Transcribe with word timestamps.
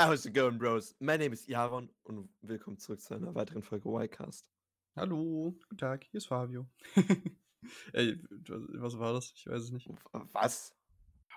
How's 0.00 0.26
it 0.26 0.32
going, 0.32 0.58
Bros? 0.58 0.94
My 1.00 1.16
name 1.16 1.32
is 1.32 1.44
Jaron 1.48 1.88
und 2.04 2.28
willkommen 2.40 2.78
zurück 2.78 3.00
zu 3.00 3.14
einer 3.14 3.34
weiteren 3.34 3.64
Folge 3.64 3.88
Y-Cast. 3.88 4.46
Hallo, 4.94 5.56
guten 5.60 5.76
Tag, 5.76 6.04
hier 6.04 6.18
ist 6.18 6.28
Fabio. 6.28 6.68
Ey, 7.92 8.16
was 8.74 8.96
war 8.96 9.14
das? 9.14 9.32
Ich 9.34 9.48
weiß 9.48 9.60
es 9.60 9.70
nicht. 9.72 9.88
Was? 10.12 10.72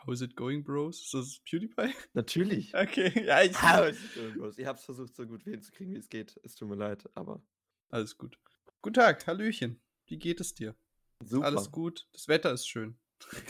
How's 0.06 0.22
it 0.22 0.36
going, 0.36 0.64
Bros? 0.64 1.02
Ist 1.02 1.14
das 1.16 1.40
PewDiePie? 1.50 1.92
Natürlich. 2.14 2.76
Okay, 2.76 3.26
ja, 3.26 3.42
ich. 3.42 3.60
How's 3.60 3.98
it 4.00 4.14
going, 4.14 4.34
Bros? 4.36 4.60
Ich 4.60 4.68
hab's 4.68 4.86
versucht, 4.86 5.16
so 5.16 5.26
gut 5.26 5.42
hinzukriegen, 5.42 5.96
wie 5.96 5.98
es 6.00 6.10
geht. 6.10 6.40
Es 6.44 6.54
tut 6.54 6.70
mir 6.70 6.76
leid, 6.76 7.10
aber. 7.16 7.42
Alles 7.90 8.16
gut. 8.16 8.38
Guten 8.84 8.94
Tag, 8.94 9.26
Hallöchen. 9.26 9.82
Wie 10.06 10.20
geht 10.20 10.40
es 10.40 10.54
dir? 10.54 10.76
Super. 11.24 11.48
Alles 11.48 11.72
gut. 11.72 12.08
Das 12.14 12.28
Wetter 12.28 12.54
ist 12.54 12.68
schön. 12.68 12.96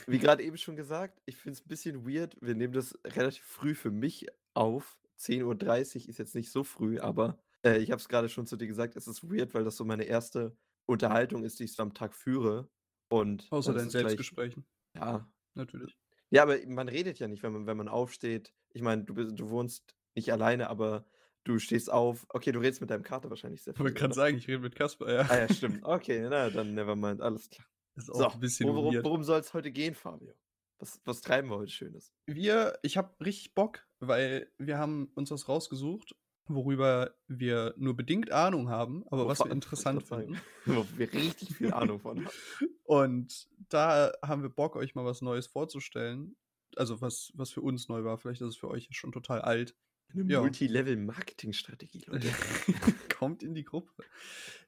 Wie 0.08 0.20
gerade 0.20 0.42
eben 0.42 0.58
schon 0.58 0.78
gesagt, 0.78 1.22
ich 1.26 1.36
finde 1.36 1.58
es 1.58 1.66
ein 1.66 1.68
bisschen 1.68 2.08
weird. 2.08 2.38
Wir 2.40 2.56
nehmen 2.56 2.74
das 2.74 2.98
relativ 3.04 3.44
früh 3.44 3.76
für 3.76 3.92
mich 3.92 4.28
auf. 4.54 5.01
10.30 5.22 6.04
Uhr 6.04 6.10
ist 6.10 6.18
jetzt 6.20 6.36
nicht 6.36 6.52
so 6.52 6.64
früh, 6.64 7.00
aber 7.00 7.38
äh, 7.66 7.78
ich 7.78 7.92
habe 7.92 8.00
es 8.02 8.08
gerade 8.10 8.30
schon 8.30 8.48
zu 8.48 8.58
dir 8.58 8.68
gesagt, 8.68 8.96
es 8.96 9.08
ist 9.08 9.24
weird, 9.30 9.54
weil 9.54 9.64
das 9.64 9.78
so 9.78 9.86
meine 9.86 10.04
erste 10.06 10.56
Unterhaltung 10.88 11.44
ist, 11.44 11.60
die 11.60 11.66
ich 11.66 11.74
so 11.74 11.84
am 11.84 11.94
Tag 11.94 12.16
führe. 12.16 12.70
Und 13.10 13.48
Außer 13.52 13.74
deinen 13.74 13.88
es 13.88 13.92
gleich- 13.94 14.02
Selbstgesprächen. 14.04 14.66
Ja, 14.96 15.30
Natürlich. 15.54 15.98
Ja, 16.30 16.44
aber 16.44 16.58
man 16.68 16.88
redet 16.88 17.20
ja 17.20 17.28
nicht, 17.28 17.44
wenn 17.44 17.52
man, 17.52 17.68
wenn 17.68 17.76
man 17.76 17.90
aufsteht. 17.90 18.54
Ich 18.74 18.82
meine, 18.82 19.04
du, 19.04 19.14
bist- 19.14 19.38
du 19.38 19.50
wohnst 19.50 19.94
nicht 20.16 20.32
alleine, 20.32 20.70
aber 20.70 21.06
du 21.44 21.60
stehst 21.60 21.92
auf. 21.92 22.26
Okay, 22.30 22.54
du 22.54 22.60
redest 22.60 22.80
mit 22.80 22.90
deinem 22.90 23.04
Kater 23.04 23.30
wahrscheinlich 23.30 23.62
sehr 23.64 23.74
viel. 23.74 23.86
gerade 23.92 24.06
oder? 24.06 24.14
sagen, 24.14 24.38
ich 24.38 24.48
rede 24.48 24.60
mit 24.60 24.74
Kasper, 24.76 25.12
ja. 25.14 25.22
Ah 25.30 25.40
ja, 25.40 25.54
stimmt. 25.54 25.82
Okay, 25.84 26.26
na 26.30 26.50
dann 26.50 26.74
nevermind, 26.74 27.20
alles 27.22 27.50
klar. 27.50 27.68
Ist 27.96 28.10
auch 28.10 28.16
So, 28.16 28.28
ein 28.30 28.40
bisschen 28.40 28.70
worum, 28.70 28.94
weird. 28.94 29.04
worum 29.04 29.24
soll 29.26 29.42
es 29.42 29.54
heute 29.54 29.72
gehen, 29.74 29.94
Fabio? 29.94 30.34
Was, 30.80 31.02
was 31.04 31.20
treiben 31.20 31.50
wir 31.50 31.58
heute 31.58 31.72
Schönes? 31.74 32.14
Wir, 32.28 32.80
ich 32.82 32.96
habe 32.96 33.14
richtig 33.24 33.54
Bock, 33.54 33.86
weil 34.02 34.52
wir 34.58 34.78
haben 34.78 35.06
uns 35.16 35.32
was 35.32 35.48
rausgesucht, 35.48 36.16
worüber 36.48 37.16
wir 37.28 37.74
nur 37.78 37.96
bedingt 37.96 38.32
Ahnung 38.32 38.70
haben, 38.70 39.04
aber 39.10 39.28
was 39.28 39.40
Wovon- 39.40 39.46
wir 39.48 39.52
interessant 39.54 40.04
finden. 40.08 40.34
sagen. 40.34 40.42
Wo 40.66 40.86
wir 40.98 41.14
richtig 41.14 41.56
viel 41.56 41.72
Ahnung 41.74 42.00
von 42.00 42.26
haben. 42.26 42.36
Und 42.84 43.48
da 43.70 44.12
haben 44.22 44.42
wir 44.42 44.50
Bock, 44.50 44.76
euch 44.76 44.96
mal 44.96 45.06
was 45.06 45.22
Neues 45.22 45.48
vorzustellen. 45.48 46.36
Also 46.76 47.00
was, 47.02 47.32
was 47.36 47.52
für 47.52 47.62
uns 47.62 47.88
neu 47.90 48.04
war. 48.04 48.18
Vielleicht 48.18 48.42
ist 48.42 48.48
es 48.50 48.58
für 48.58 48.70
euch 48.70 48.90
schon 48.92 49.12
total 49.12 49.42
alt. 49.42 49.76
Eine 50.14 50.26
Ja. 50.26 50.42
Multilevel-Marketing-Strategie, 50.42 52.04
Leute. 52.08 52.28
Kommt 53.18 53.44
in 53.44 53.54
die 53.56 53.64
Gruppe. 53.64 53.92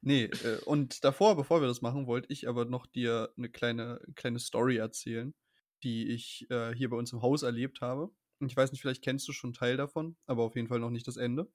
Nee, 0.02 0.26
äh, 0.26 0.60
und 0.66 1.04
davor, 1.04 1.36
bevor 1.36 1.62
wir 1.62 1.68
das 1.68 1.82
machen, 1.82 2.08
wollte 2.08 2.32
ich 2.32 2.48
aber 2.48 2.66
noch 2.66 2.86
dir 2.86 3.34
eine 3.38 3.50
kleine, 3.50 4.00
kleine 4.16 4.40
Story 4.40 4.78
erzählen, 4.78 5.34
die 5.84 6.08
ich 6.10 6.48
äh, 6.50 6.74
hier 6.76 6.90
bei 6.90 6.96
uns 6.98 7.12
im 7.12 7.22
Haus 7.22 7.44
erlebt 7.44 7.82
habe. 7.82 8.10
Ich 8.48 8.58
weiß 8.58 8.72
nicht, 8.72 8.82
vielleicht 8.82 9.04
kennst 9.04 9.28
du 9.28 9.34
schon 9.34 9.50
einen 9.50 9.54
Teil 9.54 9.78
davon, 9.78 10.18
aber 10.26 10.44
auf 10.44 10.56
jeden 10.56 10.68
Fall 10.68 10.80
noch 10.80 10.90
nicht 10.90 11.08
das 11.08 11.18
Ende. 11.18 11.52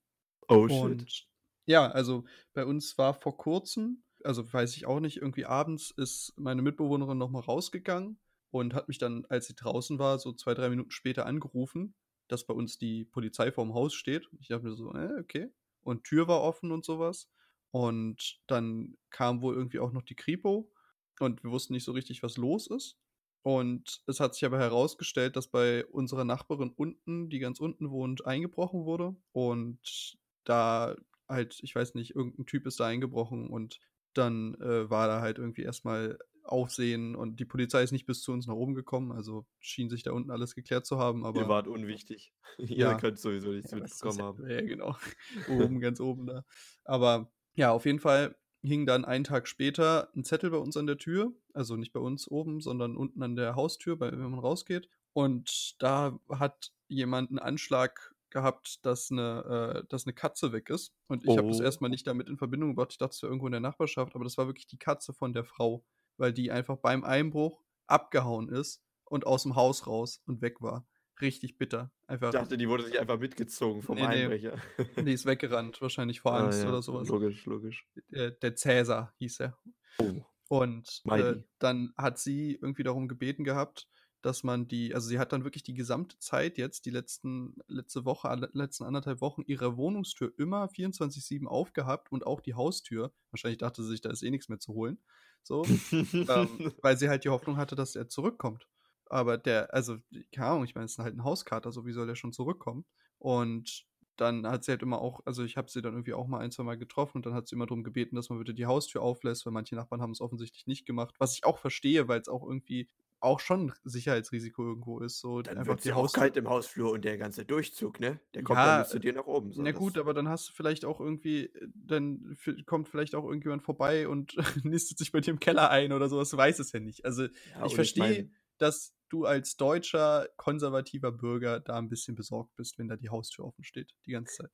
Oh 0.48 0.69
shit. 0.69 0.83
Und 0.83 1.27
ja, 1.67 1.91
also 1.91 2.25
bei 2.55 2.64
uns 2.64 2.97
war 2.98 3.14
vor 3.14 3.36
kurzem, 3.36 4.03
also 4.25 4.50
weiß 4.50 4.77
ich 4.77 4.86
auch 4.86 5.00
nicht, 5.00 5.19
irgendwie 5.19 5.44
abends 5.44 5.91
ist 5.91 6.33
meine 6.36 6.62
Mitbewohnerin 6.62 7.19
nochmal 7.19 7.42
rausgegangen 7.42 8.19
und 8.50 8.75
hat 8.75 8.89
mich 8.89 8.98
dann, 8.98 9.27
als 9.28 9.47
sie 9.47 9.55
draußen 9.55 9.98
war, 9.98 10.19
so 10.19 10.33
zwei, 10.33 10.55
drei 10.55 10.70
Minuten 10.70 10.91
später 10.91 11.27
angerufen, 11.27 11.94
dass 12.28 12.47
bei 12.47 12.55
uns 12.55 12.78
die 12.78 13.05
Polizei 13.05 13.53
vorm 13.53 13.75
Haus 13.75 13.94
steht. 13.94 14.28
Ich 14.41 14.48
dachte 14.48 14.64
mir 14.64 14.75
so, 14.75 14.92
äh, 14.94 15.20
okay. 15.20 15.53
Und 15.83 16.05
Tür 16.05 16.28
war 16.28 16.42
offen 16.42 16.72
und 16.72 16.84
sowas. 16.84 17.31
Und 17.70 18.41
dann 18.47 18.97
kam 19.11 19.42
wohl 19.42 19.55
irgendwie 19.55 19.78
auch 19.78 19.92
noch 19.92 20.03
die 20.03 20.14
Kripo 20.16 20.72
und 21.20 21.42
wir 21.44 21.50
wussten 21.50 21.75
nicht 21.75 21.84
so 21.84 21.92
richtig, 21.92 22.22
was 22.22 22.36
los 22.36 22.66
ist. 22.66 22.98
Und 23.42 24.03
es 24.06 24.20
hat 24.20 24.34
sich 24.34 24.44
aber 24.44 24.58
herausgestellt, 24.58 25.36
dass 25.36 25.48
bei 25.48 25.86
unserer 25.86 26.25
Nachbarin 26.25 26.70
unten, 26.70 27.31
die 27.31 27.39
ganz 27.39 27.61
unten 27.61 27.91
wohnt, 27.91 28.27
eingebrochen 28.27 28.84
wurde. 28.84 29.17
Und 29.33 30.19
da 30.44 30.97
halt, 31.28 31.59
ich 31.62 31.75
weiß 31.75 31.94
nicht, 31.94 32.14
irgendein 32.14 32.47
Typ 32.47 32.66
ist 32.66 32.81
da 32.81 32.86
eingebrochen 32.86 33.48
und 33.48 33.81
dann 34.14 34.55
äh, 34.61 34.91
war 34.91 35.06
da 35.09 35.20
halt 35.20 35.39
irgendwie 35.39 35.62
erstmal 35.62 36.19
Aufsehen 36.42 37.15
und 37.15 37.38
die 37.41 37.44
Polizei 37.44 37.82
ist 37.82 37.93
nicht 37.93 38.06
bis 38.06 38.22
zu 38.22 38.32
uns 38.32 38.47
nach 38.47 38.54
oben 38.54 38.75
gekommen, 38.75 39.12
also 39.12 39.47
schien 39.60 39.91
sich 39.91 40.03
da 40.03 40.12
unten 40.12 40.31
alles 40.31 40.54
geklärt 40.54 40.87
zu 40.87 40.98
haben, 40.98 41.27
aber 41.27 41.37
Ihr 41.37 41.48
wart 41.48 41.69
unwichtig. 41.69 42.34
Ihr 42.59 42.94
Ja. 42.94 42.97
könnt 42.97 43.19
sowieso 43.19 43.53
nichts 43.53 43.72
ja, 43.72 43.75
mitbekommen 43.75 44.21
haben. 44.22 44.48
Ja, 44.48 44.60
genau. 44.62 44.97
oben, 45.44 45.81
ganz 45.81 46.00
oben 46.00 46.27
da. 46.27 46.44
Aber 46.84 47.32
ja, 47.54 47.71
auf 47.72 47.87
jeden 47.87 48.00
Fall 48.00 48.37
hing 48.62 48.86
dann 48.86 49.04
einen 49.04 49.24
Tag 49.24 49.48
später 49.48 50.10
ein 50.16 50.24
Zettel 50.24 50.50
bei 50.50 50.58
uns 50.58 50.76
an 50.76 50.86
der 50.86 50.98
Tür. 50.98 51.32
Also 51.54 51.76
nicht 51.76 51.92
bei 51.92 52.00
uns 52.00 52.28
oben, 52.28 52.60
sondern 52.60 52.96
unten 52.96 53.22
an 53.22 53.36
der 53.36 53.54
Haustür, 53.54 54.00
wenn 54.00 54.19
man 54.19 54.38
rausgeht. 54.41 54.88
Und 55.12 55.76
da 55.82 56.19
hat 56.30 56.72
jemand 56.88 57.30
einen 57.30 57.38
Anschlag 57.38 58.14
gehabt, 58.30 58.84
dass 58.84 59.10
eine, 59.10 59.82
äh, 59.84 59.88
dass 59.88 60.06
eine 60.06 60.12
Katze 60.12 60.52
weg 60.52 60.70
ist. 60.70 60.92
Und 61.08 61.24
ich 61.24 61.36
habe 61.38 61.48
das 61.48 61.60
Oh. 61.60 61.62
erstmal 61.62 61.91
nicht 61.91 62.06
damit 62.06 62.28
in 62.28 62.36
Verbindung 62.36 62.70
gebracht. 62.70 62.92
Ich 62.92 62.98
dachte, 62.98 63.14
es 63.14 63.22
wäre 63.22 63.30
irgendwo 63.30 63.47
in 63.47 63.52
der 63.52 63.60
Nachbarschaft, 63.60 64.14
aber 64.14 64.24
das 64.24 64.36
war 64.36 64.47
wirklich 64.47 64.66
die 64.66 64.78
Katze 64.78 65.14
von 65.14 65.32
der 65.32 65.44
Frau, 65.44 65.84
weil 66.18 66.32
die 66.32 66.50
einfach 66.50 66.76
beim 66.78 67.04
Einbruch 67.04 67.62
abgehauen 67.86 68.48
ist 68.50 68.82
und 69.04 69.26
aus 69.26 69.44
dem 69.44 69.56
Haus 69.56 69.86
raus 69.86 70.20
und 70.26 70.42
weg 70.42 70.60
war. 70.60 70.86
Richtig 71.20 71.58
bitter. 71.58 71.90
Einfach. 72.06 72.28
Ich 72.28 72.38
dachte, 72.38 72.56
die 72.56 72.68
wurde 72.68 72.84
sich 72.84 72.98
einfach 72.98 73.18
mitgezogen 73.18 73.82
vom 73.82 73.96
Nee, 73.96 74.02
nee. 74.02 74.22
Einbrecher. 74.22 74.56
Die 74.96 75.12
ist 75.12 75.26
weggerannt, 75.26 75.80
wahrscheinlich 75.82 76.20
vor 76.20 76.32
Ah, 76.32 76.44
Angst 76.44 76.62
ja, 76.62 76.68
oder 76.68 76.82
sowas. 76.82 77.08
Logisch, 77.08 77.44
logisch. 77.46 77.86
Der, 78.08 78.30
der 78.30 78.54
Cäsar 78.54 79.14
hieß 79.18 79.40
er. 79.40 79.58
Oh. 79.98 80.22
Und 80.48 81.02
äh, 81.10 81.36
dann 81.58 81.92
hat 81.96 82.18
sie 82.18 82.54
irgendwie 82.54 82.82
darum 82.82 83.08
gebeten 83.08 83.44
gehabt, 83.44 83.88
dass 84.22 84.42
man 84.42 84.66
die, 84.66 84.94
also 84.94 85.08
sie 85.08 85.18
hat 85.18 85.32
dann 85.32 85.44
wirklich 85.44 85.62
die 85.62 85.74
gesamte 85.74 86.18
Zeit 86.18 86.58
jetzt, 86.58 86.86
die 86.86 86.90
letzten, 86.90 87.56
letzte 87.66 88.04
Woche, 88.04 88.28
letzten 88.52 88.84
anderthalb 88.84 89.20
Wochen, 89.20 89.42
ihre 89.46 89.76
Wohnungstür 89.76 90.32
immer 90.38 90.66
24-7 90.66 91.46
aufgehabt 91.46 92.10
und 92.10 92.26
auch 92.26 92.40
die 92.40 92.54
Haustür. 92.54 93.12
Wahrscheinlich 93.30 93.58
dachte 93.58 93.82
sie 93.82 93.90
sich, 93.90 94.00
da 94.00 94.10
ist 94.10 94.22
eh 94.22 94.30
nichts 94.30 94.48
mehr 94.48 94.58
zu 94.58 94.72
holen. 94.72 94.98
So, 95.42 95.64
ähm, 95.92 96.72
weil 96.82 96.96
sie 96.96 97.08
halt 97.08 97.24
die 97.24 97.28
Hoffnung 97.28 97.56
hatte, 97.56 97.76
dass 97.76 97.94
er 97.94 98.08
zurückkommt. 98.08 98.66
Aber 99.10 99.38
der, 99.38 99.72
also, 99.74 99.98
keine 100.34 100.46
Ahnung, 100.48 100.64
ich 100.64 100.74
meine, 100.74 100.84
es 100.86 100.92
ist 100.92 100.98
halt 100.98 101.14
ein 101.16 101.24
Hauskater, 101.24 101.72
so 101.72 101.86
wie 101.86 101.92
soll 101.92 102.06
der 102.06 102.14
schon 102.14 102.32
zurückkommen? 102.32 102.84
Und 103.19 103.86
dann 104.16 104.46
hat 104.46 104.64
sie 104.64 104.72
halt 104.72 104.82
immer 104.82 105.00
auch, 105.00 105.20
also 105.26 105.44
ich 105.44 105.56
habe 105.56 105.70
sie 105.70 105.80
dann 105.80 105.92
irgendwie 105.94 106.12
auch 106.14 106.26
mal 106.26 106.41
ein, 106.41 106.50
zwei 106.50 106.64
Mal 106.64 106.76
getroffen 106.78 107.18
und 107.18 107.26
dann 107.26 107.34
hat 107.34 107.47
sie 107.48 107.54
immer 107.54 107.66
darum 107.66 107.84
gebeten, 107.84 108.16
dass 108.16 108.28
man 108.30 108.38
bitte 108.38 108.52
die 108.54 108.66
Haustür 108.66 109.00
auflässt, 109.02 109.47
weil 109.47 109.52
manche 109.52 109.76
Nachbarn 109.76 110.02
haben 110.02 110.10
es 110.10 110.20
offensichtlich 110.20 110.66
nicht 110.66 110.86
gemacht. 110.86 111.14
Was 111.18 111.34
ich 111.34 111.44
auch 111.44 111.58
verstehe, 111.58 112.08
weil 112.08 112.20
es 112.20 112.28
auch 112.28 112.44
irgendwie 112.44 112.88
auch 113.20 113.41
schon 113.41 113.70
ein 113.70 113.74
Sicherheitsrisiko 113.84 114.62
irgendwo 114.64 115.00
ist. 115.00 115.20
So 115.20 115.42
Dann 115.42 115.56
einfach 115.58 115.74
wird 115.74 115.84
die 115.84 115.92
Haustür. 115.92 116.20
kalt 116.22 116.36
im 116.36 116.48
Hausflur 116.48 116.92
und 116.92 117.04
der 117.04 117.18
ganze 117.18 117.44
Durchzug, 117.44 118.00
ne? 118.00 118.20
Der 118.34 118.42
kommt 118.44 118.58
Ja, 118.58 118.66
dann 118.66 118.82
bis 118.82 118.91
zu 118.91 118.98
dir 119.00 119.12
nach 119.12 119.26
oben. 119.26 119.52
So. 119.52 119.62
Na 119.62 119.70
Das- 119.70 119.78
gut, 119.78 119.98
aber 119.98 120.14
dann 120.14 120.28
hast 120.28 120.48
du 120.48 120.52
vielleicht 120.52 120.84
auch 120.84 121.00
irgendwie, 121.00 121.47
äh, 121.47 121.68
dann 121.74 122.36
kommt 122.66 122.88
vielleicht 122.88 123.14
auch 123.14 123.24
irgendjemand 123.24 123.62
vorbei 123.62 124.08
und 124.08 124.36
nistet 124.64 124.98
sich 124.98 125.12
bei 125.12 125.20
dir 125.20 125.30
im 125.30 125.41
Keller 125.41 125.70
ein 125.70 125.92
oder 125.92 126.08
sowas, 126.08 126.30
du 126.30 126.36
weißt 126.36 126.60
es 126.60 126.72
ja 126.72 126.80
nicht. 126.80 127.04
Also 127.04 127.26
Ja, 127.44 127.66
ich 127.66 127.74
verstehe, 127.74 128.24
mein, 128.24 128.36
dass 128.58 128.94
du 129.08 129.24
als 129.24 129.56
deutscher, 129.56 130.28
konservativer 130.36 131.12
Bürger 131.12 131.60
da 131.60 131.78
ein 131.78 131.88
bisschen 131.88 132.14
besorgt 132.14 132.54
bist, 132.56 132.78
wenn 132.78 132.88
da 132.88 132.96
die 132.96 133.10
Haustür 133.10 133.44
offen 133.46 133.64
steht, 133.64 133.94
die 134.06 134.12
ganze 134.12 134.42
Zeit. 134.44 134.50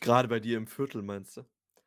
Gerade 0.00 0.28
bei 0.28 0.40
dir 0.40 0.56
im 0.56 0.66
Viertel, 0.66 1.02
meinst 1.02 1.36
du? 1.36 1.44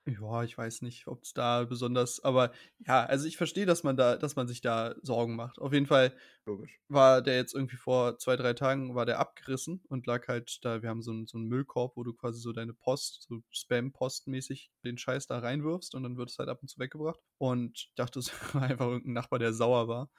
Ja, 0.07 0.43
ich 0.43 0.57
weiß 0.57 0.81
nicht, 0.81 1.05
ob 1.07 1.21
es 1.21 1.33
da 1.33 1.63
besonders, 1.63 2.23
aber 2.23 2.51
ja, 2.79 3.05
also 3.05 3.27
ich 3.27 3.37
verstehe, 3.37 3.67
dass 3.67 3.83
man 3.83 3.95
da, 3.95 4.15
dass 4.17 4.35
man 4.35 4.47
sich 4.47 4.59
da 4.59 4.95
Sorgen 5.03 5.35
macht. 5.35 5.59
Auf 5.59 5.73
jeden 5.73 5.85
Fall 5.85 6.15
Logisch. 6.45 6.79
war 6.87 7.21
der 7.21 7.35
jetzt 7.35 7.53
irgendwie 7.53 7.75
vor 7.75 8.17
zwei, 8.17 8.35
drei 8.35 8.53
Tagen 8.53 8.95
war 8.95 9.05
der 9.05 9.19
abgerissen 9.19 9.83
und 9.89 10.07
lag 10.07 10.27
halt 10.27 10.57
da, 10.65 10.81
wir 10.81 10.89
haben 10.89 11.03
so 11.03 11.11
einen, 11.11 11.27
so 11.27 11.37
einen 11.37 11.47
Müllkorb, 11.47 11.95
wo 11.97 12.03
du 12.03 12.13
quasi 12.13 12.39
so 12.39 12.51
deine 12.51 12.73
Post, 12.73 13.27
so 13.29 13.43
Spam-Postmäßig 13.51 14.71
den 14.83 14.97
Scheiß 14.97 15.27
da 15.27 15.37
reinwirfst 15.37 15.93
und 15.93 16.01
dann 16.01 16.17
wird 16.17 16.31
es 16.31 16.39
halt 16.39 16.49
ab 16.49 16.63
und 16.63 16.67
zu 16.67 16.79
weggebracht. 16.79 17.19
Und 17.37 17.77
ich 17.77 17.93
dachte, 17.95 18.17
es 18.19 18.31
war 18.55 18.63
einfach 18.63 18.87
irgendein 18.87 19.13
Nachbar, 19.13 19.37
der 19.37 19.53
sauer 19.53 19.87
war 19.87 20.09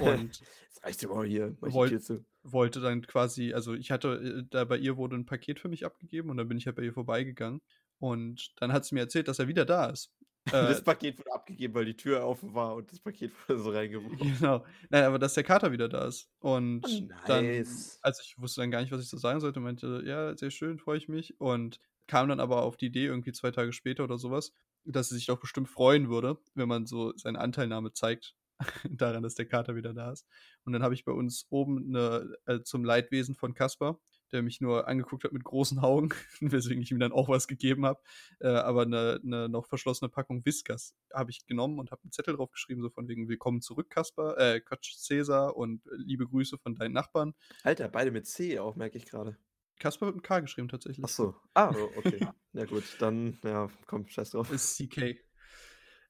und 0.00 0.40
Jetzt 0.68 0.84
reicht 0.84 1.04
aber 1.04 1.24
hier. 1.24 1.56
Wollt- 1.60 2.02
zu. 2.02 2.24
wollte 2.42 2.80
dann 2.80 3.02
quasi, 3.02 3.54
also 3.54 3.74
ich 3.74 3.90
hatte, 3.90 4.42
äh, 4.42 4.44
da 4.50 4.64
bei 4.64 4.76
ihr 4.76 4.96
wurde 4.96 5.16
ein 5.16 5.26
Paket 5.26 5.58
für 5.60 5.68
mich 5.68 5.86
abgegeben 5.86 6.28
und 6.30 6.36
dann 6.36 6.48
bin 6.48 6.58
ich 6.58 6.66
halt 6.66 6.76
bei 6.76 6.82
ihr 6.82 6.92
vorbeigegangen. 6.92 7.60
Und 8.02 8.52
dann 8.56 8.72
hat 8.72 8.84
sie 8.84 8.96
mir 8.96 9.02
erzählt, 9.02 9.28
dass 9.28 9.38
er 9.38 9.46
wieder 9.48 9.64
da 9.64 9.86
ist. 9.86 10.12
Äh, 10.48 10.50
das 10.66 10.82
Paket 10.82 11.18
wurde 11.20 11.32
abgegeben, 11.32 11.72
weil 11.74 11.84
die 11.84 11.96
Tür 11.96 12.26
offen 12.26 12.52
war 12.52 12.74
und 12.74 12.90
das 12.90 12.98
Paket 12.98 13.30
wurde 13.48 13.62
so 13.62 13.70
reingeworfen. 13.70 14.18
Genau. 14.18 14.66
Nein, 14.90 15.04
aber 15.04 15.20
dass 15.20 15.34
der 15.34 15.44
Kater 15.44 15.70
wieder 15.70 15.88
da 15.88 16.08
ist. 16.08 16.28
Und 16.40 16.84
Oh, 16.84 17.08
dann, 17.26 17.44
nice. 17.44 18.00
also 18.02 18.20
ich 18.24 18.36
wusste 18.38 18.60
dann 18.60 18.72
gar 18.72 18.80
nicht, 18.80 18.90
was 18.90 19.00
ich 19.00 19.08
so 19.08 19.16
sagen 19.18 19.38
sollte, 19.38 19.60
meinte, 19.60 20.02
ja, 20.04 20.36
sehr 20.36 20.50
schön, 20.50 20.80
freue 20.80 20.98
ich 20.98 21.06
mich. 21.06 21.38
Und 21.40 21.78
kam 22.08 22.28
dann 22.28 22.40
aber 22.40 22.62
auf 22.64 22.76
die 22.76 22.86
Idee, 22.86 23.06
irgendwie 23.06 23.30
zwei 23.30 23.52
Tage 23.52 23.72
später 23.72 24.02
oder 24.02 24.18
sowas, 24.18 24.52
dass 24.84 25.10
sie 25.10 25.14
sich 25.14 25.26
doch 25.26 25.38
bestimmt 25.38 25.68
freuen 25.68 26.08
würde, 26.10 26.38
wenn 26.54 26.66
man 26.68 26.86
so 26.86 27.12
seine 27.16 27.38
Anteilnahme 27.38 27.92
zeigt 27.92 28.34
daran, 28.90 29.22
dass 29.22 29.36
der 29.36 29.46
Kater 29.46 29.76
wieder 29.76 29.94
da 29.94 30.10
ist. 30.10 30.26
Und 30.64 30.72
dann 30.72 30.82
habe 30.82 30.94
ich 30.94 31.04
bei 31.04 31.12
uns 31.12 31.46
oben 31.50 31.94
eine, 31.94 32.34
äh, 32.46 32.62
zum 32.64 32.84
Leidwesen 32.84 33.36
von 33.36 33.54
Kasper, 33.54 34.00
der 34.32 34.42
mich 34.42 34.60
nur 34.60 34.88
angeguckt 34.88 35.24
hat 35.24 35.32
mit 35.32 35.44
großen 35.44 35.78
Augen, 35.78 36.10
weswegen 36.40 36.82
ich 36.82 36.90
ihm 36.90 36.98
dann 36.98 37.12
auch 37.12 37.28
was 37.28 37.46
gegeben 37.46 37.84
habe. 37.86 38.00
Äh, 38.40 38.48
aber 38.48 38.82
eine, 38.82 39.20
eine 39.24 39.48
noch 39.48 39.66
verschlossene 39.66 40.08
Packung 40.08 40.44
Whiskas 40.44 40.94
habe 41.12 41.30
ich 41.30 41.46
genommen 41.46 41.78
und 41.78 41.90
habe 41.90 42.02
einen 42.02 42.12
Zettel 42.12 42.36
drauf 42.36 42.50
geschrieben, 42.50 42.82
so 42.82 42.90
von 42.90 43.08
wegen 43.08 43.28
Willkommen 43.28 43.60
zurück, 43.60 43.90
Kasper, 43.90 44.38
äh, 44.38 44.60
Quatsch, 44.60 44.96
Cäsar 44.96 45.56
und 45.56 45.86
äh, 45.86 45.90
liebe 45.96 46.26
Grüße 46.26 46.58
von 46.58 46.74
deinen 46.74 46.92
Nachbarn. 46.92 47.34
Alter, 47.62 47.88
beide 47.88 48.10
mit 48.10 48.26
C 48.26 48.58
auch, 48.58 48.76
merke 48.76 48.98
ich 48.98 49.06
gerade. 49.06 49.36
Kasper 49.78 50.06
wird 50.06 50.16
mit 50.16 50.24
K 50.24 50.40
geschrieben 50.40 50.68
tatsächlich. 50.68 51.04
Ach 51.04 51.08
so. 51.08 51.34
Ah, 51.54 51.74
oh, 51.76 51.90
okay. 51.96 52.26
ja 52.52 52.64
gut, 52.64 52.84
dann, 53.00 53.38
ja, 53.42 53.68
komm, 53.86 54.06
scheiß 54.06 54.30
drauf. 54.30 54.50
Ist 54.50 54.76
CK. 54.76 55.18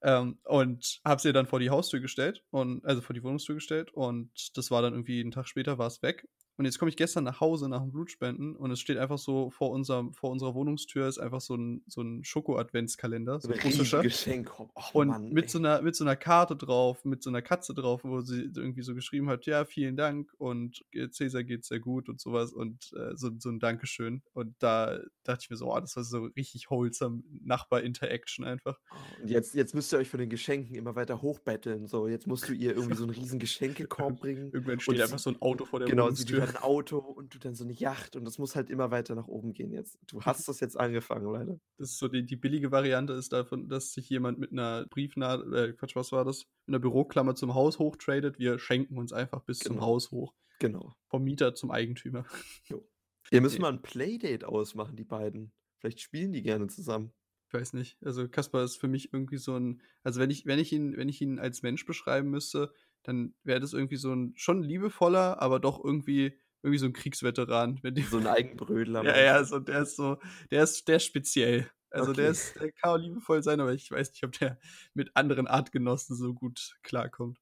Ähm, 0.04 0.38
und 0.44 1.00
habe 1.04 1.20
sie 1.20 1.32
dann 1.32 1.46
vor 1.46 1.60
die 1.60 1.70
Haustür 1.70 2.00
gestellt 2.00 2.42
und 2.50 2.84
also 2.84 3.00
vor 3.00 3.14
die 3.14 3.22
Wohnungstür 3.22 3.54
gestellt 3.54 3.92
und 3.92 4.56
das 4.56 4.72
war 4.72 4.82
dann 4.82 4.94
irgendwie 4.94 5.20
einen 5.20 5.30
Tag 5.30 5.46
später 5.46 5.78
war 5.78 5.86
es 5.86 6.02
weg 6.02 6.26
und 6.58 6.66
jetzt 6.66 6.78
komme 6.78 6.90
ich 6.90 6.96
gestern 6.96 7.25
nach 7.25 7.40
Hause 7.40 7.69
nach 7.69 7.81
dem 7.81 7.90
Blutspenden 7.90 8.54
und 8.56 8.70
es 8.70 8.81
steht 8.81 8.99
einfach 8.99 9.19
so 9.19 9.50
vor, 9.50 9.70
unserem, 9.70 10.12
vor 10.12 10.31
unserer 10.31 10.54
Wohnungstür 10.54 11.08
ist 11.08 11.19
einfach 11.19 11.40
so 11.40 11.54
ein, 11.56 11.82
so 11.87 12.02
ein 12.02 12.22
Schoko-Adventskalender. 12.25 13.40
So 13.40 13.49
ein 13.49 13.58
russischer. 13.60 14.02
Geschenk. 14.02 14.52
Oh, 14.58 14.69
und 14.93 15.08
Mann, 15.08 15.31
mit, 15.31 15.50
so 15.50 15.58
einer, 15.58 15.81
mit 15.81 15.96
so 15.96 16.04
einer 16.04 16.16
Karte 16.16 16.54
drauf, 16.54 17.04
mit 17.04 17.22
so 17.22 17.31
einer 17.31 17.40
Katze 17.40 17.72
drauf, 17.72 18.04
wo 18.04 18.20
sie 18.20 18.50
irgendwie 18.54 18.82
so 18.82 18.94
geschrieben 18.94 19.31
hat, 19.31 19.46
ja, 19.46 19.64
vielen 19.64 19.96
Dank 19.96 20.32
und 20.38 20.84
Cäsar 21.10 21.43
geht 21.43 21.64
sehr 21.64 21.81
gut 21.81 22.08
und 22.08 22.20
sowas 22.20 22.52
und 22.52 22.93
äh, 22.98 23.16
so, 23.16 23.31
so 23.38 23.48
ein 23.48 23.58
Dankeschön. 23.58 24.22
Und 24.34 24.55
da 24.58 24.98
dachte 25.25 25.44
ich 25.44 25.50
mir 25.50 25.56
so, 25.56 25.72
oh, 25.72 25.81
das 25.81 25.96
war 25.96 26.05
so 26.05 26.25
richtig 26.37 26.70
wholesome 26.70 27.22
Nachbar-Interaction 27.43 28.44
einfach. 28.44 28.78
Und 29.22 29.31
jetzt, 29.31 29.55
jetzt 29.55 29.75
müsst 29.75 29.93
ihr 29.93 29.98
euch 29.98 30.08
von 30.08 30.20
den 30.20 30.28
Geschenken 30.28 30.76
immer 30.76 30.94
weiter 30.96 31.22
hochbetteln. 31.22 31.87
So, 31.87 32.08
jetzt 32.08 32.26
musst 32.26 32.48
du 32.48 32.52
ihr 32.52 32.75
irgendwie 32.75 32.96
so 32.96 33.05
einen 33.05 33.12
riesen 33.12 33.38
Geschenkekorb 33.38 34.16
bringen. 34.20 34.50
Irgendwann 34.52 34.81
steht 34.81 35.00
einfach 35.00 35.19
so 35.19 35.31
ein 35.31 35.40
Auto 35.40 35.64
vor 35.64 35.81
der 35.81 35.88
genau, 35.88 36.05
Wohnungstür 36.05 36.42
ein 36.49 36.56
Auto 36.56 36.99
und 36.99 37.35
du 37.35 37.39
dann 37.39 37.55
so 37.55 37.65
eine 37.65 37.73
Yacht 37.73 38.17
und 38.17 38.25
das 38.25 38.39
muss 38.39 38.56
halt 38.56 38.71
immer 38.71 38.91
weiter 38.91 39.15
nach 39.15 39.29
oben 39.29 39.53
gehen 39.53 39.73
jetzt. 39.73 39.99
Du 40.06 40.23
hast 40.23 40.49
das 40.49 40.61
jetzt 40.61 40.79
angefangen, 40.79 41.33
leider. 41.33 41.59
Das 41.79 41.91
ist 41.91 41.99
so 41.99 42.09
die, 42.09 42.25
die 42.25 42.37
billige 42.37 42.71
Variante 42.71 43.12
ist 43.12 43.33
davon, 43.33 43.69
dass 43.69 43.93
sich 43.93 44.09
jemand 44.09 44.39
mit 44.39 44.53
einer 44.53 44.87
Briefnadel, 44.91 45.55
äh, 45.55 45.73
Quatsch, 45.73 45.97
was 45.97 46.12
war 46.12 46.25
das? 46.25 46.47
Mit 46.67 46.75
einer 46.75 46.81
Büroklammer 46.81 47.35
zum 47.35 47.55
Haus 47.55 47.79
hochtradet. 47.79 48.39
Wir 48.39 48.59
schenken 48.59 48.99
uns 48.99 49.12
einfach 49.12 49.43
bis 49.43 49.61
genau. 49.61 49.75
zum 49.75 49.81
Haus 49.83 50.11
hoch. 50.11 50.35
Genau. 50.59 50.94
Vom 51.09 51.25
Mieter 51.25 51.55
zum 51.55 51.71
Eigentümer. 51.71 52.25
Jo. 52.69 52.89
Ihr 53.31 53.41
müsst 53.41 53.56
nee. 53.56 53.62
mal 53.62 53.73
ein 53.73 53.83
Playdate 53.83 54.47
ausmachen, 54.47 54.97
die 54.97 55.05
beiden. 55.05 55.53
Vielleicht 55.79 56.00
spielen 56.00 56.33
die 56.33 56.43
gerne 56.43 56.67
zusammen. 56.67 57.12
Ich 57.49 57.55
weiß 57.55 57.73
nicht. 57.73 57.97
Also 58.03 58.29
Kaspar 58.29 58.62
ist 58.62 58.77
für 58.77 58.89
mich 58.89 59.12
irgendwie 59.12 59.39
so 59.39 59.56
ein, 59.56 59.83
also 60.03 60.21
wenn 60.21 60.31
ich, 60.31 60.47
wenn 60.47 60.59
ich 60.59 60.73
ihn, 60.73 60.97
wenn 60.97 61.09
ich 61.09 61.21
ihn 61.21 61.39
als 61.39 61.62
Mensch 61.62 61.85
beschreiben 61.85 62.31
müsste, 62.31 62.73
dann 63.02 63.34
wäre 63.44 63.60
das 63.60 63.72
irgendwie 63.72 63.96
so 63.96 64.12
ein 64.12 64.32
schon 64.37 64.62
liebevoller, 64.62 65.40
aber 65.40 65.60
doch 65.60 65.82
irgendwie 65.82 66.38
irgendwie 66.62 66.78
so 66.78 66.87
ein 66.87 66.93
Kriegsveteran. 66.93 67.81
so 68.08 68.19
ein 68.19 68.26
Eigenbrödler. 68.26 69.04
ja, 69.04 69.20
ja, 69.20 69.44
so, 69.44 69.58
der 69.58 69.82
ist 69.82 69.96
so, 69.96 70.19
der 70.50 70.62
ist, 70.62 70.87
der 70.88 70.96
ist 70.96 71.06
speziell. 71.06 71.69
Also 71.90 72.12
okay. 72.12 72.22
der 72.22 72.31
ist, 72.31 72.54
der 72.58 72.72
kann 72.72 72.90
auch 72.90 72.96
liebevoll 72.96 73.43
sein, 73.43 73.60
aber 73.60 73.75
ich 73.75 73.90
weiß 73.90 74.10
nicht, 74.12 74.25
ob 74.25 74.32
der 74.32 74.58
mit 74.94 75.14
anderen 75.14 75.46
Artgenossen 75.46 76.16
so 76.16 76.32
gut 76.32 76.78
klarkommt. 76.82 77.38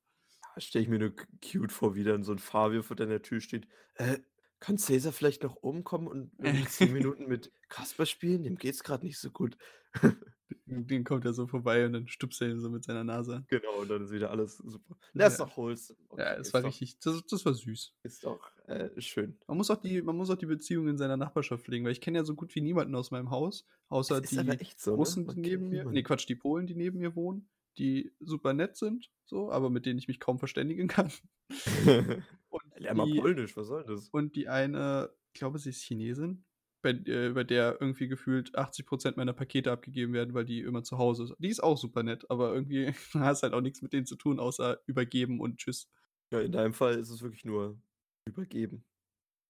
Da 0.54 0.60
stelle 0.60 0.82
ich 0.82 0.88
mir 0.88 0.98
nur 0.98 1.14
cute 1.40 1.70
vor, 1.70 1.94
wie 1.94 2.02
dann 2.02 2.24
so 2.24 2.32
ein 2.32 2.38
Fabio 2.38 2.82
vor 2.82 2.96
deiner 2.96 3.22
Tür 3.22 3.40
steht. 3.40 3.68
Äh, 3.94 4.18
kann 4.58 4.76
Cäsar 4.76 5.12
vielleicht 5.12 5.42
noch 5.42 5.56
umkommen 5.56 6.08
und 6.08 6.32
zehn 6.68 6.92
Minuten 6.92 7.26
mit 7.28 7.52
Kasper 7.68 8.06
spielen? 8.06 8.42
Dem 8.42 8.56
geht's 8.56 8.82
gerade 8.82 9.06
nicht 9.06 9.18
so 9.18 9.30
gut. 9.30 9.56
Den 10.70 11.04
kommt 11.04 11.24
er 11.24 11.32
so 11.32 11.46
vorbei 11.46 11.84
und 11.84 11.92
dann 11.92 12.08
stupst 12.08 12.40
er 12.40 12.48
ihn 12.48 12.60
so 12.60 12.70
mit 12.70 12.84
seiner 12.84 13.04
Nase. 13.04 13.44
Genau, 13.48 13.80
und 13.80 13.90
dann 13.90 14.02
ist 14.04 14.12
wieder 14.12 14.30
alles 14.30 14.58
super. 14.58 14.96
Das 15.14 15.34
ist 15.34 15.40
doch 15.40 15.56
Holz. 15.56 15.94
Okay, 16.08 16.22
ja, 16.22 16.34
es 16.34 16.52
war 16.52 16.62
doch, 16.62 16.68
richtig, 16.68 16.98
das, 17.00 17.24
das, 17.26 17.44
war 17.44 17.54
süß. 17.54 17.94
Ist 18.02 18.24
doch 18.24 18.40
äh, 18.66 18.88
schön. 19.00 19.36
Man 19.46 19.56
muss, 19.56 19.70
auch 19.70 19.80
die, 19.80 20.00
man 20.02 20.16
muss 20.16 20.30
auch 20.30 20.36
die 20.36 20.46
Beziehung 20.46 20.88
in 20.88 20.96
seiner 20.96 21.16
Nachbarschaft 21.16 21.64
pflegen, 21.64 21.84
weil 21.84 21.92
ich 21.92 22.00
kenne 22.00 22.18
ja 22.18 22.24
so 22.24 22.34
gut 22.34 22.54
wie 22.54 22.60
niemanden 22.60 22.94
aus 22.94 23.10
meinem 23.10 23.30
Haus, 23.30 23.66
außer 23.88 24.20
die 24.20 24.34
so, 24.34 24.42
ne? 24.42 24.58
Russen, 24.86 25.26
die 25.26 25.40
neben 25.40 25.68
mir, 25.68 25.84
nee, 25.84 26.02
Quatsch, 26.02 26.28
die 26.28 26.36
Polen, 26.36 26.66
die 26.66 26.74
neben 26.74 26.98
mir 26.98 27.16
wohnen, 27.16 27.48
die 27.78 28.12
super 28.20 28.52
nett 28.52 28.76
sind, 28.76 29.10
so, 29.24 29.50
aber 29.50 29.70
mit 29.70 29.86
denen 29.86 29.98
ich 29.98 30.08
mich 30.08 30.20
kaum 30.20 30.38
verständigen 30.38 30.88
kann. 30.88 31.10
und 32.48 32.62
Lern 32.76 32.96
mal 32.96 33.08
Polnisch, 33.14 33.56
was 33.56 33.66
soll 33.66 33.84
das? 33.84 34.08
Und 34.10 34.36
die 34.36 34.48
eine, 34.48 35.10
ich 35.32 35.38
glaube, 35.38 35.58
sie 35.58 35.70
ist 35.70 35.82
Chinesin, 35.82 36.44
bei, 36.82 36.90
äh, 36.90 37.30
bei 37.30 37.44
der 37.44 37.78
irgendwie 37.80 38.08
gefühlt 38.08 38.56
80% 38.56 39.16
meiner 39.16 39.32
Pakete 39.32 39.70
abgegeben 39.70 40.12
werden, 40.12 40.34
weil 40.34 40.44
die 40.44 40.60
immer 40.60 40.82
zu 40.82 40.98
Hause 40.98 41.24
ist. 41.24 41.34
Die 41.38 41.48
ist 41.48 41.62
auch 41.62 41.78
super 41.78 42.02
nett, 42.02 42.30
aber 42.30 42.54
irgendwie 42.54 42.92
hast 43.14 43.42
halt 43.42 43.52
auch 43.52 43.60
nichts 43.60 43.82
mit 43.82 43.92
denen 43.92 44.06
zu 44.06 44.16
tun, 44.16 44.40
außer 44.40 44.80
übergeben 44.86 45.40
und 45.40 45.58
tschüss. 45.58 45.88
Ja, 46.32 46.40
in 46.40 46.52
deinem 46.52 46.72
Fall 46.72 46.98
ist 46.98 47.10
es 47.10 47.22
wirklich 47.22 47.44
nur 47.44 47.80
übergeben. 48.24 48.84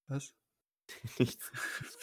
Was? 0.09 0.35
Nichts. 1.19 1.53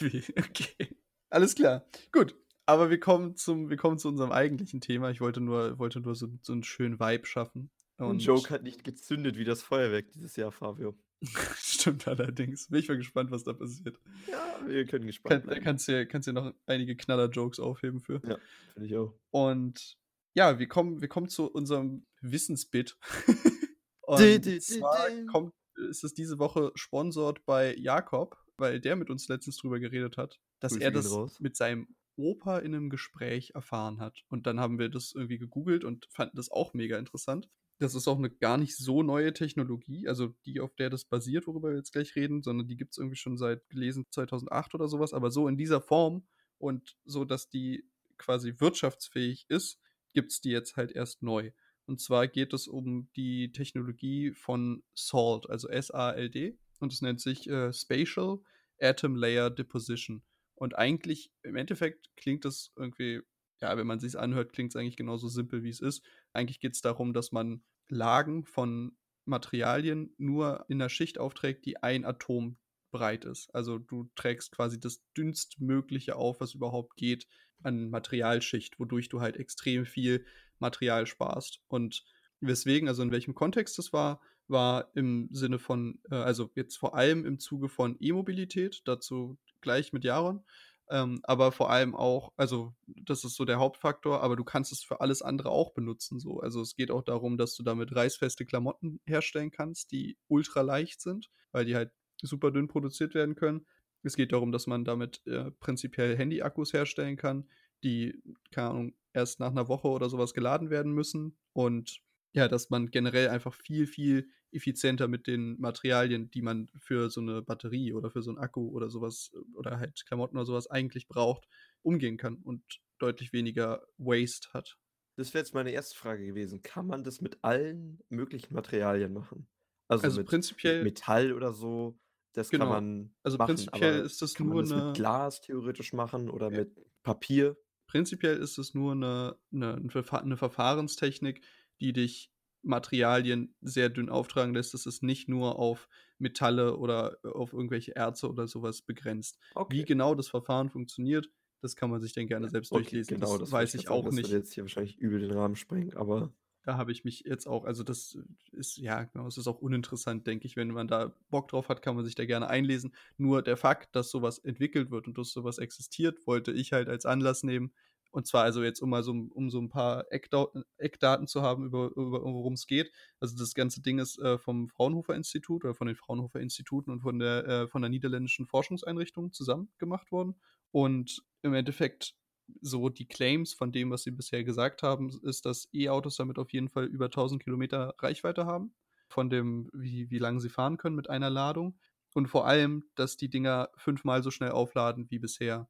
okay. 0.00 0.96
Alles 1.30 1.54
klar. 1.54 1.84
Gut. 2.12 2.34
Aber 2.64 2.90
wir 2.90 3.00
kommen 3.00 3.34
zum, 3.34 3.70
wir 3.70 3.78
kommen 3.78 3.98
zu 3.98 4.08
unserem 4.08 4.30
eigentlichen 4.30 4.80
Thema. 4.80 5.10
Ich 5.10 5.20
wollte 5.20 5.40
nur, 5.40 5.78
wollte 5.78 6.00
nur 6.00 6.14
so, 6.14 6.28
so 6.42 6.52
einen 6.52 6.64
schönen 6.64 7.00
Vibe 7.00 7.26
schaffen. 7.26 7.70
Und 7.96 8.22
Joke 8.22 8.50
hat 8.50 8.62
nicht 8.62 8.84
gezündet 8.84 9.36
wie 9.36 9.44
das 9.44 9.62
Feuerwerk 9.62 10.12
dieses 10.12 10.36
Jahr, 10.36 10.52
Fabio. 10.52 10.96
Stimmt 11.56 12.06
allerdings. 12.06 12.68
Bin 12.68 12.80
ich 12.80 12.88
mal 12.88 12.96
gespannt, 12.96 13.30
was 13.30 13.44
da 13.44 13.52
passiert. 13.52 13.98
Ja, 14.30 14.60
wir 14.66 14.84
können 14.86 15.06
gespannt 15.06 15.46
Kann, 15.46 15.54
Da 15.54 15.60
kannst 15.60 15.88
du 15.88 16.30
ja 16.30 16.32
noch 16.32 16.54
einige 16.66 16.96
Knaller-Jokes 16.96 17.58
aufheben 17.60 18.00
für. 18.00 18.20
Ja, 18.24 18.38
finde 18.72 18.88
ich 18.88 18.96
auch. 18.96 19.14
Und 19.30 19.98
ja, 20.34 20.58
wir 20.58 20.68
kommen, 20.68 21.00
wir 21.00 21.08
kommen 21.08 21.28
zu 21.28 21.50
unserem 21.50 22.06
Wissensbit. 22.20 22.96
Und 24.02 24.20
di, 24.20 24.40
di, 24.40 24.52
di, 24.52 24.60
zwar 24.60 25.08
kommt, 25.30 25.52
ist 25.90 26.04
es 26.04 26.14
diese 26.14 26.38
Woche 26.38 26.72
sponsort 26.76 27.44
bei 27.44 27.74
Jakob, 27.76 28.38
weil 28.56 28.80
der 28.80 28.96
mit 28.96 29.10
uns 29.10 29.28
letztens 29.28 29.58
drüber 29.58 29.80
geredet 29.80 30.16
hat, 30.16 30.40
dass 30.60 30.72
Grüße 30.72 30.84
er 30.84 30.90
das 30.92 31.12
raus. 31.12 31.40
mit 31.40 31.56
seinem 31.56 31.88
Opa 32.16 32.58
in 32.58 32.74
einem 32.74 32.90
Gespräch 32.90 33.50
erfahren 33.54 34.00
hat. 34.00 34.24
Und 34.28 34.46
dann 34.46 34.60
haben 34.60 34.78
wir 34.78 34.88
das 34.88 35.12
irgendwie 35.14 35.38
gegoogelt 35.38 35.84
und 35.84 36.06
fanden 36.10 36.36
das 36.36 36.50
auch 36.50 36.72
mega 36.74 36.98
interessant 36.98 37.48
das 37.78 37.94
ist 37.94 38.08
auch 38.08 38.18
eine 38.18 38.30
gar 38.30 38.58
nicht 38.58 38.76
so 38.76 39.02
neue 39.02 39.32
Technologie, 39.32 40.08
also 40.08 40.34
die, 40.44 40.60
auf 40.60 40.74
der 40.74 40.90
das 40.90 41.04
basiert, 41.04 41.46
worüber 41.46 41.70
wir 41.70 41.76
jetzt 41.76 41.92
gleich 41.92 42.16
reden, 42.16 42.42
sondern 42.42 42.66
die 42.66 42.76
gibt 42.76 42.92
es 42.92 42.98
irgendwie 42.98 43.16
schon 43.16 43.36
seit 43.36 43.68
gelesen 43.68 44.06
2008 44.10 44.74
oder 44.74 44.88
sowas, 44.88 45.12
aber 45.12 45.30
so 45.30 45.48
in 45.48 45.56
dieser 45.56 45.80
Form 45.80 46.26
und 46.58 46.96
so, 47.04 47.24
dass 47.24 47.48
die 47.48 47.84
quasi 48.16 48.54
wirtschaftsfähig 48.58 49.46
ist, 49.48 49.78
gibt 50.12 50.32
es 50.32 50.40
die 50.40 50.50
jetzt 50.50 50.76
halt 50.76 50.92
erst 50.92 51.22
neu. 51.22 51.52
Und 51.86 52.00
zwar 52.00 52.26
geht 52.26 52.52
es 52.52 52.66
um 52.66 53.10
die 53.16 53.52
Technologie 53.52 54.32
von 54.32 54.82
SALT, 54.94 55.48
also 55.48 55.68
S-A-L-D, 55.68 56.58
und 56.80 56.92
es 56.92 57.00
nennt 57.00 57.20
sich 57.20 57.48
äh, 57.48 57.72
Spatial 57.72 58.40
Atom 58.80 59.16
Layer 59.16 59.50
Deposition. 59.50 60.22
Und 60.54 60.76
eigentlich, 60.76 61.32
im 61.42 61.56
Endeffekt, 61.56 62.10
klingt 62.16 62.44
das 62.44 62.72
irgendwie 62.76 63.22
ja, 63.60 63.76
wenn 63.76 63.86
man 63.86 63.98
sich 63.98 64.18
anhört, 64.18 64.52
klingt 64.52 64.72
es 64.72 64.76
eigentlich 64.76 64.96
genauso 64.96 65.28
simpel, 65.28 65.62
wie 65.62 65.70
es 65.70 65.80
ist. 65.80 66.04
Eigentlich 66.32 66.60
geht 66.60 66.74
es 66.74 66.80
darum, 66.80 67.12
dass 67.12 67.32
man 67.32 67.62
Lagen 67.88 68.44
von 68.44 68.96
Materialien 69.24 70.14
nur 70.18 70.64
in 70.68 70.80
einer 70.80 70.88
Schicht 70.88 71.18
aufträgt, 71.18 71.66
die 71.66 71.82
ein 71.82 72.04
Atom 72.04 72.58
breit 72.90 73.24
ist. 73.24 73.54
Also 73.54 73.78
du 73.78 74.10
trägst 74.16 74.52
quasi 74.52 74.80
das 74.80 75.02
dünnstmögliche 75.16 76.16
auf, 76.16 76.40
was 76.40 76.54
überhaupt 76.54 76.96
geht, 76.96 77.26
an 77.62 77.90
Materialschicht, 77.90 78.78
wodurch 78.78 79.08
du 79.08 79.20
halt 79.20 79.36
extrem 79.36 79.84
viel 79.84 80.24
Material 80.58 81.06
sparst. 81.06 81.60
Und 81.68 82.04
weswegen, 82.40 82.88
also 82.88 83.02
in 83.02 83.10
welchem 83.10 83.34
Kontext 83.34 83.78
das 83.78 83.92
war, 83.92 84.20
war 84.46 84.90
im 84.94 85.28
Sinne 85.30 85.58
von, 85.58 86.00
äh, 86.10 86.14
also 86.14 86.50
jetzt 86.54 86.76
vor 86.76 86.94
allem 86.94 87.26
im 87.26 87.38
Zuge 87.38 87.68
von 87.68 87.96
E-Mobilität, 88.00 88.82
dazu 88.84 89.38
gleich 89.60 89.92
mit 89.92 90.04
Jaron, 90.04 90.44
ähm, 90.90 91.20
aber 91.24 91.52
vor 91.52 91.70
allem 91.70 91.94
auch, 91.94 92.32
also 92.36 92.74
das 92.86 93.24
ist 93.24 93.34
so 93.34 93.44
der 93.44 93.58
Hauptfaktor, 93.58 94.22
aber 94.22 94.36
du 94.36 94.44
kannst 94.44 94.72
es 94.72 94.82
für 94.82 95.00
alles 95.00 95.22
andere 95.22 95.50
auch 95.50 95.72
benutzen. 95.72 96.18
So. 96.18 96.40
Also 96.40 96.60
es 96.60 96.74
geht 96.74 96.90
auch 96.90 97.02
darum, 97.02 97.36
dass 97.36 97.54
du 97.54 97.62
damit 97.62 97.94
reißfeste 97.94 98.46
Klamotten 98.46 99.00
herstellen 99.06 99.50
kannst, 99.50 99.92
die 99.92 100.16
ultra 100.28 100.62
leicht 100.62 101.00
sind, 101.00 101.30
weil 101.52 101.64
die 101.64 101.76
halt 101.76 101.92
super 102.22 102.50
dünn 102.50 102.68
produziert 102.68 103.14
werden 103.14 103.34
können. 103.34 103.66
Es 104.02 104.16
geht 104.16 104.32
darum, 104.32 104.52
dass 104.52 104.66
man 104.66 104.84
damit 104.84 105.26
äh, 105.26 105.50
prinzipiell 105.60 106.16
Handy-Akkus 106.16 106.72
herstellen 106.72 107.16
kann, 107.16 107.48
die, 107.84 108.22
keine 108.50 108.70
Ahnung, 108.70 108.94
erst 109.12 109.40
nach 109.40 109.50
einer 109.50 109.68
Woche 109.68 109.88
oder 109.88 110.08
sowas 110.08 110.34
geladen 110.34 110.70
werden 110.70 110.92
müssen. 110.92 111.36
Und 111.52 112.00
ja, 112.32 112.48
dass 112.48 112.70
man 112.70 112.90
generell 112.90 113.28
einfach 113.28 113.54
viel, 113.54 113.86
viel 113.86 114.28
effizienter 114.50 115.08
mit 115.08 115.26
den 115.26 115.58
Materialien, 115.60 116.30
die 116.30 116.42
man 116.42 116.70
für 116.78 117.10
so 117.10 117.20
eine 117.20 117.42
Batterie 117.42 117.92
oder 117.92 118.10
für 118.10 118.22
so 118.22 118.30
einen 118.30 118.38
Akku 118.38 118.68
oder 118.70 118.90
sowas 118.90 119.30
oder 119.54 119.78
halt 119.78 120.04
Klamotten 120.06 120.36
oder 120.36 120.46
sowas 120.46 120.70
eigentlich 120.70 121.08
braucht, 121.08 121.48
umgehen 121.82 122.16
kann 122.16 122.36
und 122.36 122.62
deutlich 122.98 123.32
weniger 123.32 123.86
Waste 123.98 124.48
hat. 124.52 124.78
Das 125.16 125.34
wäre 125.34 125.42
jetzt 125.42 125.54
meine 125.54 125.72
erste 125.72 125.98
Frage 125.98 126.24
gewesen. 126.24 126.62
Kann 126.62 126.86
man 126.86 127.02
das 127.02 127.20
mit 127.20 127.38
allen 127.42 128.00
möglichen 128.08 128.54
Materialien 128.54 129.12
machen? 129.12 129.48
Also, 129.88 130.04
also 130.04 130.20
mit 130.20 130.28
prinzipiell 130.28 130.84
Metall 130.84 131.32
oder 131.32 131.52
so, 131.52 131.98
das 132.34 132.50
genau. 132.50 132.66
kann 132.66 132.84
man 132.84 133.14
Also 133.22 133.38
machen, 133.38 133.56
prinzipiell 133.56 134.00
ist 134.00 134.22
das 134.22 134.34
kann 134.34 134.46
nur 134.46 134.56
man 134.56 134.64
das 134.64 134.72
eine 134.72 134.84
mit 134.86 134.96
Glas 134.96 135.40
theoretisch 135.40 135.92
machen 135.92 136.30
oder 136.30 136.50
ja. 136.52 136.58
mit 136.58 137.02
Papier? 137.02 137.56
Prinzipiell 137.86 138.36
ist 138.36 138.58
es 138.58 138.74
nur 138.74 138.92
eine, 138.92 139.38
eine, 139.52 139.74
eine 139.74 140.36
Verfahrenstechnik, 140.36 141.42
die 141.80 141.92
dich 141.92 142.30
Materialien 142.62 143.54
sehr 143.60 143.88
dünn 143.88 144.08
auftragen 144.08 144.54
lässt, 144.54 144.74
dass 144.74 144.86
es 144.86 145.02
nicht 145.02 145.28
nur 145.28 145.58
auf 145.58 145.88
Metalle 146.18 146.76
oder 146.76 147.18
äh, 147.24 147.28
auf 147.28 147.52
irgendwelche 147.52 147.94
Erze 147.94 148.28
oder 148.28 148.48
sowas 148.48 148.82
begrenzt. 148.82 149.38
Okay. 149.54 149.76
Wie 149.76 149.84
genau 149.84 150.14
das 150.14 150.28
Verfahren 150.28 150.70
funktioniert, 150.70 151.30
das 151.60 151.76
kann 151.76 151.90
man 151.90 152.00
sich 152.00 152.12
dann 152.12 152.26
gerne 152.26 152.48
selbst 152.48 152.72
okay, 152.72 152.82
durchlesen. 152.82 153.16
Genau, 153.16 153.32
das, 153.32 153.40
das 153.40 153.52
weiß 153.52 153.74
ich 153.74 153.88
auch 153.88 154.04
sagen, 154.04 154.16
nicht. 154.16 154.24
Das 154.24 154.32
wird 154.32 154.42
jetzt 154.44 154.54
hier 154.54 154.64
wahrscheinlich 154.64 154.98
übel 154.98 155.20
den 155.20 155.32
Rahmen 155.32 155.56
sprengen, 155.56 155.96
aber 155.96 156.32
da 156.68 156.76
habe 156.76 156.92
ich 156.92 157.02
mich 157.02 157.20
jetzt 157.20 157.46
auch, 157.46 157.64
also 157.64 157.82
das 157.82 158.18
ist, 158.52 158.76
ja, 158.76 159.04
genau, 159.04 159.26
es 159.26 159.38
ist 159.38 159.46
auch 159.46 159.60
uninteressant, 159.60 160.26
denke 160.26 160.46
ich. 160.46 160.54
Wenn 160.54 160.70
man 160.70 160.86
da 160.86 161.14
Bock 161.30 161.48
drauf 161.48 161.70
hat, 161.70 161.80
kann 161.80 161.96
man 161.96 162.04
sich 162.04 162.14
da 162.14 162.26
gerne 162.26 162.48
einlesen. 162.50 162.94
Nur 163.16 163.40
der 163.40 163.56
Fakt, 163.56 163.96
dass 163.96 164.10
sowas 164.10 164.38
entwickelt 164.38 164.90
wird 164.90 165.06
und 165.06 165.16
dass 165.16 165.30
sowas 165.30 165.56
existiert, 165.58 166.26
wollte 166.26 166.52
ich 166.52 166.72
halt 166.72 166.88
als 166.88 167.06
Anlass 167.06 167.42
nehmen. 167.42 167.72
Und 168.10 168.26
zwar 168.26 168.44
also 168.44 168.62
jetzt, 168.62 168.80
um 168.80 168.90
mal 168.90 169.02
so, 169.02 169.12
um 169.12 169.50
so 169.50 169.60
ein 169.60 169.68
paar 169.68 170.06
Eckdaten, 170.10 171.26
zu 171.26 171.42
haben, 171.42 171.66
über, 171.66 171.90
über 171.90 172.22
worum 172.22 172.54
es 172.54 172.66
geht. 172.66 172.90
Also 173.20 173.36
das 173.36 173.54
ganze 173.54 173.82
Ding 173.82 173.98
ist 173.98 174.18
äh, 174.18 174.38
vom 174.38 174.68
Fraunhofer 174.68 175.14
Institut 175.14 175.64
oder 175.64 175.74
von 175.74 175.86
den 175.86 175.96
Fraunhofer 175.96 176.40
Instituten 176.40 176.90
und 176.90 177.00
von 177.00 177.18
der, 177.18 177.46
äh, 177.46 177.68
von 177.68 177.82
der 177.82 177.90
niederländischen 177.90 178.46
Forschungseinrichtung 178.46 179.32
zusammen 179.32 179.70
gemacht 179.78 180.10
worden. 180.10 180.36
Und 180.70 181.22
im 181.42 181.54
Endeffekt 181.54 182.14
so 182.60 182.88
die 182.88 183.06
Claims 183.06 183.52
von 183.54 183.72
dem, 183.72 183.90
was 183.90 184.02
sie 184.02 184.10
bisher 184.10 184.44
gesagt 184.44 184.82
haben, 184.82 185.10
ist, 185.22 185.44
dass 185.46 185.68
E-Autos 185.72 186.16
damit 186.16 186.38
auf 186.38 186.52
jeden 186.52 186.68
Fall 186.68 186.84
über 186.84 187.06
1000 187.06 187.42
Kilometer 187.42 187.94
Reichweite 187.98 188.46
haben, 188.46 188.74
von 189.08 189.30
dem, 189.30 189.70
wie, 189.72 190.10
wie 190.10 190.18
lange 190.18 190.40
sie 190.40 190.48
fahren 190.48 190.76
können 190.76 190.96
mit 190.96 191.10
einer 191.10 191.30
Ladung. 191.30 191.78
Und 192.14 192.26
vor 192.26 192.46
allem, 192.46 192.84
dass 192.94 193.16
die 193.16 193.28
Dinger 193.28 193.68
fünfmal 193.76 194.22
so 194.22 194.30
schnell 194.30 194.50
aufladen 194.50 195.10
wie 195.10 195.18
bisher. 195.18 195.68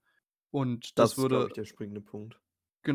Und 0.50 0.98
das, 0.98 1.10
das 1.10 1.18
würde. 1.18 1.36
Das 1.36 1.44
ist, 1.44 1.50
ich, 1.50 1.54
der 1.54 1.64
springende 1.64 2.00
Punkt. 2.00 2.40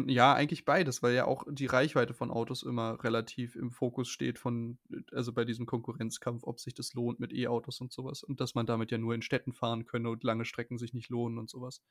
Ja, 0.08 0.34
eigentlich 0.34 0.66
beides, 0.66 1.04
weil 1.04 1.14
ja 1.14 1.26
auch 1.26 1.44
die 1.48 1.66
Reichweite 1.66 2.14
von 2.14 2.32
Autos 2.32 2.64
immer 2.64 3.04
relativ 3.04 3.56
im 3.56 3.70
Fokus 3.70 4.08
steht 4.08 4.40
von, 4.40 4.80
also 5.12 5.34
bei 5.34 5.46
diesem 5.46 5.66
Konkurrenzkampf, 5.66 6.44
ob 6.46 6.60
sich 6.60 6.74
das 6.74 6.94
lohnt 6.94 7.20
mit 7.20 7.34
E-Autos 7.34 7.80
und 7.82 7.92
sowas. 7.92 8.24
Und 8.24 8.40
dass 8.40 8.56
man 8.56 8.66
damit 8.66 8.92
ja 8.92 8.98
nur 8.98 9.14
in 9.14 9.22
Städten 9.22 9.54
fahren 9.54 9.86
könne 9.86 10.10
und 10.10 10.24
lange 10.24 10.46
Strecken 10.46 10.78
sich 10.78 10.94
nicht 10.94 11.10
lohnen 11.10 11.38
und 11.38 11.50
sowas. 11.50 11.82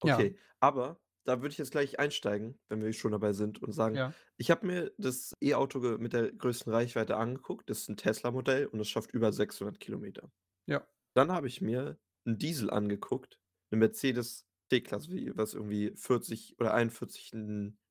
Okay, 0.00 0.34
ja. 0.34 0.42
aber 0.60 1.00
da 1.24 1.40
würde 1.40 1.52
ich 1.52 1.58
jetzt 1.58 1.70
gleich 1.70 1.98
einsteigen, 1.98 2.58
wenn 2.68 2.82
wir 2.82 2.92
schon 2.92 3.12
dabei 3.12 3.32
sind 3.32 3.62
und 3.62 3.72
sagen, 3.72 3.94
ja. 3.94 4.14
ich 4.36 4.50
habe 4.50 4.66
mir 4.66 4.92
das 4.98 5.32
E-Auto 5.40 5.78
mit 5.98 6.12
der 6.12 6.32
größten 6.32 6.72
Reichweite 6.72 7.16
angeguckt. 7.16 7.70
Das 7.70 7.80
ist 7.80 7.88
ein 7.88 7.96
Tesla-Modell 7.96 8.66
und 8.66 8.80
es 8.80 8.88
schafft 8.88 9.12
über 9.12 9.32
600 9.32 9.78
Kilometer. 9.78 10.32
Ja. 10.66 10.84
Dann 11.14 11.30
habe 11.30 11.46
ich 11.46 11.60
mir 11.60 11.98
einen 12.24 12.38
Diesel 12.38 12.70
angeguckt, 12.70 13.38
eine 13.70 13.78
Mercedes 13.78 14.46
C-Klasse, 14.72 15.36
was 15.36 15.52
irgendwie 15.52 15.92
40 15.94 16.56
oder 16.58 16.72
41, 16.72 17.32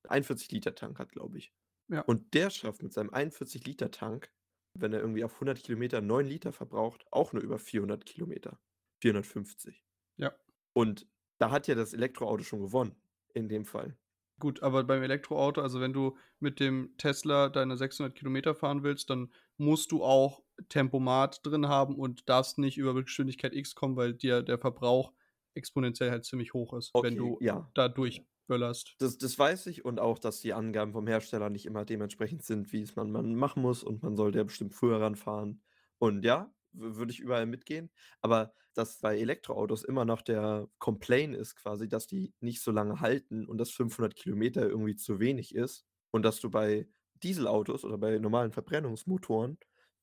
41 0.07 0.51
Liter 0.51 0.73
Tank 0.73 0.97
hat, 0.97 1.11
glaube 1.11 1.37
ich. 1.37 1.53
Ja. 1.89 2.01
Und 2.01 2.33
der 2.33 2.49
schafft 2.49 2.81
mit 2.81 2.91
seinem 2.91 3.11
41 3.11 3.65
Liter 3.67 3.91
Tank, 3.91 4.31
wenn 4.79 4.93
er 4.93 5.01
irgendwie 5.01 5.23
auf 5.23 5.35
100 5.35 5.61
Kilometer 5.61 6.01
9 6.01 6.25
Liter 6.25 6.51
verbraucht, 6.51 7.05
auch 7.11 7.33
nur 7.33 7.43
über 7.43 7.59
400 7.59 8.05
Kilometer. 8.05 8.59
450. 9.03 9.83
Ja. 10.17 10.33
Und 10.73 11.07
da 11.39 11.51
hat 11.51 11.67
ja 11.67 11.75
das 11.75 11.93
Elektroauto 11.93 12.43
schon 12.43 12.61
gewonnen 12.61 12.95
in 13.33 13.47
dem 13.47 13.65
Fall. 13.65 13.95
Gut, 14.39 14.63
aber 14.63 14.83
beim 14.83 15.03
Elektroauto, 15.03 15.61
also 15.61 15.81
wenn 15.81 15.93
du 15.93 16.17
mit 16.39 16.59
dem 16.59 16.95
Tesla 16.97 17.49
deine 17.49 17.77
600 17.77 18.15
Kilometer 18.15 18.55
fahren 18.55 18.81
willst, 18.81 19.11
dann 19.11 19.31
musst 19.57 19.91
du 19.91 20.03
auch 20.03 20.43
Tempomat 20.69 21.45
drin 21.45 21.67
haben 21.67 21.95
und 21.95 22.27
darfst 22.27 22.57
nicht 22.57 22.77
über 22.77 22.95
Geschwindigkeit 22.95 23.53
X 23.53 23.75
kommen, 23.75 23.97
weil 23.97 24.15
dir 24.15 24.41
der 24.41 24.57
Verbrauch 24.57 25.13
exponentiell 25.53 26.11
halt 26.11 26.25
ziemlich 26.25 26.53
hoch 26.53 26.73
ist, 26.73 26.91
okay, 26.93 27.07
wenn 27.07 27.17
du 27.17 27.37
ja. 27.41 27.69
da 27.73 27.87
durchböllerst. 27.87 28.95
Das, 28.99 29.17
das 29.17 29.37
weiß 29.37 29.67
ich 29.67 29.85
und 29.85 29.99
auch, 29.99 30.19
dass 30.19 30.41
die 30.41 30.53
Angaben 30.53 30.93
vom 30.93 31.07
Hersteller 31.07 31.49
nicht 31.49 31.65
immer 31.65 31.85
dementsprechend 31.85 32.43
sind, 32.43 32.71
wie 32.71 32.81
es 32.81 32.95
man, 32.95 33.11
man 33.11 33.35
machen 33.35 33.61
muss 33.61 33.83
und 33.83 34.03
man 34.03 34.15
sollte 34.15 34.39
ja 34.39 34.43
bestimmt 34.43 34.73
früher 34.73 35.01
ranfahren. 35.01 35.61
Und 35.97 36.25
ja, 36.25 36.53
würde 36.73 37.11
ich 37.11 37.19
überall 37.19 37.45
mitgehen. 37.45 37.91
Aber 38.21 38.53
dass 38.73 38.99
bei 38.99 39.17
Elektroautos 39.17 39.83
immer 39.83 40.05
noch 40.05 40.21
der 40.21 40.67
Complaint 40.79 41.35
ist 41.35 41.55
quasi, 41.55 41.89
dass 41.89 42.07
die 42.07 42.33
nicht 42.39 42.61
so 42.61 42.71
lange 42.71 43.01
halten 43.01 43.45
und 43.45 43.57
dass 43.57 43.71
500 43.71 44.15
Kilometer 44.15 44.67
irgendwie 44.67 44.95
zu 44.95 45.19
wenig 45.19 45.53
ist 45.53 45.85
und 46.11 46.23
dass 46.23 46.39
du 46.39 46.49
bei 46.49 46.87
Dieselautos 47.23 47.83
oder 47.83 47.97
bei 47.97 48.17
normalen 48.17 48.51
Verbrennungsmotoren 48.51 49.59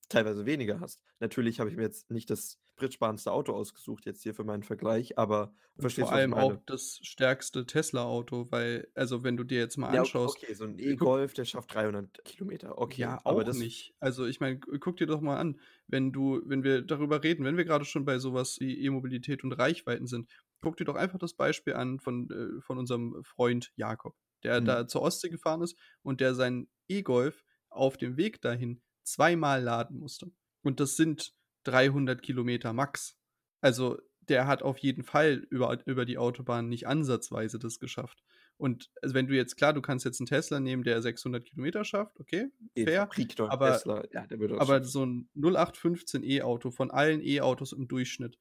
teilweise 0.09 0.47
weniger 0.47 0.81
hast. 0.81 1.03
Natürlich 1.21 1.61
habe 1.61 1.71
ich 1.71 1.77
mir 1.77 1.83
jetzt 1.83 2.11
nicht 2.11 2.31
das 2.31 2.59
spritsparendste 2.79 3.33
Auto 3.33 3.53
ausgesucht 3.53 4.07
jetzt 4.07 4.23
hier 4.23 4.35
für 4.35 4.45
meinen 4.45 4.63
Vergleich, 4.63 5.19
aber 5.19 5.53
verstehst 5.79 6.09
Vor 6.09 6.17
allem 6.17 6.33
auch 6.33 6.57
das 6.67 7.01
stärkste 7.03 7.67
Tesla-Auto, 7.67 8.47
weil, 8.51 8.89
also 8.95 9.25
wenn 9.25 9.37
du 9.37 9.45
dir 9.45 9.59
jetzt 9.59 9.77
mal 9.77 9.97
anschaust. 9.97 10.41
Ja, 10.41 10.49
okay, 10.49 10.55
so 10.55 10.65
ein 10.65 10.79
E-Golf, 10.79 11.35
der 11.35 11.45
schafft 11.45 11.75
300 11.75 12.25
Kilometer. 12.25 12.79
Okay, 12.79 13.03
ja, 13.03 13.21
aber 13.25 13.45
das 13.45 13.59
nicht. 13.59 13.95
Also 13.99 14.27
ich 14.27 14.41
meine, 14.41 14.59
guck 14.59 14.97
dir 14.97 15.07
doch 15.07 15.21
mal 15.21 15.39
an, 15.39 15.61
wenn 15.89 16.13
du, 16.13 16.41
wenn 16.45 16.63
wir 16.63 16.83
darüber 16.83 17.23
reden, 17.23 17.45
wenn 17.45 17.57
wir 17.57 17.65
gerade 17.65 17.85
schon 17.85 18.05
bei 18.05 18.19
sowas 18.19 18.59
wie 18.61 18.79
E-Mobilität 18.79 19.45
und 19.45 19.53
Reichweiten 19.53 20.07
sind, 20.07 20.31
guck 20.61 20.77
dir 20.77 20.85
doch 20.85 20.97
einfach 20.97 21.19
das 21.19 21.35
Beispiel 21.35 21.75
an 21.75 21.99
von, 21.99 22.31
äh, 22.31 22.61
von 22.61 22.79
unserem 22.79 23.23
Freund 23.25 23.73
Jakob, 23.77 24.15
der 24.45 24.61
mhm. 24.61 24.65
da 24.67 24.87
zur 24.87 25.03
Ostsee 25.03 25.29
gefahren 25.29 25.63
ist 25.63 25.77
und 26.03 26.21
der 26.21 26.35
seinen 26.35 26.69
E-Golf 26.89 27.45
auf 27.71 27.97
dem 27.97 28.17
Weg 28.17 28.41
dahin 28.41 28.83
zweimal 29.13 29.63
laden 29.63 29.99
musste. 29.99 30.31
Und 30.63 30.81
das 30.81 30.97
sind 30.97 31.35
300 31.65 32.23
Kilometer 32.23 32.73
max. 32.73 33.17
Also 33.61 33.99
der 34.29 34.47
hat 34.47 34.63
auf 34.63 34.79
jeden 34.79 35.03
Fall 35.03 35.47
über, 35.51 35.79
über 35.87 36.05
die 36.05 36.19
Autobahn 36.19 36.69
nicht 36.69 36.87
ansatzweise 36.87 37.59
das 37.59 37.79
geschafft. 37.79 38.23
Und 38.59 38.91
also 39.03 39.15
wenn 39.15 39.29
du 39.29 39.35
jetzt, 39.35 39.57
klar, 39.57 39.73
du 39.73 39.81
kannst 39.81 40.05
jetzt 40.05 40.21
einen 40.21 40.27
Tesla 40.27 40.59
nehmen, 40.61 40.83
der 40.83 41.01
600 41.01 41.45
Kilometer 41.45 41.85
schafft, 41.85 42.19
okay, 42.19 42.49
fair, 42.77 43.09
aber, 43.49 43.81
ja, 44.13 44.27
aber 44.59 44.83
so 44.83 45.07
ein 45.07 45.29
0815 45.37 46.25
E-Auto 46.25 46.71
von 46.71 46.91
allen 46.91 47.23
E-Autos 47.23 47.73
im 47.73 47.87
Durchschnitt, 47.87 48.37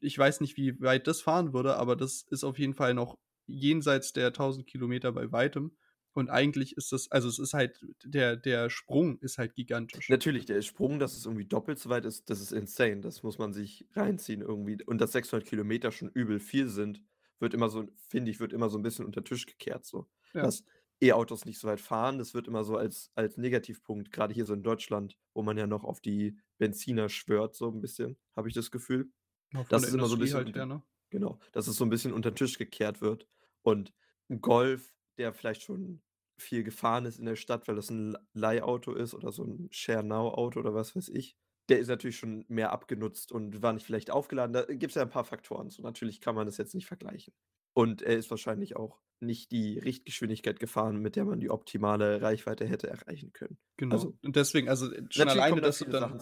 ich 0.00 0.16
weiß 0.16 0.40
nicht, 0.42 0.56
wie 0.56 0.78
weit 0.80 1.06
das 1.06 1.22
fahren 1.22 1.52
würde, 1.52 1.76
aber 1.76 1.96
das 1.96 2.22
ist 2.30 2.44
auf 2.44 2.58
jeden 2.58 2.74
Fall 2.74 2.94
noch 2.94 3.18
jenseits 3.46 4.12
der 4.12 4.28
1000 4.28 4.66
Kilometer 4.66 5.10
bei 5.12 5.32
weitem. 5.32 5.76
Und 6.14 6.28
eigentlich 6.28 6.76
ist 6.76 6.92
das, 6.92 7.10
also 7.10 7.28
es 7.28 7.38
ist 7.38 7.54
halt, 7.54 7.80
der, 8.04 8.36
der 8.36 8.68
Sprung 8.68 9.18
ist 9.18 9.38
halt 9.38 9.54
gigantisch. 9.54 10.10
Natürlich, 10.10 10.44
der 10.44 10.60
Sprung, 10.60 10.98
dass 10.98 11.16
es 11.16 11.24
irgendwie 11.24 11.46
doppelt 11.46 11.78
so 11.78 11.88
weit 11.88 12.04
ist, 12.04 12.28
das 12.28 12.40
ist 12.40 12.52
insane. 12.52 13.00
Das 13.00 13.22
muss 13.22 13.38
man 13.38 13.52
sich 13.52 13.86
reinziehen 13.94 14.42
irgendwie. 14.42 14.82
Und 14.84 15.00
dass 15.00 15.12
600 15.12 15.48
Kilometer 15.48 15.90
schon 15.90 16.10
übel 16.10 16.38
viel 16.38 16.68
sind, 16.68 17.02
wird 17.38 17.54
immer 17.54 17.70
so, 17.70 17.88
finde 18.08 18.30
ich, 18.30 18.40
wird 18.40 18.52
immer 18.52 18.68
so 18.68 18.78
ein 18.78 18.82
bisschen 18.82 19.06
unter 19.06 19.24
Tisch 19.24 19.46
gekehrt. 19.46 19.86
So. 19.86 20.06
Ja. 20.34 20.42
Dass 20.42 20.64
E-Autos 21.00 21.46
nicht 21.46 21.58
so 21.58 21.66
weit 21.66 21.80
fahren, 21.80 22.18
das 22.18 22.34
wird 22.34 22.46
immer 22.46 22.62
so 22.62 22.76
als, 22.76 23.10
als 23.14 23.36
Negativpunkt, 23.36 24.12
gerade 24.12 24.34
hier 24.34 24.46
so 24.46 24.54
in 24.54 24.62
Deutschland, 24.62 25.18
wo 25.34 25.42
man 25.42 25.56
ja 25.56 25.66
noch 25.66 25.82
auf 25.82 26.00
die 26.00 26.38
Benziner 26.58 27.08
schwört, 27.08 27.56
so 27.56 27.68
ein 27.68 27.80
bisschen, 27.80 28.16
habe 28.36 28.48
ich 28.48 28.54
das 28.54 28.70
Gefühl. 28.70 29.10
Ja, 29.52 29.64
das 29.68 29.84
ist 29.84 29.94
immer 29.94 30.06
so 30.06 30.16
ein 30.16 30.20
bisschen. 30.20 30.44
Halt, 30.44 30.54
ja, 30.54 30.66
ne? 30.66 30.82
Genau, 31.10 31.38
dass 31.52 31.66
es 31.66 31.76
so 31.76 31.84
ein 31.84 31.90
bisschen 31.90 32.12
unter 32.12 32.30
den 32.30 32.36
Tisch 32.36 32.56
gekehrt 32.56 33.00
wird. 33.00 33.26
Und 33.62 33.92
Golf 34.40 34.94
der 35.18 35.32
vielleicht 35.32 35.62
schon 35.62 36.02
viel 36.38 36.64
gefahren 36.64 37.04
ist 37.04 37.18
in 37.18 37.26
der 37.26 37.36
Stadt, 37.36 37.68
weil 37.68 37.76
das 37.76 37.90
ein 37.90 38.16
Leihauto 38.32 38.94
ist 38.94 39.14
oder 39.14 39.32
so 39.32 39.44
ein 39.44 39.68
Share-Now-Auto 39.70 40.60
oder 40.60 40.74
was 40.74 40.96
weiß 40.96 41.08
ich, 41.08 41.36
der 41.68 41.78
ist 41.78 41.88
natürlich 41.88 42.16
schon 42.16 42.44
mehr 42.48 42.72
abgenutzt 42.72 43.32
und 43.32 43.62
war 43.62 43.72
nicht 43.72 43.86
vielleicht 43.86 44.10
aufgeladen. 44.10 44.52
Da 44.52 44.64
gibt 44.64 44.90
es 44.90 44.94
ja 44.96 45.02
ein 45.02 45.10
paar 45.10 45.24
Faktoren. 45.24 45.70
So 45.70 45.82
natürlich 45.82 46.20
kann 46.20 46.34
man 46.34 46.46
das 46.46 46.56
jetzt 46.56 46.74
nicht 46.74 46.86
vergleichen. 46.86 47.32
Und 47.74 48.02
er 48.02 48.16
ist 48.16 48.30
wahrscheinlich 48.30 48.76
auch 48.76 49.00
nicht 49.20 49.52
die 49.52 49.78
Richtgeschwindigkeit 49.78 50.58
gefahren, 50.60 50.98
mit 50.98 51.16
der 51.16 51.24
man 51.24 51.40
die 51.40 51.48
optimale 51.48 52.20
Reichweite 52.20 52.66
hätte 52.66 52.88
erreichen 52.88 53.32
können. 53.32 53.56
Genau. 53.76 53.94
Also, 53.94 54.18
und 54.22 54.36
deswegen, 54.36 54.68
also 54.68 54.90
schon 55.10 55.28
alleine, 55.28 55.60
dass 55.60 55.78
du, 55.78 55.86
dann, 55.86 56.20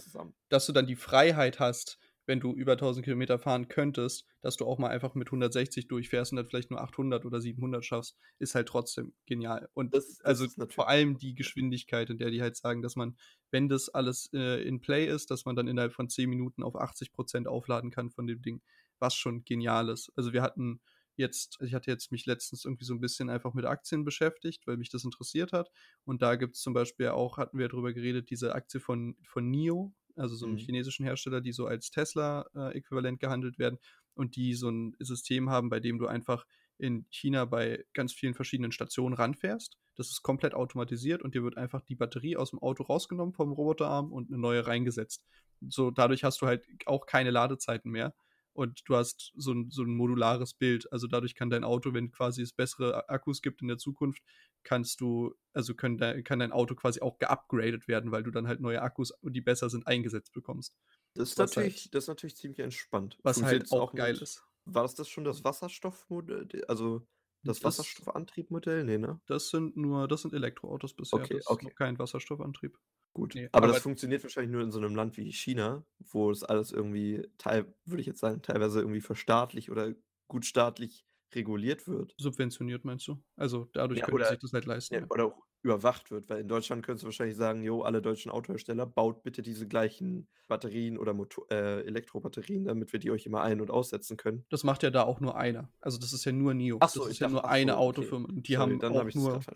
dass 0.51 0.67
du 0.67 0.73
dann 0.73 0.87
die 0.87 0.97
Freiheit 0.97 1.59
hast, 1.59 1.99
wenn 2.31 2.39
du 2.39 2.55
über 2.55 2.73
1000 2.75 3.05
Kilometer 3.05 3.41
fahren 3.41 3.67
könntest, 3.67 4.25
dass 4.41 4.57
du 4.57 4.65
auch 4.65 4.79
mal 4.79 4.87
einfach 4.87 5.17
mit 5.17 5.27
160 5.27 5.89
durchfährst 5.89 6.31
und 6.31 6.37
dann 6.37 6.47
vielleicht 6.47 6.71
nur 6.71 6.81
800 6.81 7.27
oder 7.27 7.41
700 7.41 7.85
schaffst, 7.85 8.17
ist 8.39 8.55
halt 8.55 8.69
trotzdem 8.69 9.13
genial. 9.27 9.69
Und 9.75 9.97
das, 9.97 10.19
das 10.19 10.21
also 10.21 10.47
vor 10.69 10.89
allem 10.89 11.19
die 11.19 11.35
Geschwindigkeit, 11.35 12.09
in 12.09 12.19
der 12.19 12.31
die 12.31 12.41
halt 12.41 12.57
sagen, 12.57 12.83
dass 12.83 12.95
man, 12.95 13.17
wenn 13.51 13.69
das 13.69 13.89
alles 13.89 14.31
äh, 14.33 14.63
in 14.63 14.81
Play 14.81 15.09
ist, 15.09 15.33
dass 15.33 15.45
man 15.45 15.57
dann 15.57 15.67
innerhalb 15.67 15.93
von 15.93 16.09
10 16.09 16.31
Minuten 16.31 16.63
auf 16.63 16.77
80 16.77 17.13
Prozent 17.13 17.49
aufladen 17.49 17.91
kann 17.91 18.11
von 18.11 18.29
dem 18.29 18.41
Ding, 18.41 18.63
was 19.01 19.17
schon 19.17 19.45
genial 19.45 19.89
ist. 19.89 20.13
Also 20.15 20.33
wir 20.33 20.43
hatten 20.43 20.81
jetzt, 21.17 21.59
ich 21.61 21.75
hatte 21.75 21.91
jetzt 21.91 22.13
mich 22.13 22.27
letztens 22.27 22.65
irgendwie 22.65 22.85
so 22.85 22.95
ein 22.95 23.01
bisschen 23.01 23.29
einfach 23.29 23.55
mit 23.55 23.65
Aktien 23.65 24.05
beschäftigt, 24.05 24.69
weil 24.69 24.77
mich 24.77 24.91
das 24.91 25.03
interessiert 25.03 25.53
hat. 25.53 25.69
Und 26.05 26.23
da 26.23 26.37
gibt 26.37 26.55
es 26.55 26.63
zum 26.63 26.75
Beispiel 26.75 27.09
auch, 27.09 27.39
hatten 27.39 27.59
wir 27.59 27.69
darüber 27.69 27.93
geredet, 27.93 28.31
diese 28.31 28.55
Aktie 28.55 28.79
von, 28.79 29.17
von 29.25 29.51
NIO, 29.51 29.93
also 30.21 30.37
so 30.37 30.47
einem 30.47 30.55
mhm. 30.55 30.59
chinesischen 30.59 31.05
Hersteller, 31.05 31.41
die 31.41 31.53
so 31.53 31.67
als 31.67 31.91
Tesla-Äquivalent 31.91 33.17
äh, 33.23 33.27
gehandelt 33.27 33.59
werden 33.59 33.79
und 34.15 34.37
die 34.37 34.55
so 34.55 34.71
ein 34.71 34.95
System 35.01 35.51
haben, 35.51 35.71
bei 35.71 35.81
dem 35.81 35.99
du 35.99 36.07
einfach 36.07 36.47
in 36.79 37.07
China 37.11 37.45
bei 37.45 37.85
ganz 37.95 38.13
vielen 38.13 38.35
verschiedenen 38.35 38.73
Stationen 38.73 39.15
ranfährst. 39.15 39.79
Das 39.97 40.11
ist 40.11 40.23
komplett 40.23 40.55
automatisiert 40.55 41.23
und 41.23 41.35
dir 41.35 41.43
wird 41.43 41.57
einfach 41.57 41.83
die 41.83 41.95
Batterie 41.95 42.37
aus 42.37 42.51
dem 42.51 42.59
Auto 42.59 42.85
rausgenommen 42.85 43.35
vom 43.35 43.53
Roboterarm 43.53 44.13
und 44.13 44.31
eine 44.31 44.39
neue 44.39 44.67
reingesetzt. 44.67 45.25
So, 45.69 45.91
dadurch 45.91 46.25
hast 46.25 46.41
du 46.41 46.47
halt 46.47 46.65
auch 46.87 47.07
keine 47.07 47.31
Ladezeiten 47.31 47.91
mehr 47.91 48.15
und 48.53 48.81
du 48.87 48.97
hast 48.97 49.33
so 49.37 49.53
ein, 49.53 49.71
so 49.71 49.83
ein 49.83 49.95
modulares 49.95 50.55
Bild. 50.55 50.91
Also 50.93 51.07
dadurch 51.07 51.35
kann 51.35 51.51
dein 51.51 51.65
Auto, 51.65 51.93
wenn 51.93 52.11
quasi 52.11 52.43
es 52.43 52.53
bessere 52.53 53.09
Akkus 53.09 53.43
gibt 53.43 53.63
in 53.63 53.69
der 53.69 53.79
Zukunft, 53.79 54.23
kannst 54.65 55.01
du, 55.01 55.35
also 55.53 55.75
können 55.75 55.99
de, 55.99 56.23
kann 56.23 56.39
dein 56.41 56.53
Auto 56.53 56.75
quasi 56.75 57.01
auch 57.01 57.19
geupgradet 57.19 57.89
werden, 57.89 58.13
weil 58.13 58.23
du 58.23 58.31
dann 58.31 58.47
halt 58.49 58.61
neue 58.61 58.83
Akkus, 58.83 59.13
die 59.23 59.41
besser 59.41 59.71
sind, 59.71 59.87
eingesetzt 59.87 60.33
bekommst. 60.33 60.77
Das 61.15 61.31
ist, 61.31 61.39
natürlich, 61.39 61.85
halt, 61.85 61.95
das 61.95 62.05
ist 62.05 62.09
natürlich 62.09 62.37
ziemlich 62.37 62.59
entspannt. 62.61 63.17
Was 63.23 63.43
halt 63.43 63.71
auch 63.71 63.95
geil 63.95 64.17
mit, 64.17 64.23
ist. 64.23 64.45
War 64.67 64.83
das 64.83 64.95
das 64.95 65.09
schon 65.09 65.25
das 65.25 65.45
Wasserstoffmodell? 65.45 66.65
Also 66.69 67.07
Das 67.45 67.63
Das 67.63 67.65
Wasserstoffantriebmodell? 67.65 68.85
Ne, 68.85 68.99
ne? 68.99 69.21
Das 69.29 69.49
sind 69.51 69.77
nur 69.79 70.09
das 70.09 70.23
sind 70.23 70.35
Elektroautos 70.35 70.95
bisher. 70.95 71.27
Okay, 71.27 71.41
Das 71.41 71.51
ist 71.51 71.63
okay. 71.63 71.63
noch 71.63 71.75
kein 71.75 71.99
Wasserstoffantrieb. 71.99 72.79
Gut. 73.15 73.37
Ne, 73.37 73.49
Aber 73.53 73.67
aber 73.67 73.69
das 73.69 73.81
funktioniert 73.81 74.23
wahrscheinlich 74.25 74.51
nur 74.53 74.63
in 74.63 74.73
so 74.73 74.81
'nem 74.81 74.95
Land 74.95 75.17
wie 75.17 75.33
China, 75.33 75.85
wo 75.99 76.31
es 76.31 76.43
alles 76.43 76.73
irgendwie 76.73 77.29
teil 77.39 77.75
würde 77.85 78.01
ich 78.01 78.07
jetzt 78.07 78.21
sagen, 78.21 78.43
teilweise 78.43 78.81
irgendwie 78.81 79.01
verstaatlicht 79.01 79.71
oder 79.71 79.95
gut 80.29 80.47
staatlich 80.47 81.05
reguliert 81.35 81.87
wird. 81.89 82.19
Subventioniert 82.19 82.85
meinst 82.85 83.09
du? 83.09 83.21
Also, 83.37 83.69
dadurch 83.73 84.03
Ja, 84.03 84.05
können 84.05 84.19
die 84.19 84.25
sich 84.25 84.39
das 84.39 84.53
halt 84.53 84.65
leisten, 84.67 85.01
ja, 85.01 85.11
oder 85.11 85.27
auch 85.27 85.47
überwacht 85.63 86.11
wird, 86.11 86.29
weil 86.31 86.41
in 86.41 86.49
Deutschland 86.49 86.85
könntest 86.85 87.03
du 87.05 87.07
wahrscheinlich 87.07 87.37
sagen: 87.37 87.63
„Jo, 87.63 87.83
alle 87.83 88.03
deutschen 88.03 88.31
Autohersteller, 88.33 88.87
baut 88.87 89.23
bitte 89.23 89.43
diese 89.43 89.69
gleichen 89.69 90.29
Batterien 90.49 90.99
oder 90.99 91.15
Moto 91.15 91.47
äh, 91.51 91.83
Elektrobatterien, 91.87 92.65
damit 92.65 92.93
wir 92.93 93.01
die 93.01 93.11
euch 93.11 93.27
immer 93.27 93.43
ein 93.43 93.61
und 93.61 93.71
aussetzen 93.71 94.17
können.“ 94.17 94.47
Das 94.49 94.65
macht 94.65 94.83
ja 94.83 94.91
da 94.91 95.05
auch 95.05 95.21
nur 95.21 95.37
einer. 95.37 95.73
Also, 95.81 95.99
das 95.99 96.13
ist 96.13 96.25
ja 96.25 96.33
nur 96.33 96.53
NIO. 96.53 96.83
Ach 96.83 96.89
so, 96.89 97.07
das 97.07 97.09
ich 97.09 97.17
ist 97.17 97.21
ja 97.21 97.27
dachte 97.27 97.37
nur 97.37 97.49
eine 97.49 97.77
so, 97.77 97.81
okay. 97.83 98.17
Autofirma. 98.17 98.29
Und 98.35 98.49
die 98.49 98.59
Sorry, 98.59 98.79
haben 98.81 98.83
auch 98.85 99.13
das 99.13 99.15
nur 99.15 99.47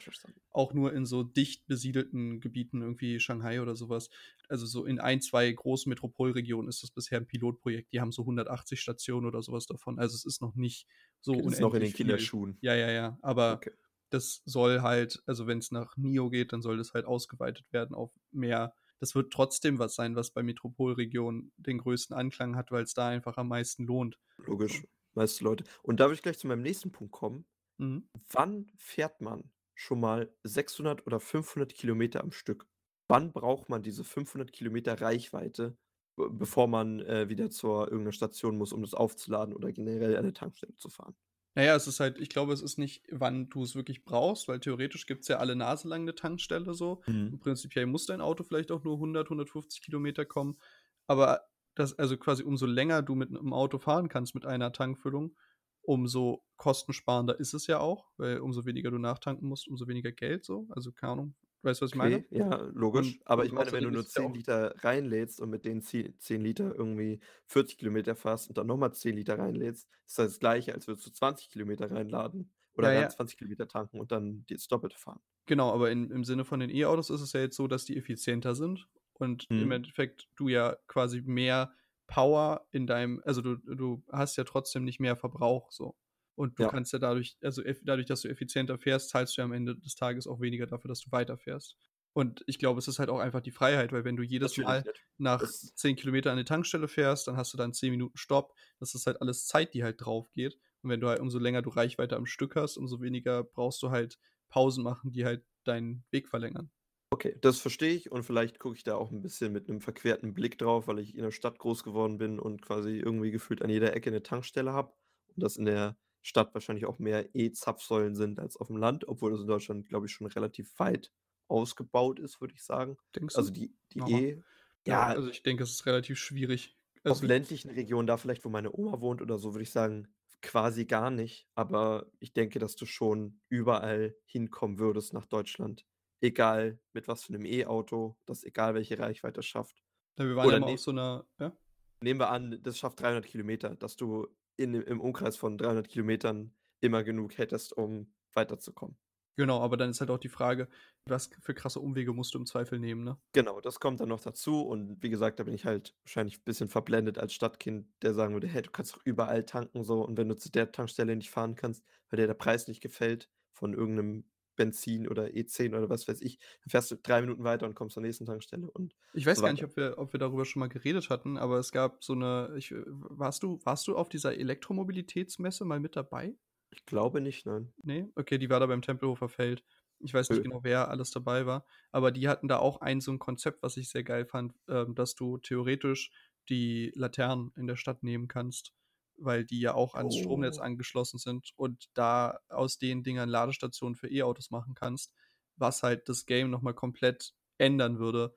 auch 0.53 0.73
nur 0.75 0.93
in 0.93 1.05
so 1.07 1.23
dicht 1.25 1.67
besiedelten 1.67 2.41
Gebieten, 2.41 2.81
irgendwie 2.83 3.21
Shanghai 3.21 3.61
oder 3.61 3.77
so 3.77 3.89
was. 3.89 4.11
Also, 4.49 4.67
so 4.67 4.85
in 4.87 5.01
1, 5.01 5.21
2 5.21 5.51
großen 5.53 5.91
Metropolregionen 5.91 6.69
ist 6.69 6.83
das 6.83 6.91
bisher 6.93 7.19
'n 7.21 7.27
Pilotprojekt. 7.27 7.93
Die 7.93 8.01
haben 8.01 8.13
so 8.13 8.25
180 8.27 8.81
Stationen 8.81 9.27
oder 9.27 9.43
so 9.43 9.53
was 9.53 9.67
davon. 9.67 9.99
Also, 9.99 10.15
es 10.17 10.25
ist 10.25 10.41
noch 10.43 10.55
nicht 10.55 10.87
so 11.25 11.39
Okay, 11.39 11.43
unendlich 11.43 11.51
ist 11.51 11.61
noch 11.61 11.75
in 11.75 12.09
den. 12.09 12.33
Kinderschuhen. 12.33 12.61
Ja, 12.61 12.75
ja, 12.75 12.91
ja. 12.91 13.19
Aber 13.23 13.63
Okay. 13.63 13.73
das 14.11 14.43
soll 14.47 14.83
halt 14.83 15.23
also, 15.27 15.47
wenn's 15.47 15.71
nach 15.73 15.97
NIO 15.97 16.31
geht, 16.31 16.53
dann 16.53 16.63
soll 16.63 16.77
das 16.79 16.95
halt 16.95 17.07
ausgeweitet 17.07 17.67
werden 17.73 17.95
auf 17.97 18.13
mehr 18.33 18.75
das 19.01 19.15
wird 19.15 19.33
trotzdem 19.33 19.79
was 19.79 19.97
sein, 19.97 20.17
was 20.17 20.31
bei 20.31 20.43
Metropolregionen 20.43 21.53
den 21.59 21.79
größten 21.79 22.17
Anklang 22.17 22.57
hat, 22.57 22.71
weil's 22.71 22.95
da 22.95 23.09
einfach 23.09 23.37
am 23.37 23.49
meisten 23.49 23.85
lohnt. 23.85 24.19
Logisch, 24.39 24.87
meiste 25.15 25.45
Leute. 25.45 25.65
Und 25.83 26.01
da 26.01 26.05
würde 26.07 26.15
ich 26.15 26.23
gleich 26.23 26.39
zu 26.39 26.47
meinem 26.47 26.63
nächsten 26.63 26.93
Punkt 26.93 27.13
kommen. 27.13 27.47
Mhm. 27.79 28.05
Wann 28.31 28.73
fährt 28.79 29.21
man 29.21 29.53
schon 29.75 30.01
mal 30.01 30.35
600 30.45 31.07
oder 31.07 31.21
500 31.21 31.75
Kilometer 31.75 32.23
am 32.23 32.33
Stück? 32.33 32.69
Wann 33.09 33.33
braucht 33.33 33.69
man 33.71 33.83
diese 33.83 34.05
500 34.05 34.53
Kilometer 34.53 35.01
Reichweite, 35.01 35.79
bevor 36.17 36.69
man, 36.69 37.01
äh, 37.01 37.29
wieder 37.29 37.51
zur 37.51 37.89
irgend 37.91 38.05
'ner 38.07 38.13
Station 38.13 38.57
muss, 38.59 38.73
um 38.73 38.83
das 38.83 38.95
aufzuladen 38.95 39.55
oder 39.55 39.73
generell 39.73 40.17
an 40.17 40.25
'ne 40.27 40.33
Tankstelle 40.33 40.77
zu 40.77 40.89
fahren? 40.91 41.15
Na 41.57 41.63
ja, 41.63 41.77
es 41.77 41.87
ist 41.87 42.01
halt 42.01 42.19
ich 42.19 42.29
glaube, 42.31 42.53
es 42.53 42.63
ist 42.63 42.79
nicht, 42.79 43.05
wann 43.13 43.49
du's 43.49 43.77
wirklich 43.77 44.05
brauchst, 44.05 44.49
weil 44.49 44.59
theoretisch 44.59 45.07
gibt's 45.07 45.29
ja 45.29 45.37
alle 45.39 45.55
Nase 45.55 45.87
lang 45.89 46.05
'ne 46.05 46.15
Tankstelle 46.17 46.75
so. 46.75 47.01
Mhm. 47.09 47.37
Prinzipiell 47.41 47.87
muss 47.87 48.07
dein 48.07 48.21
Auto 48.21 48.43
vielleicht 48.43 48.73
auch 48.73 48.83
nur 48.83 48.99
100, 48.99 49.31
150 49.31 49.81
Kilometer 49.83 50.25
kommen. 50.25 50.59
Aber 51.07 51.43
das 51.77 51.97
also, 51.99 52.17
quasi 52.17 52.43
umso 52.43 52.67
länger 52.67 53.03
du 53.03 53.15
mit 53.15 53.31
'nem 53.31 53.53
Auto 53.53 53.79
fahren 53.79 54.09
kannst 54.09 54.35
mit 54.35 54.47
einer 54.47 54.73
Tankfüllung, 54.73 55.37
umso 55.83 56.45
kostensparender 56.57 57.39
ist 57.39 57.55
es 57.55 57.67
ja 57.69 57.79
auch, 57.79 58.11
weil 58.17 58.41
umso 58.41 58.65
weniger 58.67 58.91
du 58.91 58.99
nachtanken 58.99 59.49
musst, 59.49 59.69
umso 59.69 59.87
weniger 59.87 60.11
Geld 60.11 60.45
so. 60.45 60.67
Also, 60.71 60.91
keine 60.93 61.13
Ahnung. 61.13 61.35
Weißt 61.65 61.81
du, 61.81 61.85
was 61.85 61.91
ich 61.93 61.97
meine? 61.97 62.19
Okay, 62.19 62.27
ja, 62.31 62.57
logisch. 62.75 63.21
Und 63.25 63.25
Aber 63.25 63.45
ich 63.47 63.53
meine, 63.53 63.73
wenn 63.73 63.85
du 63.85 63.91
nur 63.91 64.05
ist 64.05 64.09
es 64.09 64.15
ja 64.15 64.23
10 64.23 64.33
auch 64.33 64.35
Liter 64.35 64.75
reinlädst 64.83 65.41
und 65.41 65.51
mit 65.51 65.65
den 65.65 65.83
zie 65.83 66.17
10 66.19 66.41
Liter 66.43 66.75
irgendwie 66.75 67.21
40 67.47 67.79
Kilometer 67.79 68.17
fährst 68.17 68.49
und 68.49 68.59
dann 68.59 68.67
noch 68.67 68.77
mal 68.77 68.93
10 68.93 69.17
Liter 69.17 69.39
reinlädst, 69.39 69.89
ist 70.07 70.19
das 70.19 70.33
das 70.33 70.39
Gleiche, 70.41 70.75
als 70.75 70.87
würdest 70.89 71.07
du 71.07 71.11
20 71.13 71.51
Kilometer 71.51 71.91
reinladen 71.91 72.53
oder 72.75 72.91
Ja, 72.91 72.93
ja. 72.93 73.09
20 73.09 73.39
Kilometer 73.39 73.69
tanken 73.69 74.01
und 74.01 74.13
dann 74.13 74.45
das 74.49 74.67
Doppelte 74.69 74.99
fahren. 74.99 75.21
Genau, 75.47 75.73
aber 75.73 75.91
in 75.91 76.11
im 76.11 76.25
Sinne 76.25 76.45
von 76.45 76.61
den 76.61 76.71
E-Autos 76.71 77.11
ist 77.11 77.21
es 77.21 77.33
ja 77.35 77.41
jetzt 77.41 77.57
so, 77.57 77.67
dass 77.69 77.85
die 77.85 77.97
effizienter 77.99 78.55
sind 78.55 78.89
und 79.13 79.51
im 79.57 79.71
Mhm. 79.71 79.73
Endeffekt 79.73 80.29
du 80.37 80.49
ja 80.49 80.77
quasi 80.87 81.21
mehr 81.23 81.75
Power 82.07 82.67
in 82.71 82.87
deinem 82.87 83.21
also, 83.25 83.43
du 83.43 83.57
du 83.57 84.03
hast 84.11 84.37
ja 84.37 84.45
trotzdem 84.45 84.85
nicht 84.85 85.01
mehr 85.01 85.17
Verbrauch 85.17 85.71
so. 85.71 85.97
Und 86.37 86.59
du 86.59 86.65
Ja. 86.65 86.69
kannst 86.69 86.93
ja 86.93 86.99
dadurch 86.99 87.37
also, 87.43 87.63
dadurch, 87.85 88.07
dass 88.07 88.23
du 88.23 88.29
effizienter 88.29 88.79
fährst, 88.79 89.11
zahlst 89.11 89.37
du 89.37 89.41
ja 89.43 89.45
am 89.47 89.53
Ende 89.53 89.77
des 89.79 89.95
Tages 89.95 90.27
auch 90.27 90.41
weniger 90.41 90.67
dafür, 90.67 90.89
dass 90.89 91.01
du 91.01 91.13
weiterfährst. 91.13 91.77
Und 92.13 92.45
ich 92.47 92.59
glaube, 92.59 92.79
es 92.79 92.89
ist 92.89 92.99
halt 93.01 93.11
auch 93.11 93.19
einfach 93.21 93.41
die 93.41 93.51
Freiheit, 93.51 93.93
weil 93.93 94.05
wenn 94.05 94.17
du 94.17 94.23
jedes 94.23 94.57
Natürlich 94.57 94.67
Mal 94.67 94.85
nicht. 94.85 95.05
nach 95.19 95.53
Das 95.53 95.75
10 95.75 95.97
Kilometer 95.97 96.31
an 96.33 96.39
die 96.39 96.45
Tankstelle 96.45 96.89
fährst, 96.89 97.27
dann 97.29 97.37
hast 97.37 97.53
du 97.53 97.57
dann 97.57 97.73
10 97.75 97.91
Minuten 97.91 98.17
Stopp. 98.17 98.55
Das 98.81 98.95
ist 98.95 99.07
halt 99.07 99.21
alles 99.21 99.47
Zeit, 99.47 99.75
die 99.75 99.83
halt 99.85 100.01
draufgeht. 100.05 100.59
Und 100.83 100.91
wenn 100.91 101.01
du 101.01 101.09
halt 101.09 101.21
umso 101.21 101.39
länger 101.39 101.63
du 101.63 101.71
Reichweite 101.71 102.17
am 102.17 102.27
Stück 102.27 102.57
hast, 102.57 102.77
umso 102.77 103.01
weniger 103.01 103.43
brauchst 103.45 103.83
du 103.83 103.91
halt 103.91 104.19
Pausen 104.49 104.85
machen, 104.85 105.13
die 105.13 105.25
halt 105.25 105.45
deinen 105.65 106.05
Weg 106.13 106.29
verlängern. 106.29 106.71
Okay, 107.13 107.37
das 107.41 107.61
verstehe 107.61 107.95
ich 107.95 108.11
und 108.11 108.25
vielleicht 108.25 108.59
gucke 108.59 108.77
ich 108.77 108.83
da 108.83 108.97
auch 108.97 109.11
'n 109.13 109.21
bisschen 109.23 109.53
mit 109.53 109.69
'nem 109.69 109.81
verquerten 109.81 110.35
Blick 110.35 110.59
drauf, 110.59 110.89
weil 110.89 110.99
ich 110.99 111.15
in 111.15 111.23
der 111.23 111.31
Stadt 111.31 111.59
groß 111.59 111.85
geworden 111.85 112.19
bin 112.19 112.39
und 112.41 112.61
quasi 112.63 112.99
irgendwie 112.99 113.31
gefühlt 113.31 113.63
an 113.63 113.71
jeder 113.71 113.95
Ecke 113.95 114.11
'ne 114.11 114.23
Tankstelle 114.23 114.73
habe 114.73 114.95
und 115.29 115.43
dass 115.43 115.57
in 115.57 115.65
der 115.67 115.97
Stadt 116.25 116.55
wahrscheinlich 116.55 116.87
auch 116.87 116.99
mehr 117.01 117.35
E-Zapfsäulen 117.37 118.17
sind 118.17 118.41
als 118.41 118.59
auf'm 118.59 118.79
Land, 118.79 119.09
obwohl 119.09 119.33
das 119.33 119.43
in 119.43 119.49
Deutschland, 119.49 119.89
glaube 119.89 120.07
ich, 120.09 120.13
schon 120.13 120.29
relativ 120.29 120.79
weit 120.81 121.13
ausgebaut 121.49 122.21
ist, 122.21 122.41
würde 122.43 122.55
ich 122.57 122.65
sagen. 122.65 122.99
Denkst 123.15 123.37
Also, 123.37 123.51
du? 123.51 123.53
die 123.53 123.77
die 123.93 124.01
Aha. 124.01 124.27
E 124.29 124.43
Ja, 124.87 125.11
ja 125.11 125.15
also, 125.15 125.31
ich 125.31 125.43
denke, 125.43 125.65
es 125.65 125.73
ist 125.73 125.87
relativ 125.87 126.19
schwierig. 126.19 126.79
auf 127.07 127.23
Also 127.23 127.23
ländlichen 127.23 127.71
Regionen, 127.71 128.07
da 128.07 128.17
vielleicht, 128.17 128.45
wo 128.45 128.49
meine 128.49 128.73
Oma 128.75 129.01
wohnt 129.01 129.21
oder 129.21 129.37
so, 129.39 129.53
würde 129.53 129.63
ich 129.63 129.71
sagen, 129.73 130.15
quasi 130.41 130.87
gar 130.87 131.11
nicht. 131.11 131.47
Aber 131.55 132.07
ich 132.19 132.33
denke, 132.33 132.59
dass 132.59 132.77
du 132.77 132.87
schon 132.87 133.41
überall 133.51 134.17
hinkommen 134.25 134.79
würdest 134.79 135.13
nach 135.13 135.27
Deutschland, 135.27 135.85
egal 136.23 136.81
mit 136.95 137.07
was 137.07 137.25
für 137.25 137.33
'nem 137.33 137.45
E-Auto, 137.45 138.17
das 138.25 138.43
egal 138.45 138.75
welche 138.75 138.99
Reichweite 138.99 139.41
es 139.41 139.47
schafft. 139.47 139.83
Ja, 140.19 140.25
wir 140.27 140.37
waren 140.37 140.49
ja 140.51 140.57
Oder 140.57 140.59
mal 140.59 140.67
ne 140.67 140.77
auf 140.77 140.79
so 140.79 140.93
'ner 140.93 141.27
ja? 141.41 141.57
nehmen 142.03 142.21
wir 142.21 142.31
an, 142.31 142.61
das 142.63 142.79
schafft 142.79 143.01
300 143.01 143.27
Kilometer, 143.27 143.77
dass 143.77 143.97
du 143.97 144.29
in 144.57 144.75
im 144.75 145.01
Umkreis 145.01 145.37
von 145.37 145.59
300 145.59 145.89
Kilometern 145.89 146.55
immer 146.81 147.05
genug 147.05 147.39
hättest, 147.39 147.73
um 147.77 148.15
weiterzukommen. 148.33 148.99
Genau, 149.37 149.61
aber 149.61 149.77
dann 149.77 149.91
ist 149.91 150.01
halt 150.01 150.11
auch 150.11 150.19
die 150.19 150.29
Frage, 150.29 150.69
was 151.07 151.29
für 151.41 151.55
krasse 151.55 151.81
Umwege 151.81 152.13
musst 152.13 152.35
du 152.35 152.39
im 152.39 152.47
Zweifel 152.47 152.79
nehmen, 152.81 153.05
ne? 153.05 153.19
Genau, 153.37 153.61
das 153.61 153.81
kommt 153.81 153.99
dann 153.99 154.09
noch 154.11 154.21
dazu 154.21 154.63
und 154.63 155.03
wie 155.03 155.11
gesagt, 155.11 155.41
da 155.41 155.45
bin 155.45 155.55
ich 155.55 155.65
halt 155.65 155.97
wahrscheinlich 156.05 156.45
bisschen 156.45 156.69
verblendet 156.69 157.19
als 157.19 157.33
Stadtkind, 157.35 157.89
der 158.03 158.15
sagen 158.15 158.33
würde: 158.35 158.47
„Hey, 158.47 158.63
du 158.63 158.71
kannst 158.71 158.95
doch 158.95 159.01
überall 159.05 159.45
tanken 159.45 159.83
so 159.83 160.05
und 160.05 160.17
wenn 160.17 160.29
du 160.29 160.37
zu 160.37 160.51
der 160.53 160.71
Tankstelle 160.71 161.17
nicht 161.17 161.31
fahren 161.31 161.57
kannst, 161.57 161.85
weil 162.09 162.19
dir 162.19 162.29
der 162.29 162.35
Preis 162.35 162.69
nicht 162.69 162.81
gefällt 162.81 163.29
von 163.53 163.73
irgend 163.75 163.97
'nem 163.97 164.31
Benzin 164.57 165.09
oder 165.09 165.35
E10 165.35 165.75
oder 165.75 165.89
was 165.91 166.09
weiß 166.09 166.21
ich, 166.23 166.39
dann 166.63 166.71
fährst 166.71 166.91
du 166.91 166.97
3 166.97 167.21
Minuten 167.23 167.45
weiter 167.45 167.67
und 167.67 167.75
kommst 167.75 167.95
zur 167.95 168.03
nächsten 168.03 168.27
Tankstelle 168.27 168.71
und 168.71 168.95
Ich 169.17 169.25
weiß 169.27 169.41
so 169.41 169.43
gar 169.45 169.53
nicht, 169.53 169.63
weiter.“ 169.63 169.65
ob 169.65 169.77
wir 169.77 169.95
ob 169.99 170.13
wir 170.13 170.19
darüber 170.19 170.45
schon 170.45 170.59
mal 170.59 170.69
geredet 170.69 171.09
hatten, 171.09 171.39
aber 171.39 171.59
es 171.61 171.71
gab 171.71 172.03
so 172.03 172.17
'ne 172.17 172.53
ich 172.59 172.73
w 172.73 172.83
warst 172.87 173.45
du 173.45 173.61
warst 173.63 173.87
du 173.87 173.97
auf 173.97 174.09
dieser 174.09 174.37
Elektromobilitätsmesse 174.37 175.65
mal 175.65 175.79
mit 175.79 175.95
dabei? 175.95 176.35
Ich 176.73 176.85
glaube 176.87 177.21
nicht, 177.21 177.47
nein. 177.47 177.75
Ne? 177.83 178.11
Okay, 178.17 178.39
die 178.39 178.49
war 178.51 178.61
da 178.61 178.67
beim 178.67 178.83
Tempelhofer 178.83 179.29
Feld. 179.29 179.65
Ich 180.01 180.13
weiß 180.15 180.31
nicht 180.31 180.43
genau, 180.43 180.61
wer 180.65 180.89
alles 180.89 181.11
dabei 181.11 181.47
war, 181.47 181.65
aber 181.93 182.11
die 182.13 182.29
hatten 182.29 182.49
da 182.49 182.59
auch 182.59 182.81
ein 182.81 183.01
so 183.01 183.11
'n 183.13 183.19
Konzept, 183.19 183.63
was 183.63 183.77
ich 183.77 183.89
sehr 183.91 184.05
geil 184.05 184.27
fand, 184.27 184.55
ähm, 184.69 184.95
dass 184.95 185.15
du 185.15 185.39
theoretisch 185.39 186.11
die 186.49 186.93
Laternen 186.95 187.53
in 187.57 187.67
der 187.67 187.77
Stadt 187.77 188.03
nehmen 188.03 188.29
kannst, 188.29 188.73
weil 189.19 189.45
die 189.45 189.61
ja 189.61 189.75
auch 189.75 189.95
ans 189.95 190.17
Stromnetz 190.17 190.59
Oh. 190.59 190.61
angeschlossen 190.61 191.19
sind 191.19 191.51
und 191.57 191.87
da 191.95 192.41
aus 192.49 192.79
den 192.79 193.03
Dingern 193.03 193.29
Ladestationen 193.29 193.97
für 193.97 194.09
E-Autos 194.11 194.51
machen 194.51 194.75
kannst, 194.75 195.13
was 195.57 195.83
halt 195.83 196.09
das 196.09 196.27
Game 196.27 196.51
noch 196.51 196.63
mal 196.63 196.75
komplett 196.75 197.35
ändern 197.59 197.99
würde, 197.99 198.35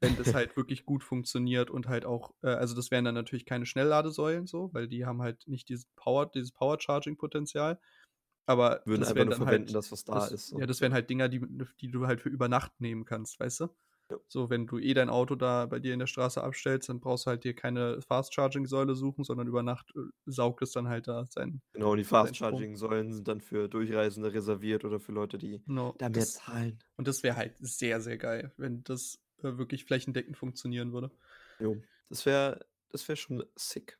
wenn 0.00 0.16
das 0.16 0.34
halt 0.34 0.56
wirklich 0.56 0.84
gut 0.86 1.04
funktioniert 1.04 1.70
und 1.70 1.88
halt 1.88 2.04
auch 2.06 2.32
äh, 2.42 2.48
also, 2.48 2.74
das 2.74 2.90
wären 2.90 3.04
dann 3.04 3.14
natürlich 3.14 3.44
keine 3.46 3.66
Schnellladesäulen 3.66 4.46
so, 4.46 4.70
weil 4.74 4.88
die 4.88 5.04
haben 5.06 5.22
halt 5.22 5.46
nicht 5.46 5.68
dieses 5.68 5.86
Power 5.96 6.30
dieses 6.30 6.52
Power-Charging-Potenzial. 6.52 7.80
Aber 8.46 8.84
Würden 8.84 9.04
das 9.04 9.08
einfach 9.08 9.24
nur 9.24 9.32
dann 9.32 9.46
verwenden, 9.46 9.46
halt 9.46 9.72
das, 9.72 9.90
was 9.90 10.04
da 10.04 10.26
das 10.26 10.26
ist, 10.26 10.48
so. 10.48 10.60
ja, 10.60 10.66
das 10.66 10.80
wären 10.80 10.92
halt 10.94 11.10
Dinger, 11.10 11.28
die 11.28 11.40
die 11.80 11.90
du 11.90 12.06
halt 12.06 12.20
für 12.22 12.28
über 12.30 12.48
Nacht 12.48 12.80
nehmen 12.80 13.04
kannst, 13.04 13.40
weißt 13.40 13.60
du? 13.60 13.68
Ja. 14.10 14.20
So, 14.28 14.50
wenn 14.50 14.66
du 14.66 14.78
eh 14.78 14.94
dein 14.94 15.10
Auto 15.10 15.34
da 15.36 15.66
bei 15.66 15.80
dir 15.80 15.92
in 15.94 15.98
der 16.00 16.06
Straße 16.06 16.42
abstellst, 16.42 16.88
dann 16.88 17.00
brauchst 17.00 17.26
du 17.26 17.30
halt 17.30 17.44
dir 17.44 17.54
keine 17.54 18.00
Fast-Charging-Säule 18.02 18.94
suchen, 18.96 19.24
sondern 19.24 19.48
über 19.48 19.62
Nacht, 19.62 19.90
äh, 19.96 20.00
saugt 20.26 20.62
es 20.62 20.72
dann 20.72 20.88
halt 20.88 21.08
da 21.08 21.26
seinen 21.26 21.62
Genau, 21.74 21.92
und 21.92 22.02
die. 22.02 22.04
Fast-Charging-Säulen 22.04 23.12
sind 23.12 23.28
dann 23.28 23.40
für 23.40 23.68
Durchreisende 23.68 24.32
reserviert 24.32 24.84
oder 24.84 24.98
für 24.98 25.12
Leute, 25.12 25.38
die 25.38 25.62
Genau, 25.66 25.94
da 25.98 26.08
mehr 26.08 26.28
das 26.28 26.32
zahlen. 26.32 26.78
und 26.96 27.06
das 27.08 27.22
wäre 27.22 27.36
halt 27.36 27.56
sehr, 27.60 28.00
sehr 28.00 28.18
geil, 28.18 28.52
wenn 28.56 28.82
das, 28.84 29.22
äh, 29.38 29.56
wirklich 29.58 29.84
flächendeckend 29.84 30.36
funktionieren 30.36 30.92
würde. 30.92 31.10
Jo, 31.60 31.84
das 32.08 32.24
wäre 32.26 32.66
das 32.90 33.06
wäre 33.08 33.16
schon 33.16 33.44
sick. 33.56 33.98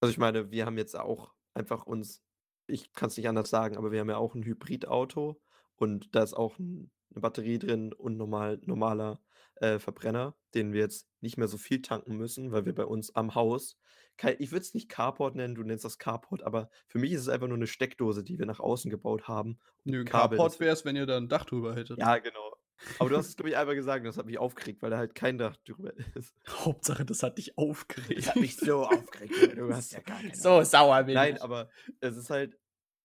Also, 0.00 0.12
ich 0.12 0.18
meine, 0.18 0.50
wir 0.52 0.66
haben 0.66 0.78
jetzt 0.78 0.96
auch 0.96 1.34
einfach 1.54 1.86
uns 1.86 2.22
ich 2.68 2.92
kann's 2.94 3.16
nicht 3.18 3.28
anders 3.28 3.50
sagen, 3.50 3.76
aber 3.78 3.92
wir 3.92 4.00
haben 4.00 4.10
ja 4.10 4.18
auch 4.18 4.34
'n 4.36 4.44
Hybridauto 4.44 5.42
und 5.76 6.14
da 6.16 6.22
ist 6.24 6.34
auch 6.34 6.58
'n 6.58 6.92
'ne 7.10 7.20
Batterie 7.22 7.58
drin 7.58 7.92
und 7.94 8.16
normal 8.18 8.60
normaler, 8.64 9.22
äh, 9.62 9.78
Verbrenner, 9.80 10.36
den 10.54 10.72
wir 10.74 10.80
jetzt 10.82 11.08
nicht 11.22 11.38
mehr 11.38 11.48
so 11.48 11.58
viel 11.58 11.82
tanken 11.82 12.16
müssen, 12.16 12.52
weil 12.52 12.66
wir 12.66 12.74
bei 12.74 12.86
uns 12.86 13.14
am 13.16 13.34
Haus 13.36 13.78
kei 14.18 14.36
ich 14.40 14.52
würde 14.52 14.62
es 14.62 14.74
nicht 14.74 14.88
Carport 14.90 15.36
nennen, 15.36 15.54
du 15.56 15.62
nennst 15.64 15.84
das 15.86 15.98
Carport, 15.98 16.42
aber 16.44 16.70
für 16.88 16.98
mich 16.98 17.12
ist 17.12 17.22
es 17.22 17.28
einfach 17.30 17.48
nur 17.48 17.58
'ne 17.58 17.66
Steckdose, 17.68 18.24
die 18.24 18.38
wir 18.38 18.46
nach 18.46 18.60
außen 18.60 18.90
gebaut 18.90 19.28
haben 19.28 19.60
Nö, 19.86 20.04
Kabel, 20.04 20.40
Carport 20.40 20.60
wir 20.60 20.66
wär's, 20.68 20.84
wenn 20.84 20.94
ihr 20.96 21.06
da 21.06 21.16
'n 21.16 21.28
Dach 21.28 21.44
drüber 21.44 21.74
hättet. 21.74 21.98
Ja, 21.98 22.18
genau. 22.18 22.56
Aber 22.98 23.10
du 23.10 23.16
hast 23.16 23.26
es, 23.28 23.36
glaube 23.36 23.50
ich, 23.50 23.56
einmal 23.56 23.74
gesagt 23.74 24.06
das 24.06 24.16
hat 24.16 24.26
mich 24.26 24.38
aufgeregt, 24.38 24.82
weil 24.82 24.90
da 24.90 24.98
halt 24.98 25.14
kein 25.14 25.38
Dach 25.38 25.56
drüber 25.58 25.92
ist. 26.14 26.34
Hauptsache, 26.48 27.04
das 27.04 27.22
hat 27.22 27.38
dich 27.38 27.56
aufgeregt. 27.58 28.26
Das 28.26 28.28
hat 28.28 28.40
mich 28.40 28.58
so 28.60 28.84
aufgeregt, 28.86 29.36
Junge, 29.36 29.54
du 29.54 29.72
hast 29.72 29.92
ja 29.92 30.00
gar 30.00 30.22
keine 30.24 30.44
So 30.44 30.62
Ahnung. 30.62 30.64
sauer 30.64 31.02
bin 31.04 31.24
Nein, 31.24 31.38
aber 31.38 31.70
es 32.00 32.16
ist 32.16 32.30
halt 32.30 32.58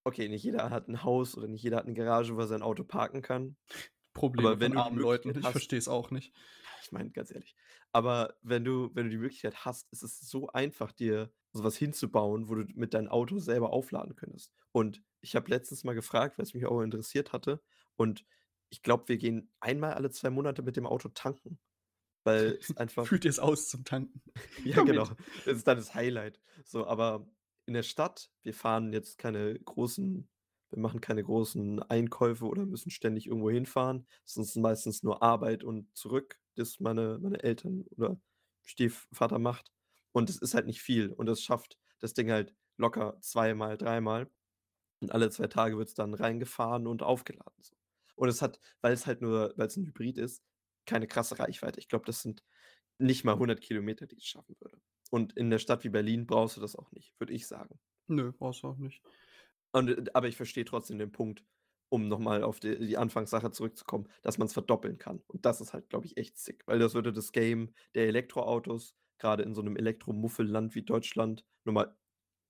okay, 0.04 0.30
nicht 0.30 0.44
jeder 0.44 0.70
hat 0.70 0.88
'n 0.90 1.04
Haus 1.04 1.38
oder 1.38 1.48
nicht 1.48 1.64
jeder 1.64 1.78
hat 1.78 1.86
'ne 1.88 1.94
Garage, 1.94 2.36
wo 2.36 2.40
er 2.40 2.48
sein 2.48 2.62
Auto 2.64 2.84
parken 2.84 3.22
kann. 3.22 3.58
Probleme 4.18 4.50
Aber 4.50 4.60
wenn 4.60 4.74
von 4.74 4.82
armen 4.82 5.00
Leuten, 5.00 5.30
Möglichkeit 5.30 5.42
ich 5.42 5.46
hast 5.46 5.52
verstehe 5.54 5.80
es 5.80 5.88
auch 5.88 6.12
nicht. 6.12 6.34
ich 6.84 6.92
meine, 6.92 7.10
ganz 7.12 7.32
ehrlich, 7.32 7.56
aber 7.92 8.36
wenn 8.42 8.64
du 8.64 8.92
wenn 8.94 9.06
du 9.06 9.12
die 9.12 9.18
Möglichkeit 9.18 9.66
hast, 9.66 9.92
ist 9.92 10.04
es 10.04 10.20
so 10.22 10.48
einfach, 10.48 10.92
dir 10.92 11.32
so 11.54 11.64
was 11.64 11.78
hinzubauen, 11.78 12.50
wo 12.50 12.56
du 12.56 12.66
mit 12.76 12.94
deinem 12.94 13.08
Auto 13.08 13.40
selber 13.40 13.72
aufladen 13.72 14.16
könntest. 14.16 14.54
Und 14.72 15.02
ich 15.22 15.36
habe 15.36 15.50
letztens 15.50 15.84
mal 15.84 15.96
gefragt, 15.96 16.38
weil's 16.38 16.54
mich 16.54 16.66
auch 16.66 16.82
interessiert 16.82 17.34
hatte, 17.34 17.62
und 17.96 18.26
ich 18.70 18.84
glaube, 18.84 19.08
wir 19.08 19.18
gehen 19.18 19.52
einmal 19.60 19.94
alle 19.94 20.12
2 20.12 20.30
Monate 20.30 20.62
mit 20.62 20.78
dem 20.78 20.86
Auto 20.86 21.10
tanken, 21.10 21.60
weil 22.24 22.58
es 22.60 22.76
einfach 22.78 23.06
Führt 23.06 23.26
ihr's 23.26 23.40
aus 23.40 23.70
zum 23.70 23.84
Tanken? 23.84 24.22
Ja, 24.64 24.84
genau. 24.84 25.08
Das 25.46 25.58
ist 25.58 25.68
dann 25.68 25.78
das 25.78 25.94
Highlight. 25.94 26.40
So, 26.64 26.86
aber 26.86 27.28
in 27.66 27.74
der 27.74 27.84
Stadt 27.84 28.30
wir 28.44 28.54
fahren 28.54 28.94
jetzt 28.94 29.18
keine 29.18 29.58
großen 29.60 30.30
wir 30.72 30.80
machen 30.80 31.02
keine 31.02 31.24
großen 31.24 31.82
Einkäufe 31.84 32.46
oder 32.46 32.66
müssen 32.66 32.92
ständig 32.92 33.28
irgendwo 33.28 33.50
hinfahren. 33.52 34.08
Es 34.26 34.38
ist 34.38 34.56
meistens 34.58 35.04
nur 35.04 35.22
Arbeit 35.24 35.64
und 35.64 35.96
zurück, 35.98 36.40
das 36.56 36.80
meine 36.80 37.20
meine 37.20 37.44
Eltern 37.44 37.86
oder 37.96 38.20
Stiefvater 38.64 39.40
macht. 39.40 39.72
Und 40.12 40.30
es 40.30 40.38
ist 40.42 40.54
halt 40.56 40.66
nicht 40.68 40.82
viel 40.82 41.12
und 41.14 41.26
das 41.28 41.42
schafft 41.42 41.78
das 42.00 42.14
Ding 42.14 42.32
halt 42.32 42.54
locker 42.78 43.18
zweimal, 43.22 43.78
dreimal. 43.78 44.30
Und 45.02 45.12
alle 45.12 45.30
2 45.30 45.48
Tage 45.48 45.78
wird's 45.78 45.94
dann 45.94 46.14
reingefahren 46.14 46.88
und 46.88 47.04
aufgeladen. 47.04 47.54
Und 48.16 48.30
es 48.30 48.42
hat, 48.42 48.60
weil's 48.82 49.06
halt 49.08 49.22
nur 49.22 49.54
weil's 49.58 49.78
'n 49.78 49.86
Hybrid 49.86 50.18
ist, 50.18 50.44
keine 50.86 51.08
krasse 51.08 51.40
Reichweite. 51.40 51.80
Ich 51.80 51.88
glaube, 51.90 52.06
das 52.06 52.22
sind 52.22 52.44
nicht 53.00 53.24
mal 53.26 53.38
100 53.38 53.62
Kilometer, 53.62 54.08
die 54.08 54.18
es 54.18 54.26
schaffen 54.26 54.56
würde. 54.60 54.80
Und 55.12 55.34
in 55.38 55.50
der 55.52 55.60
Stadt 55.60 55.84
wie 55.86 55.90
Berlin 55.90 56.28
brauchst 56.28 56.58
du 56.58 56.62
das 56.62 56.76
auch 56.76 56.92
nicht, 56.94 57.14
würde 57.20 57.34
ich 57.34 57.48
sagen. 57.48 57.80
Nö, 58.08 58.32
brauchst 58.34 58.64
du 58.64 58.70
auch 58.70 58.78
nicht. 58.78 59.04
Und, 59.76 59.90
äh 59.90 60.04
aber 60.14 60.28
ich 60.28 60.38
verstehe 60.38 60.66
trotzdem 60.66 60.98
den 61.00 61.12
Punkt, 61.12 61.44
um 61.90 62.08
noch 62.08 62.20
mal 62.20 62.44
auf 62.44 62.60
die 62.60 62.78
die 62.86 62.98
Anfangssache 62.98 63.52
zurückzukommen, 63.52 64.08
dass 64.22 64.38
man's 64.38 64.54
verdoppeln 64.54 64.98
kann. 64.98 65.22
Und 65.28 65.46
das 65.46 65.62
ist 65.62 65.74
halt, 65.74 65.90
glaube 65.90 66.06
ich, 66.06 66.18
echt 66.18 66.38
sick, 66.38 66.64
weil 66.68 66.80
das 66.80 66.94
würde 66.94 67.14
das 67.14 67.32
Game 67.32 67.74
der 67.96 68.08
Elektroautos, 68.08 68.96
grade 69.20 69.44
in 69.44 69.54
so 69.56 69.62
'nem 69.62 69.76
Elektromuffelland 69.78 70.76
wie 70.76 70.84
Deutschland, 70.84 71.46
noch 71.66 71.74
mal 71.74 71.96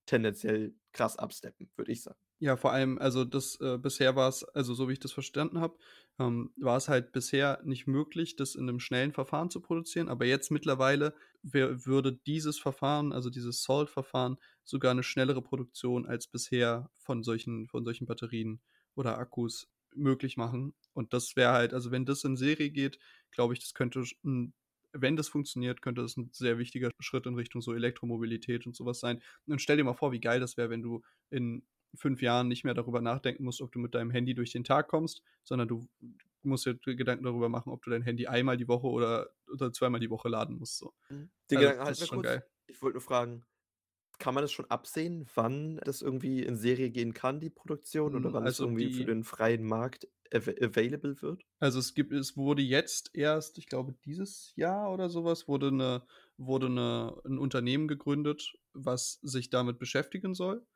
tendenziell 0.08 0.75
krass 0.93 1.17
upsteppen, 1.19 1.71
würde 1.77 1.91
ich 1.93 2.03
sagen. 2.03 2.17
Ja, 2.41 2.56
vor 2.56 2.71
allem, 2.71 3.00
also 3.00 3.26
das 3.26 3.60
äh, 3.62 3.80
bisher 3.80 4.15
war's 4.15 4.43
also 4.43 4.76
so 4.76 4.88
wie 4.88 4.93
ich 4.93 5.00
das 5.00 5.12
verstanden 5.12 5.60
habe, 5.60 5.78
ähm, 6.19 6.52
war's 6.58 6.88
halt 6.88 7.12
bisher 7.12 7.60
nicht 7.63 7.88
möglich, 7.88 8.36
das 8.36 8.54
in 8.54 8.65
'nem 8.65 8.80
schnellen 8.80 9.12
Verfahren 9.12 9.50
zu 9.50 9.60
produzieren, 9.60 10.08
aber 10.08 10.26
jetzt 10.26 10.52
mittlerweile 10.52 11.15
würde 11.41 12.13
dieses 12.28 12.60
Verfahren, 12.60 13.12
also 13.12 13.32
dieses 13.32 13.63
Salt-Verfahren, 13.63 14.38
sogar 14.63 14.93
'ne 14.93 15.02
schnellere 15.02 15.41
Produktion 15.41 16.06
als 16.06 16.28
bisher 16.28 16.91
von 16.95 17.23
solchen 17.23 17.67
von 17.69 17.84
solchen 17.84 18.06
Batterien 18.06 18.62
oder 18.93 19.17
Akkus 19.17 19.67
möglich 19.95 20.38
machen. 20.38 20.76
Und 20.93 21.13
das 21.13 21.36
wäre 21.36 21.54
halt 21.54 21.73
also 21.73 21.89
wenn 21.89 22.06
das 22.06 22.23
in 22.23 22.38
Serie 22.38 22.69
geht, 22.69 23.00
glaube 23.32 23.54
ich, 23.56 23.60
das 23.62 23.73
könnte 23.73 24.04
wenn 24.93 25.15
das 25.15 25.28
funktioniert, 25.28 25.82
könnte 25.82 26.02
das 26.04 26.17
'n 26.17 26.30
sehr 26.34 26.60
wichtiger 26.60 26.91
Schritt 27.00 27.26
in 27.26 27.34
Richtung 27.36 27.62
so 27.62 27.73
Elektromobilität 27.73 28.65
und 28.67 28.76
so 28.76 28.86
was 28.86 29.00
sein. 29.00 29.21
Und 29.47 29.60
stell 29.62 29.78
dir 29.78 29.84
mal 29.84 29.93
vor, 29.95 30.12
wie 30.12 30.19
geil 30.21 30.39
das 30.39 30.56
wäre, 30.58 30.69
wenn 30.69 30.82
du 30.84 31.02
in 31.32 31.65
5 31.95 32.21
Jahren 32.21 32.47
nicht 32.47 32.63
mehr 32.63 32.73
darüber 32.73 33.02
nachdenken 33.02 33.43
musst, 33.45 33.62
ob 33.62 33.71
du 33.71 33.80
mit 33.80 33.95
deinem 33.95 34.12
Handy 34.12 34.34
durch 34.36 34.52
den 34.52 34.63
Tag 34.63 34.88
kommst, 34.89 35.21
sondern 35.43 35.67
du 35.67 35.88
musst 36.43 36.65
dir 36.65 36.76
Gedanken 36.78 37.26
darüber 37.26 37.50
machen, 37.50 37.71
ob 37.71 37.84
du 37.84 37.89
dein 37.91 38.04
Handy 38.04 38.28
einmal 38.28 38.58
die 38.58 38.67
Woche 38.67 38.88
oder 38.88 39.30
oder 39.52 39.71
zweimal 39.73 40.00
die 40.02 40.10
Woche 40.10 40.30
laden 40.30 40.58
musst 40.58 40.78
so. 40.78 40.93
Mhm. 41.10 41.32
Den 41.52 41.60
Also, 41.60 41.73
Gedanken 41.86 42.00
wir 42.00 42.08
schon 42.08 42.21
kurz. 42.21 42.21
geil. 42.21 42.47
Ich 42.67 42.82
wollte 42.82 42.95
nur 42.95 43.02
fragen, 43.02 43.45
kann 44.19 44.36
man 44.36 44.43
das 44.43 44.52
schon 44.54 44.65
absehen, 44.71 45.28
wann 45.36 45.78
das 45.84 46.02
irgendwie 46.02 46.43
in 46.43 46.58
Serie 46.58 46.91
gehen 46.91 47.13
kann, 47.13 47.39
die 47.41 47.50
Produktion, 47.52 48.15
oder 48.15 48.32
Hm, 48.32 48.34
wann 48.34 48.45
das 48.45 48.60
also 48.60 48.62
irgendwie 48.62 48.89
für 48.91 49.06
die 49.06 49.08
den 49.08 49.23
freien 49.23 49.63
Markt 49.65 50.08
ava 50.34 50.52
available 50.62 51.21
wird? 51.21 51.43
Also, 51.62 51.80
es 51.80 51.95
gibt 51.95 52.13
es 52.13 52.38
wurde 52.38 52.62
jetzt 52.62 53.10
erst, 53.15 53.58
ich 53.58 53.65
glaube, 53.65 53.95
dieses 54.06 54.54
Jahr 54.56 54.91
oder 54.93 55.10
so 55.10 55.23
was, 55.26 55.47
wurde 55.47 55.71
'ne 55.71 56.06
wurde 56.38 56.69
'ne 56.69 57.19
'n 57.26 57.39
Unternehmen 57.39 57.88
gegründet, 57.88 58.54
was 58.73 59.13
sich 59.23 59.50
damit 59.50 59.80
beschäftigen 59.80 60.36
soll. 60.36 60.67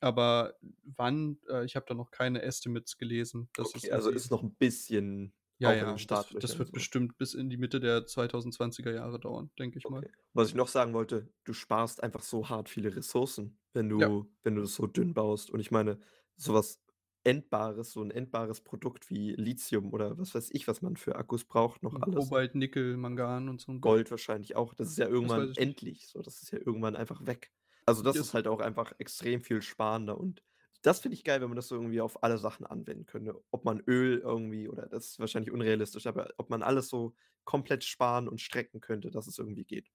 Aber 0.00 0.56
wann 0.84 1.38
äh, 1.48 1.64
ich 1.64 1.76
habe 1.76 1.86
da 1.88 1.94
noch 1.94 2.10
keine 2.10 2.42
Estimates 2.42 2.96
gelesen. 2.98 3.50
Das 3.56 3.74
ist 3.74 3.90
Okay, 3.90 3.92
also 3.92 4.10
ist 4.10 4.30
noch 4.30 4.42
'n 4.42 4.54
bisschen 4.54 5.34
Ja, 5.60 5.72
ja, 5.72 5.98
das 6.06 6.34
das 6.38 6.58
wird 6.58 6.72
so. 6.72 6.72
bestimmt 6.72 7.18
bis 7.18 7.34
in 7.34 7.50
die 7.50 7.58
Mitte 7.58 7.80
der 7.80 8.06
2020er 8.06 8.92
Jahre 8.94 9.20
dauern, 9.20 9.50
denke 9.58 9.78
ich 9.78 9.88
mal. 9.88 10.04
Okay. 10.04 10.10
Was 10.32 10.48
ich 10.48 10.54
noch 10.54 10.68
sagen 10.68 10.92
wollte, 10.94 11.32
du 11.44 11.52
sparst 11.52 12.02
einfach 12.02 12.22
so 12.22 12.48
hart 12.48 12.68
viele 12.68 12.94
Ressourcen, 12.96 13.58
wenn 13.72 13.88
Ja. 13.98 14.10
du 14.10 14.32
wenn 14.42 14.54
du 14.54 14.62
das 14.62 14.74
so 14.74 14.86
dünn 14.86 15.12
baust. 15.14 15.50
Und 15.50 15.60
ich 15.60 15.70
meine, 15.70 15.98
so 16.36 16.54
was 16.54 16.82
Endbares 17.24 17.92
so 17.92 18.00
'n 18.02 18.10
endbares 18.10 18.62
Produkt 18.62 19.10
wie 19.10 19.32
Lithium 19.34 19.92
oder 19.92 20.16
was 20.18 20.34
weiß 20.34 20.50
ich, 20.52 20.66
was 20.68 20.80
man 20.82 20.96
für 20.96 21.16
Akkus 21.16 21.44
braucht, 21.44 21.82
noch 21.82 21.96
Hm, 21.96 22.02
alles. 22.02 22.32
Kobalt, 22.32 22.54
Nickel, 22.54 22.96
Mangan 22.96 23.48
und 23.48 23.60
so 23.60 23.72
Gold 23.80 24.10
wahrscheinlich 24.12 24.54
auch. 24.54 24.74
Das 24.74 24.88
ist 24.88 24.98
ja 24.98 25.08
irgendwann 25.08 25.52
endlich 25.56 26.06
so. 26.08 26.22
Das 26.22 26.40
ist 26.42 26.50
ja 26.52 26.58
irgendwann 26.58 26.94
einfach 26.96 27.26
weg. 27.26 27.50
Also, 27.90 28.02
das 28.02 28.20
Das 28.20 28.20
ist 28.20 28.34
halt 28.34 28.46
auch 28.46 28.60
einfach 28.60 28.92
extrem 28.98 29.42
viel 29.42 29.62
sparender 29.62 30.18
und 30.18 30.42
das 30.82 31.00
finde 31.00 31.14
ich 31.16 31.24
geil, 31.24 31.40
wenn 31.42 31.48
man 31.48 31.56
das 31.56 31.68
so 31.68 31.74
irgendwie 31.76 32.00
auf 32.00 32.22
alle 32.22 32.38
Sachen 32.38 32.64
anwenden 32.66 33.04
könnte. 33.06 33.42
Ob 33.50 33.64
man 33.66 33.80
Öl 33.86 34.18
irgendwie 34.18 34.68
oder 34.68 34.86
das 34.86 35.06
ist 35.08 35.18
wahrscheinlich 35.18 35.52
unrealistisch, 35.52 36.06
aber 36.06 36.30
ob 36.38 36.48
man 36.50 36.62
alles 36.62 36.88
so 36.88 37.14
komplett 37.44 37.84
sparen 37.84 38.28
und 38.28 38.40
strecken 38.40 38.80
könnte, 38.80 39.10
dass 39.10 39.26
es 39.26 39.38
irgendwie 39.38 39.64
geht. 39.64 39.90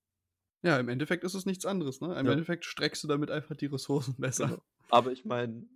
Ja, 0.63 0.79
im 0.79 0.89
Endeffekt 0.89 1.23
ist 1.23 1.33
es 1.35 1.45
nichts 1.45 1.65
anderes, 1.65 2.01
ne? 2.01 2.19
Im 2.19 2.27
Ja. 2.27 2.29
Endeffekt 2.29 2.65
streckst 2.65 3.03
du 3.03 3.07
damit 3.07 3.29
einfach 3.29 3.55
die 3.55 3.67
Ressourcen 3.67 4.15
besser. 4.19 4.49
Genau. 4.49 4.63
Aber 4.89 5.11
ich 5.11 5.25
meine, 5.25 5.67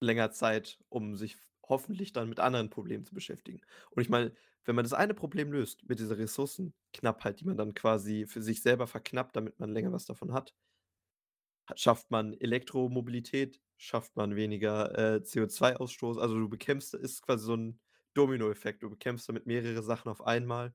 länger 0.00 0.30
Zeit, 0.32 0.78
um 0.88 1.16
sich 1.16 1.36
hoffentlich 1.68 2.12
dann 2.12 2.28
mit 2.28 2.40
anderen 2.40 2.70
Problemen 2.70 3.04
zu 3.04 3.14
beschäftigen. 3.14 3.60
Und 3.90 4.02
ich 4.02 4.08
meine, 4.10 4.34
wenn 4.64 4.76
man 4.76 4.84
das 4.84 4.92
eine 4.94 5.14
Problem 5.14 5.52
löst 5.52 5.88
mit 5.88 5.98
dieser 6.00 6.18
Ressourcenknappheit, 6.18 7.40
die 7.40 7.44
man 7.46 7.56
dann 7.56 7.74
quasi 7.74 8.26
für 8.26 8.42
sich 8.42 8.62
selber 8.62 8.86
verknappt, 8.86 9.36
damit 9.36 9.58
man 9.60 9.70
länger 9.72 9.92
was 9.92 10.06
davon 10.06 10.32
hat 10.34 10.54
ha 10.54 10.67
schafft 11.76 12.10
man 12.10 12.34
Elektromobilität, 12.34 13.60
schafft 13.76 14.16
man 14.16 14.36
weniger, 14.36 15.16
äh, 15.16 15.22
CO2-Ausstoß. 15.24 16.18
Also, 16.18 16.38
du 16.38 16.48
bekämpfst 16.48 16.94
ist 16.94 17.22
quasi 17.22 17.44
so 17.46 17.54
'n 17.54 17.80
Dominoeffekt. 18.14 18.82
Du 18.82 18.90
bekämpfst 18.90 19.28
damit 19.28 19.46
mehrere 19.46 19.82
Sachen 19.82 20.08
auf 20.10 20.20
einmal. 20.26 20.74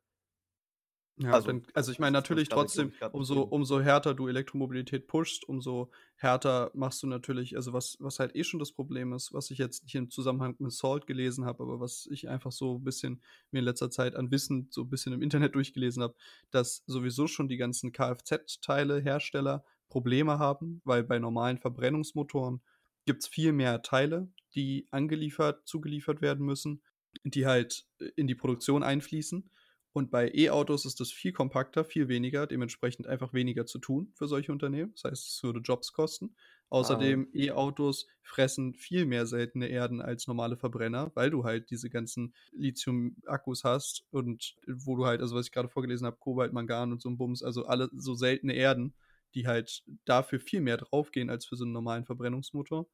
Ja, 1.17 1.35
Also, 1.35 1.51
dann 1.51 1.67
also, 1.75 1.91
ich 1.91 1.99
meine 1.99 2.13
natürlich 2.13 2.49
trotzdem, 2.49 2.91
umso 3.11 3.41
umso 3.43 3.79
härter 3.79 4.15
du 4.15 4.27
Elektromobilität 4.27 5.05
pushst, 5.07 5.47
umso 5.47 5.91
härter 6.15 6.71
machst 6.73 7.03
du 7.03 7.07
natürlich 7.07 7.55
also, 7.55 7.71
was 7.71 7.97
was 7.99 8.17
halt 8.17 8.35
eh 8.35 8.43
schon 8.43 8.59
das 8.59 8.71
Problem 8.71 9.13
ist, 9.13 9.31
was 9.31 9.51
ich 9.51 9.59
jetzt 9.59 9.83
nicht 9.83 9.93
im 9.93 10.09
Zusammenhang 10.09 10.55
mit 10.57 10.71
Salt 10.71 11.05
gelesen 11.05 11.45
habe, 11.45 11.61
aber 11.63 11.79
was 11.79 12.07
ich 12.11 12.29
einfach 12.29 12.51
so 12.51 12.79
bisschen 12.79 13.21
mir 13.51 13.59
in 13.59 13.65
letzter 13.65 13.91
Zeit 13.91 14.15
an 14.15 14.31
Wissen 14.31 14.67
so 14.71 14.85
bisschen 14.85 15.13
im 15.13 15.21
Internet 15.21 15.53
durchgelesen 15.53 16.01
habe, 16.01 16.15
dass 16.49 16.81
sowieso 16.87 17.27
schon 17.27 17.47
die 17.47 17.57
ganzen 17.57 17.91
Kfz-Teile-Hersteller 17.91 19.63
Probleme 19.93 20.39
haben, 20.39 20.81
weil 20.85 21.03
bei 21.03 21.19
normalen 21.19 21.59
Verbrennungsmotoren 21.59 22.61
gibt's 23.05 23.27
viel 23.27 23.53
mehr 23.53 23.81
Teile, 23.83 24.27
die 24.55 24.87
angeliefert 24.91 25.67
zugeliefert 25.67 26.21
werden 26.21 26.45
müssen, 26.45 26.81
die 27.23 27.45
halt, 27.45 27.85
äh, 27.99 28.09
in 28.15 28.27
die 28.27 28.35
Produktion 28.35 28.83
einfließen. 28.83 29.49
Und 29.95 30.09
bei 30.09 30.31
E-Autos 30.33 30.85
ist 30.85 30.99
das 30.99 31.11
viel 31.11 31.33
kompakter, 31.33 31.85
viel 31.85 32.07
weniger, 32.07 32.47
dementsprechend 32.47 33.05
einfach 33.07 33.33
weniger 33.33 33.67
zu 33.67 33.77
tun 33.79 34.11
für 34.15 34.27
solche 34.27 34.51
Unternehmen. 34.51 34.91
Das 34.95 35.03
heißt, 35.11 35.27
es 35.37 35.43
würde 35.43 35.59
Jobs 35.59 35.93
kosten. 35.93 36.35
Ah. 36.79 36.79
Außerdem, 36.79 37.27
E-Autos 37.33 38.07
fressen 38.23 38.73
viel 38.73 39.05
mehr 39.05 39.27
seltene 39.27 39.67
Erden 39.67 40.01
als 40.01 40.25
normale 40.27 40.57
Verbrenner, 40.57 41.11
weil 41.13 41.29
du 41.29 41.43
halt 41.43 41.69
diese 41.69 41.91
ganzen 41.91 42.33
Lithium-Akkus 42.53 43.63
hast 43.63 44.05
und 44.11 44.55
wo 44.67 44.95
du 44.95 45.05
halt 45.05 45.21
also, 45.21 45.35
was 45.35 45.45
ich 45.47 45.51
grade 45.51 45.69
vorgelesen 45.69 46.07
habe, 46.07 46.17
Kobalt, 46.19 46.53
Mangan 46.53 46.91
und 46.93 47.01
so 47.01 47.09
'n 47.09 47.17
Bums, 47.17 47.43
also, 47.43 47.65
alle 47.67 47.89
so 47.95 48.15
seltene 48.15 48.53
Erden, 48.55 48.95
die 49.35 49.47
halt 49.47 49.83
dafür 50.05 50.39
viel 50.39 50.61
mehr 50.61 50.77
draufgehen 50.77 51.29
als 51.29 51.45
für 51.45 51.55
so 51.57 51.65
'n 51.65 51.71
normalen 51.73 52.05
Verbrennungsmotor. 52.05 52.87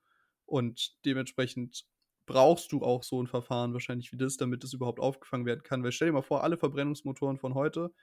Und 0.45 0.97
dementsprechend 1.06 1.86
brauchst 2.28 2.71
du 2.73 2.84
auch 2.84 3.04
so 3.04 3.19
'n 3.21 3.28
Verfahren 3.28 3.73
wahrscheinlich 3.73 4.12
wie 4.13 4.17
das, 4.17 4.38
damit 4.38 4.63
das 4.63 4.73
überhaupt 4.73 4.99
aufgefangen 5.02 5.45
werden 5.45 5.63
kann. 5.63 5.84
Weil 5.84 5.91
stell 5.93 6.10
dir 6.10 6.13
mal 6.13 6.21
vor, 6.23 6.43
alle 6.43 6.58
Verbrennungsmotoren 6.58 7.38
von 7.39 7.54
heute 7.56 7.93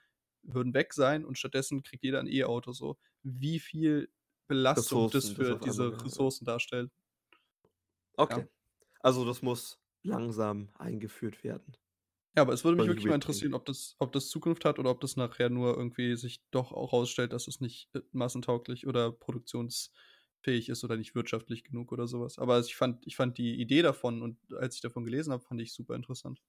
würden 0.42 0.74
weg 0.74 0.94
sein 0.94 1.24
und 1.26 1.38
stattdessen 1.38 1.82
kriegt 1.84 2.04
jeder 2.04 2.20
'n 2.20 2.28
E-Auto 2.28 2.72
so. 2.72 2.98
Wie 3.24 3.60
viel 3.60 4.10
Belastung 4.48 5.10
das 5.10 5.30
Ressourcen, 5.30 5.36
das 5.36 5.50
für 5.50 5.52
auf 5.52 5.62
diese 5.62 5.64
einmal, 5.64 5.90
ja, 5.90 6.06
ja. 6.06 6.06
Ressourcen 6.06 6.44
darstellt. 6.46 6.90
Okay. 8.18 8.44
Ja. 8.44 8.48
Also, 9.00 9.24
das 9.24 9.42
muss 9.42 9.80
langsam 10.02 10.70
eingeführt 10.78 11.44
werden. 11.44 11.76
Ja, 12.38 12.42
aber 12.42 12.52
es 12.52 12.64
würde 12.64 12.76
mich 12.76 12.86
wirklich 12.86 13.06
mal 13.06 13.14
interessieren, 13.14 13.54
ob 13.54 13.64
das 13.64 13.96
ob 13.98 14.12
das 14.12 14.28
Zukunft 14.28 14.66
hat 14.66 14.78
oder 14.78 14.90
ob 14.90 15.00
das 15.00 15.16
nachher 15.16 15.48
nur 15.48 15.74
irgendwie 15.74 16.16
sich 16.16 16.44
doch 16.50 16.70
auch 16.70 16.92
rausstellt, 16.92 17.32
dass 17.32 17.48
es 17.48 17.62
nicht, 17.62 17.88
äh, 17.94 18.02
massentauglich 18.12 18.86
oder 18.86 19.10
produktionsfähig 19.10 20.68
ist 20.68 20.84
oder 20.84 20.98
nicht 20.98 21.14
wirtschaftlich 21.14 21.64
genug 21.64 21.92
oder 21.92 22.06
so 22.06 22.20
was. 22.20 22.38
Aber 22.38 22.60
ich 22.60 22.76
fand 22.76 23.06
ich 23.06 23.16
fand 23.16 23.38
die 23.38 23.58
Idee 23.58 23.80
davon 23.80 24.20
und 24.20 24.38
als 24.52 24.74
ich 24.74 24.82
davon 24.82 25.04
gelesen 25.06 25.32
habe, 25.32 25.42
fand 25.42 25.62
ich 25.62 25.72
super 25.72 25.94
interessant. 25.94 26.40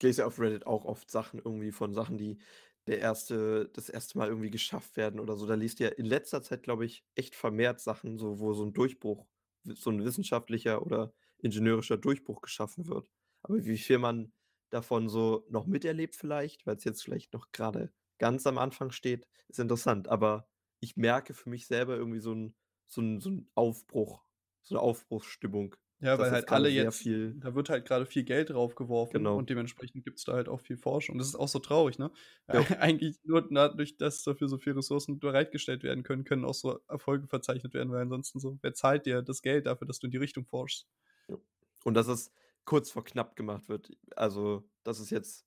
Ich 0.00 0.04
lese 0.04 0.26
auf 0.26 0.38
Reddit 0.38 0.64
auch 0.64 0.84
oft 0.84 1.10
Sachen 1.10 1.40
irgendwie 1.44 1.72
von 1.72 1.92
Sachen, 1.92 2.18
die 2.18 2.38
der 2.86 3.00
erste 3.00 3.68
das 3.74 3.88
1. 3.88 4.16
Mal 4.16 4.28
irgendwie 4.28 4.50
geschafft 4.50 4.96
werden 4.96 5.18
oder 5.18 5.36
so. 5.36 5.44
Da 5.44 5.54
liest 5.54 5.80
ja 5.80 5.88
in 5.88 6.06
letzter 6.06 6.40
Zeit, 6.40 6.62
glaube 6.62 6.86
ich, 6.86 7.04
echt 7.16 7.34
vermehrt 7.34 7.80
Sachen, 7.80 8.16
so 8.16 8.38
wo 8.38 8.54
so 8.54 8.62
'n 8.64 8.72
Durchbruch 8.72 9.26
so 9.64 9.90
'n 9.90 10.04
wissenschaftlicher 10.04 10.82
oder 10.86 11.12
ingenieurischer 11.38 11.96
Durchbruch 11.96 12.42
geschaffen 12.42 12.86
wird. 12.86 13.10
Aber 13.42 13.64
wie 13.66 13.76
viel 13.76 13.98
man 13.98 14.32
davon 14.70 15.08
so 15.08 15.44
noch 15.50 15.66
miterlebt 15.66 16.16
vielleicht, 16.16 16.66
weil's 16.66 16.84
jetzt 16.84 17.02
vielleicht 17.04 17.32
noch 17.34 17.52
grade 17.52 17.92
ganz 18.18 18.46
am 18.46 18.58
Anfang 18.58 18.90
steht, 18.90 19.28
ist 19.48 19.60
interessant. 19.60 20.08
Aber 20.08 20.48
ich 20.80 20.96
merke 20.96 21.34
für 21.34 21.50
mich 21.50 21.66
selber 21.68 21.96
irgendwie 21.96 22.20
so 22.20 22.32
'n 22.32 22.54
so 22.88 23.00
'n 23.00 23.20
so 23.20 23.30
'n 23.30 23.50
Aufbruch 23.54 24.24
so 24.62 24.74
'ne 24.74 24.80
Aufbruchsstimmung, 24.82 25.76
Ja, 26.00 26.16
weil 26.16 26.30
halt 26.32 26.50
alle 26.50 26.68
jetzt 26.68 27.00
viel 27.00 27.34
da 27.40 27.54
wird 27.56 27.68
halt 27.70 27.84
grade 27.86 28.06
viel 28.06 28.22
Geld 28.24 28.50
drauf 28.50 28.76
geworfen 28.76 29.26
Genau. 29.26 29.34
und 29.34 29.50
dementsprechend 29.50 30.04
gibt's 30.04 30.24
da 30.24 30.32
halt 30.34 30.48
auch 30.48 30.60
viel 30.60 30.76
Forschung. 30.76 31.18
Das 31.18 31.26
ist 31.26 31.34
auch 31.34 31.48
so 31.48 31.58
traurig, 31.58 31.98
ne? 31.98 32.12
Jo. 32.52 32.68
Eigentlich 32.80 33.16
nur 33.24 33.42
dadurch, 33.50 33.96
dass 33.96 34.22
dafür 34.22 34.48
so 34.48 34.58
viel 34.58 34.74
Ressourcen 34.74 35.18
bereitgestellt 35.18 35.82
werden 35.82 36.04
können, 36.04 36.22
können 36.24 36.44
auch 36.44 36.54
so 36.54 36.78
Erfolge 36.88 37.26
verzeichnet 37.26 37.74
werden, 37.74 37.90
weil 37.90 38.02
ansonsten 38.02 38.38
so 38.38 38.58
wer 38.62 38.74
zahlt 38.74 39.06
dir 39.06 39.22
das 39.22 39.42
Geld 39.42 39.66
dafür, 39.66 39.86
dass 39.88 39.98
du 39.98 40.06
in 40.06 40.12
die 40.12 40.16
Richtung 40.18 40.44
forschst? 40.46 40.84
Ja. 41.28 41.38
Und 41.84 41.94
dass 41.94 42.08
es 42.08 42.32
kurz 42.68 42.90
vor 42.90 43.04
knapp 43.04 43.36
gemacht 43.36 43.68
wird. 43.68 43.90
Also, 44.16 44.68
dass 44.84 45.00
es 45.00 45.10
jetzt 45.10 45.46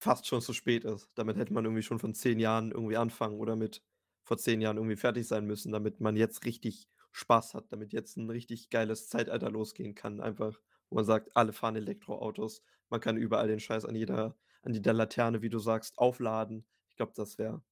fast 0.00 0.26
schon 0.26 0.40
zu 0.40 0.52
spät 0.54 0.84
ist. 0.84 1.10
Damit 1.14 1.36
hätte 1.36 1.52
man 1.52 1.64
irgendwie 1.64 1.82
schon 1.82 1.98
von 1.98 2.14
10 2.14 2.38
Jahren 2.40 2.72
irgendwie 2.72 2.96
anfangen 2.96 3.38
oder 3.40 3.56
mit 3.56 3.82
vor 4.24 4.38
10 4.38 4.60
Jahren 4.60 4.76
irgendwie 4.78 4.96
fertig 4.96 5.26
sein 5.28 5.46
müssen, 5.46 5.72
damit 5.72 6.00
man 6.00 6.16
jetzt 6.16 6.44
richtig 6.46 6.88
Spaß 7.12 7.54
hat, 7.54 7.72
damit 7.72 7.92
jetzt 7.92 8.16
'n 8.16 8.30
richtig 8.30 8.70
geiles 8.70 9.08
Zeitalter 9.08 9.50
losgehen 9.50 9.94
kann 9.94 10.20
einfach, 10.20 10.60
wo 10.90 10.96
man 10.96 11.04
sagt, 11.04 11.36
alle 11.36 11.52
fahren 11.52 11.76
Elektroautos. 11.76 12.62
Man 12.88 13.00
kann 13.00 13.16
überall 13.16 13.48
den 13.48 13.60
Scheiß 13.60 13.84
an 13.84 13.96
jeder 13.96 14.36
an 14.62 14.74
jeder 14.74 14.92
Laterne, 14.92 15.42
wie 15.42 15.48
du 15.50 15.58
sagst, 15.58 15.98
aufladen. 15.98 16.66
Ich 16.90 16.96
glaube, 16.96 17.12
das 17.16 17.38
wäre 17.38 17.62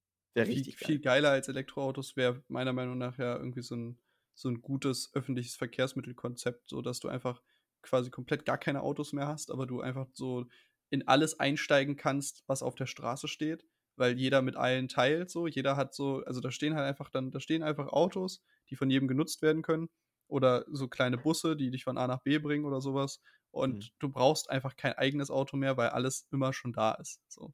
Viel 0.41 0.67
richtig 0.67 0.77
viel 0.77 1.01
geil. 1.01 1.01
geiler 1.01 1.31
als 1.31 1.49
Elektroautos 1.49 2.17
wäre 2.17 2.43
meiner 2.49 2.73
Meinung 2.73 2.97
nach 2.99 3.19
ja 3.19 3.37
irgendwie 3.37 3.63
so 3.63 3.75
'n 3.75 3.99
so 4.35 4.49
'n 4.49 4.61
gutes 4.63 5.11
öffentliches 5.15 5.57
Verkehrsmittelkonzept, 5.57 6.71
sodass 6.71 7.01
du 7.01 7.09
einfach 7.09 7.43
quasi 7.83 8.11
komplett 8.11 8.45
gar 8.45 8.59
keine 8.59 8.83
Autos 8.83 9.13
mehr 9.13 9.27
hast, 9.29 9.51
aber 9.51 9.67
du 9.67 9.81
einfach 9.81 10.07
so 10.15 10.47
in 10.91 11.07
alles 11.09 11.39
einsteigen 11.41 11.97
kannst, 11.97 12.45
was 12.47 12.63
auf 12.63 12.75
der 12.75 12.87
Straße 12.87 13.29
steht, 13.29 13.65
weil 13.97 14.19
jeder 14.19 14.43
mit 14.43 14.57
allen 14.57 14.89
teilt 14.89 15.31
so. 15.31 15.47
Jeder 15.47 15.77
hat 15.77 15.95
so 15.95 16.23
also, 16.25 16.41
da 16.41 16.51
stehen 16.51 16.75
halt 16.75 16.87
einfach 16.87 17.11
dann 17.11 17.31
da 17.31 17.41
stehen 17.41 17.63
einfach 17.63 17.89
Autos, 17.89 18.43
die 18.71 18.77
von 18.77 18.91
jedem 18.91 19.09
genutzt 19.09 19.43
werden 19.43 19.63
können 19.63 19.89
oder 20.29 20.65
so 20.71 20.89
kleine 20.89 21.19
Busse, 21.19 21.57
die 21.57 21.71
dich 21.71 21.85
von 21.85 21.99
A 21.99 22.07
nach 22.07 22.23
B 22.23 22.39
bringen 22.39 22.65
oder 22.67 22.81
so 22.81 22.95
was. 22.95 23.21
Mhm. 23.57 23.89
Und 23.91 23.93
du 23.99 24.09
brauchst 24.11 24.51
einfach 24.51 24.77
kein 24.77 24.93
eigenes 24.95 25.31
Auto 25.31 25.57
mehr, 25.57 25.77
weil 25.77 25.91
alles 25.91 26.27
immer 26.33 26.53
schon 26.53 26.73
da 26.73 26.93
ist, 26.95 27.21
so. 27.29 27.53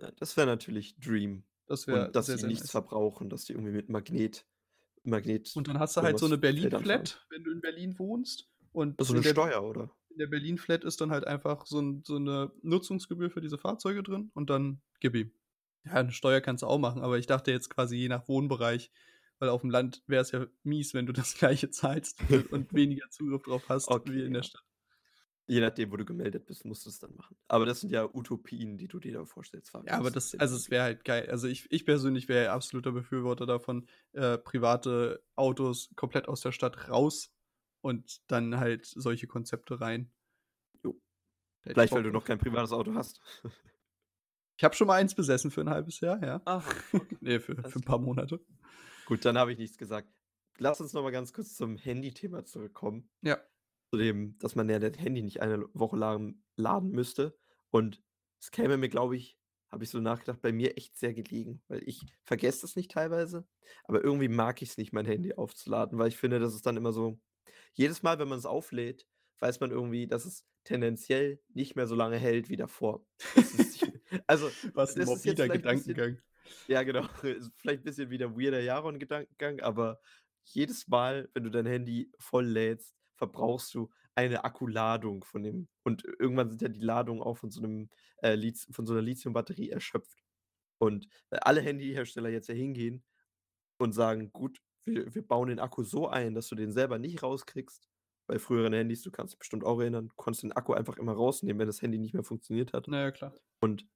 Ja, 0.00 0.10
das 0.10 0.36
wäre 0.36 0.46
natürlich 0.46 0.96
Dream. 0.98 1.44
Das 1.68 1.86
wäre 1.86 2.10
Und 2.10 2.14
dass 2.16 2.34
die 2.34 2.42
nichts 2.44 2.70
nice. 2.70 2.70
verbrauchen, 2.70 3.28
dass 3.30 3.44
die 3.44 3.52
irgendwie 3.52 3.72
mit 3.72 3.88
Magnet 3.88 4.46
Magnet 5.04 5.56
Und 5.56 5.68
dann 5.68 5.78
hast 5.78 5.96
du 5.96 6.02
halt 6.02 6.18
so 6.18 6.26
'ne 6.26 6.36
fahren. 6.80 7.14
Berlin-Flat, 7.16 7.26
wenn 7.30 7.44
du 7.44 7.52
in 7.52 7.60
Berlin 7.60 7.98
wohnst. 8.00 8.48
Und 8.74 8.98
So 9.00 9.14
in 9.14 9.14
'ne 9.14 9.22
der 9.22 9.34
Steuer, 9.34 9.62
oder? 9.62 9.94
in 10.10 10.18
der 10.18 10.26
Berlin-Flat 10.28 10.84
ist 10.84 11.00
dann 11.00 11.10
halt 11.12 11.26
einfach 11.26 11.66
so 11.66 11.78
'n 11.80 12.02
so 12.04 12.18
'ne 12.18 12.52
Nutzungsgebühr 12.62 13.30
für 13.30 13.40
diese 13.40 13.58
Fahrzeuge 13.58 14.02
drin 14.02 14.30
und 14.34 14.50
dann 14.50 14.82
gib 15.00 15.14
ihm. 15.16 15.32
Ja, 15.86 16.02
'ne 16.02 16.12
Steuer 16.12 16.40
kannst 16.40 16.62
du 16.62 16.66
auch 16.66 16.78
machen, 16.78 17.02
aber 17.02 17.18
ich 17.18 17.26
dachte 17.26 17.50
jetzt 17.50 17.68
quasi 17.68 17.96
je 17.96 18.08
nach 18.08 18.26
Wohnbereich, 18.28 18.90
weil 19.38 19.50
aufm 19.50 19.68
Land 19.70 20.02
wäre 20.06 20.22
es 20.22 20.30
ja 20.30 20.46
mies, 20.62 20.94
wenn 20.94 21.04
du 21.06 21.12
das 21.12 21.34
Gleiche 21.38 21.70
zahlst 21.70 22.22
und 22.48 22.72
weniger 22.74 23.10
Zugriff 23.10 23.42
drauf 23.42 23.68
hast 23.68 23.94
Okay, 23.94 24.12
wie 24.12 24.22
in 24.24 24.32
der. 24.32 24.42
Stadt. 24.42 24.64
Je 25.48 25.60
nachdem, 25.60 25.90
wo 25.92 25.96
du 25.96 26.04
gemeldet 26.04 26.46
bist, 26.46 26.64
musst 26.66 26.86
du's 26.86 26.98
dann 26.98 27.14
machen. 27.16 27.36
Aber 27.48 27.66
das 27.66 27.80
sind 27.80 27.90
ja 27.90 28.04
Utopien, 28.14 28.78
die 28.78 28.88
du 28.88 28.98
dir 29.00 29.12
da 29.14 29.24
vorstellst, 29.24 29.74
Ja, 29.86 29.98
aber. 29.98 30.10
Das 30.10 30.34
also, 30.38 30.56
es 30.56 30.70
wäre 30.70 30.82
halt 30.84 31.04
geil. 31.04 31.28
Also, 31.30 31.46
ich 31.46 31.70
ich 31.70 31.84
persönlich 31.84 32.28
wäre 32.28 32.44
ja 32.46 32.54
absoluter 32.54 32.92
Befürworter 32.92 33.44
davon, 33.46 33.86
äh, 34.12 34.38
private 34.38 35.22
Autos 35.36 35.90
komplett 35.94 36.26
aus 36.28 36.40
der 36.40 36.52
Stadt 36.52 36.88
raus 36.88 37.33
und 37.84 38.22
dann 38.32 38.58
halt 38.58 38.86
solche 38.86 39.26
Konzepte 39.28 39.80
rein. 39.80 40.12
Jo. 40.84 41.00
Ich 41.66 41.72
Vielleicht, 41.72 41.94
weil 41.94 42.02
du 42.04 42.10
noch 42.10 42.24
kein 42.24 42.38
privates 42.38 42.72
Auto 42.72 42.94
hast. 42.94 43.20
Ich 44.58 44.64
habe 44.64 44.74
schon 44.76 44.86
mal 44.86 44.94
eins 45.00 45.14
besessen 45.14 45.50
für 45.50 45.62
'n 45.62 45.68
1/2 45.68 46.00
Jahr, 46.00 46.22
ja. 46.22 46.42
Ach, 46.46 46.84
okay. 46.92 47.18
Ne, 47.20 47.40
für 47.40 47.56
für 47.64 47.78
'n 47.80 47.84
klar. 47.84 47.84
paar 47.84 47.98
Monate. 47.98 48.40
Gut, 49.04 49.24
dann 49.24 49.38
habe 49.38 49.52
ich 49.52 49.58
nichts 49.58 49.78
gesagt. 49.78 50.08
Lass 50.58 50.80
uns 50.80 50.92
noch 50.92 51.02
mal 51.02 51.10
ganz 51.12 51.32
kurz 51.32 51.56
zum 51.56 51.76
Handythema 51.76 52.44
zurückkommen. 52.44 53.10
Ja. 53.22 53.44
Zu 53.92 53.98
dem, 53.98 54.38
dass 54.38 54.56
man 54.56 54.68
ja 54.68 54.78
das 54.78 54.98
Handy 54.98 55.22
nicht 55.22 55.42
eine 55.42 55.66
Woche 55.74 55.96
lang 55.96 56.42
laden 56.56 56.90
müsste. 56.90 57.38
Und 57.70 58.02
es 58.40 58.50
käme 58.50 58.76
mir, 58.78 58.88
glaube 58.88 59.16
ich 59.16 59.38
habe 59.72 59.84
ich 59.84 59.90
so 59.90 60.00
nachgedacht, 60.00 60.40
bei 60.42 60.52
mir 60.52 60.78
echt 60.78 60.96
sehr 60.96 61.14
gelegen, 61.14 61.62
weil 61.68 61.82
ich 61.88 62.06
vergesse 62.24 62.62
das 62.62 62.76
nicht 62.76 62.90
teilweise, 62.92 63.48
aber 63.84 64.04
irgendwie 64.04 64.28
mag 64.28 64.62
ich's 64.62 64.78
nicht, 64.78 64.92
mein 64.92 65.06
Handy 65.06 65.34
aufzuladen, 65.34 65.98
weil 65.98 66.08
ich 66.08 66.16
finde, 66.16 66.38
das 66.40 66.54
ist 66.54 66.66
dann 66.66 66.76
immer 66.76 66.92
so 66.92 67.20
jedes 67.74 68.02
Mal, 68.02 68.18
wenn 68.18 68.28
man's 68.28 68.46
auflädt, 68.46 69.06
weiß 69.40 69.60
man 69.60 69.70
irgendwie, 69.70 70.06
dass 70.06 70.24
es 70.26 70.46
tendenziell 70.64 71.42
nicht 71.48 71.76
mehr 71.76 71.86
so 71.86 71.94
lange 71.94 72.18
hält 72.18 72.48
wie 72.48 72.56
davor. 72.56 73.06
Ist 73.52 73.90
also, 74.26 74.52
Was 74.74 74.96
'n 74.96 74.98
das 74.98 75.14
ist 75.14 75.24
jetzt 75.24 75.42
morbider 75.42 75.48
'n 75.48 75.66
bisschen 75.66 76.02
Gedankengang. 76.02 76.20
ja, 76.68 76.82
genau, 76.82 77.02
ist 77.24 77.52
vielleicht 77.56 77.80
'n 77.82 77.84
bisschen 77.84 78.10
wie 78.10 78.18
der 78.18 78.36
weirder 78.36 78.60
Jaron-Gedankengang, 78.60 79.60
aber 79.60 80.00
jedes 80.44 80.88
Mal, 80.88 81.30
wenn 81.34 81.44
du 81.44 81.50
dein 81.50 81.66
Handy 81.66 82.12
volllädst, 82.18 82.94
verbrauchst 83.16 83.74
du 83.74 83.90
eine 84.14 84.44
Akkuladung 84.44 85.24
von 85.24 85.42
dem 85.42 85.68
und 85.84 86.04
irgendwann 86.20 86.50
sind 86.50 86.62
ja 86.62 86.68
die 86.68 86.80
Ladungen 86.80 87.22
auch 87.22 87.36
von 87.38 87.50
so 87.50 87.60
'nem, 87.62 87.90
äh, 88.22 88.34
Liz 88.36 88.66
von 88.72 88.86
so 88.86 88.94
'ner 88.94 89.02
Lithiumbatterie 89.02 89.70
erschöpft. 89.70 90.22
Und, 90.78 91.08
äh, 91.30 91.38
alle 91.42 91.60
Handyhersteller 91.62 92.30
jetzt 92.30 92.48
ja 92.48 92.54
hingehen 92.54 93.04
und 93.78 93.92
sagen: 93.92 94.32
„Gut, 94.32 94.60
wir 94.86 95.14
wir 95.14 95.26
bauen 95.26 95.48
den 95.48 95.58
Akku 95.60 95.82
so 95.84 96.08
ein, 96.08 96.34
dass 96.34 96.48
du 96.48 96.54
den 96.56 96.72
selber 96.72 96.98
nicht 96.98 97.22
rauskriegst.“ 97.22 97.88
Bei 98.26 98.38
früheren 98.38 98.72
Handys, 98.72 99.02
du 99.02 99.10
kannst 99.10 99.34
dich 99.34 99.38
bestimmt 99.40 99.64
auch 99.64 99.80
erinnern, 99.80 100.08
du 100.08 100.14
konntest 100.16 100.42
den 100.44 100.52
Akku 100.52 100.72
einfach 100.74 100.96
immer 100.98 101.12
rausnehmen, 101.12 101.58
wenn 101.60 101.66
das 101.66 101.82
Handy 101.82 101.98
nicht 101.98 102.14
mehr 102.14 102.24
funktioniert 102.24 102.72
hat. 102.72 102.86
Na 102.88 103.00
ja, 103.02 103.10
klar. 103.10 103.34
Und 103.60 103.86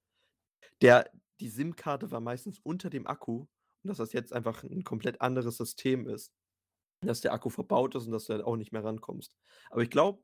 der 0.82 1.10
die 1.40 1.48
SIM-Karte 1.50 2.10
war 2.12 2.20
meistens 2.20 2.60
unter 2.60 2.90
dem 2.90 3.06
Akku 3.08 3.42
und 3.42 3.48
dass 3.90 3.98
das 3.98 4.12
jetzt 4.14 4.32
einfach 4.32 4.64
'n 4.64 4.84
komplett 4.84 5.20
anderes 5.22 5.56
System 5.58 6.08
ist, 6.08 6.32
dass 7.02 7.20
der 7.22 7.32
Akku 7.34 7.50
verbaut 7.50 7.94
ist 7.96 8.06
und 8.06 8.12
dass 8.12 8.26
du 8.26 8.34
halt 8.34 8.44
auch 8.44 8.56
nicht 8.56 8.72
mehr 8.72 8.84
rankommst. 8.84 9.36
Aber 9.70 9.82
ich 9.82 9.90
glaube, 9.90 10.22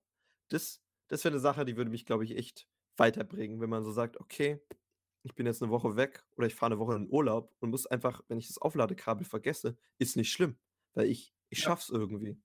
das 0.50 0.82
das 1.10 1.24
wäre 1.24 1.34
'ne 1.34 1.40
Sache, 1.40 1.64
die 1.66 1.76
würde 1.78 1.90
mich, 1.92 2.06
glaube 2.06 2.24
ich, 2.24 2.36
echt 2.36 2.68
weiterbringen, 2.98 3.60
wenn 3.60 3.70
man 3.70 3.84
so 3.84 3.92
sagt: 3.92 4.18
„Okay, 4.20 4.60
ich 5.24 5.34
bin 5.36 5.46
jetzt 5.46 5.62
'ne 5.62 5.70
Woche 5.70 5.96
weg 5.96 6.24
oder 6.36 6.46
ich 6.48 6.54
fahre 6.56 6.72
'ne 6.74 6.80
Woche 6.80 6.96
in 6.96 7.10
Urlaub 7.10 7.54
und 7.60 7.70
muss 7.70 7.86
einfach 7.86 8.22
wenn 8.28 8.38
ich 8.38 8.48
das 8.48 8.58
Aufladekabel 8.58 9.26
vergesse, 9.26 9.78
ist 9.98 10.16
nicht 10.16 10.32
schlimm, 10.32 10.58
weil 10.94 11.06
ich 11.08 11.34
ich 11.50 11.60
Ja. 11.60 11.64
schaffe 11.64 11.82
es 11.84 11.90
irgendwie.“ 11.90 12.38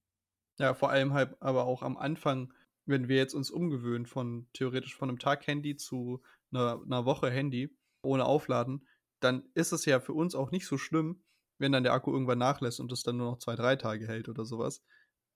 Ja, 0.60 0.74
vor 0.74 0.90
allem 0.90 1.14
halt 1.14 1.42
aber 1.42 1.66
auch 1.66 1.82
am 1.84 1.96
Anfang, 1.98 2.54
wenn 2.86 3.08
wir 3.08 3.16
jetzt 3.16 3.34
uns 3.34 3.50
umgewöhnen 3.50 4.06
von 4.06 4.48
theoretisch 4.54 4.94
von 4.96 5.08
'nem 5.08 5.18
Tag 5.20 5.48
Handy 5.48 5.78
zu 5.78 6.22
'ner 6.52 6.82
'ner 6.86 7.06
Woche 7.06 7.32
Handy 7.32 7.78
ohne 8.02 8.26
Aufladen, 8.26 8.86
dann 9.22 9.50
ist 9.54 9.72
es 9.72 9.86
ja 9.86 10.00
für 10.02 10.14
uns 10.14 10.36
auch 10.36 10.52
nicht 10.52 10.66
so 10.68 10.78
schlimm, 10.78 11.24
wenn 11.60 11.72
dann 11.72 11.84
der 11.84 11.94
Akku 11.94 12.12
irgendwann 12.12 12.40
nachlässt 12.40 12.80
und 12.82 12.92
das 12.92 13.04
dann 13.04 13.16
nur 13.18 13.32
noch 13.32 13.38
2, 13.40 13.56
3 13.56 13.76
Tage 13.78 14.06
hält 14.08 14.28
oder 14.28 14.44
so 14.46 14.60
was, 14.60 14.84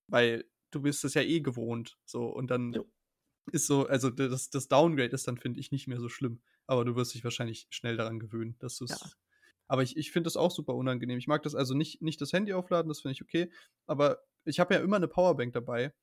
weil 0.07 0.45
du 0.71 0.81
bist 0.81 1.05
es 1.05 1.13
ja 1.13 1.21
eh 1.21 1.39
gewohnt, 1.41 1.99
so. 2.05 2.27
Und 2.27 2.51
dann 2.51 2.79
Jo. 2.79 2.87
ist 3.51 3.67
so 3.67 3.87
also, 3.87 4.09
das 4.11 4.49
das 4.51 4.67
Downgrade 4.69 5.09
ist 5.13 5.27
dann, 5.27 5.37
finde 5.37 5.59
ich, 5.61 5.71
nicht 5.71 5.87
mehr 5.87 5.99
so 6.01 6.09
schlimm. 6.09 6.41
Aber 6.67 6.85
du 6.85 6.95
wirst 6.95 7.13
dich 7.13 7.23
wahrscheinlich 7.23 7.67
schnell 7.71 7.97
daran 7.97 8.19
gewöhnen, 8.19 8.55
dass 8.59 8.77
Ja. 8.89 8.97
du's 8.97 9.17
aber 9.67 9.83
ich 9.83 9.97
ich 9.97 10.11
finde 10.11 10.27
das 10.27 10.37
auch 10.37 10.51
super 10.51 10.75
unangenehm. 10.75 11.17
Ich 11.17 11.27
mag 11.27 11.43
das 11.43 11.55
also 11.55 11.73
nicht 11.73 12.01
nicht 12.01 12.21
das 12.21 12.33
Handy 12.33 12.53
aufladen, 12.53 12.89
das 12.89 13.01
finde 13.01 13.13
ich 13.13 13.21
okay, 13.23 13.51
aber 13.87 14.19
ich 14.45 14.59
habe 14.59 14.73
ja 14.75 14.81
immer 14.81 14.99
'ne 14.99 15.07
Powerbank 15.07 15.53
dabei 15.53 15.93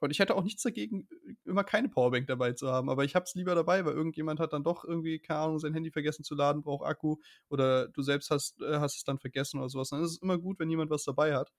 und 0.00 0.10
ich 0.12 0.20
hätte 0.20 0.36
auch 0.36 0.44
nichts 0.44 0.62
dagegen, 0.62 1.08
äh, 1.26 1.34
immer 1.44 1.64
keine 1.64 1.88
Powerbank 1.88 2.26
dabei 2.28 2.52
zu 2.52 2.68
haben, 2.70 2.88
aber 2.90 3.04
ich 3.04 3.14
habe 3.16 3.24
es 3.24 3.34
lieber 3.34 3.54
dabei, 3.56 3.84
weil 3.84 3.94
irgendjemand 3.94 4.40
hat 4.40 4.52
dann 4.52 4.62
doch 4.64 4.84
irgendwie, 4.84 5.18
keine 5.20 5.40
Ahnung, 5.40 5.58
sein 5.58 5.74
Handy 5.74 5.90
vergessen 5.90 6.24
zu 6.24 6.34
laden, 6.36 6.62
braucht 6.62 6.86
Akku 6.86 7.16
oder 7.48 7.88
du 7.88 8.02
selbst 8.02 8.30
hast 8.30 8.60
äh, 8.62 8.78
hast 8.80 8.96
es 8.96 9.04
dann 9.04 9.18
vergessen 9.18 9.58
oder 9.60 9.68
so 9.68 9.78
was. 9.80 9.90
Dann 9.90 10.02
ist 10.02 10.12
es 10.12 10.22
immer 10.22 10.38
gut, 10.38 10.58
wenn 10.60 10.70
jemand 10.70 10.90
was 10.90 11.04
dabei 11.04 11.34
hat. 11.34 11.50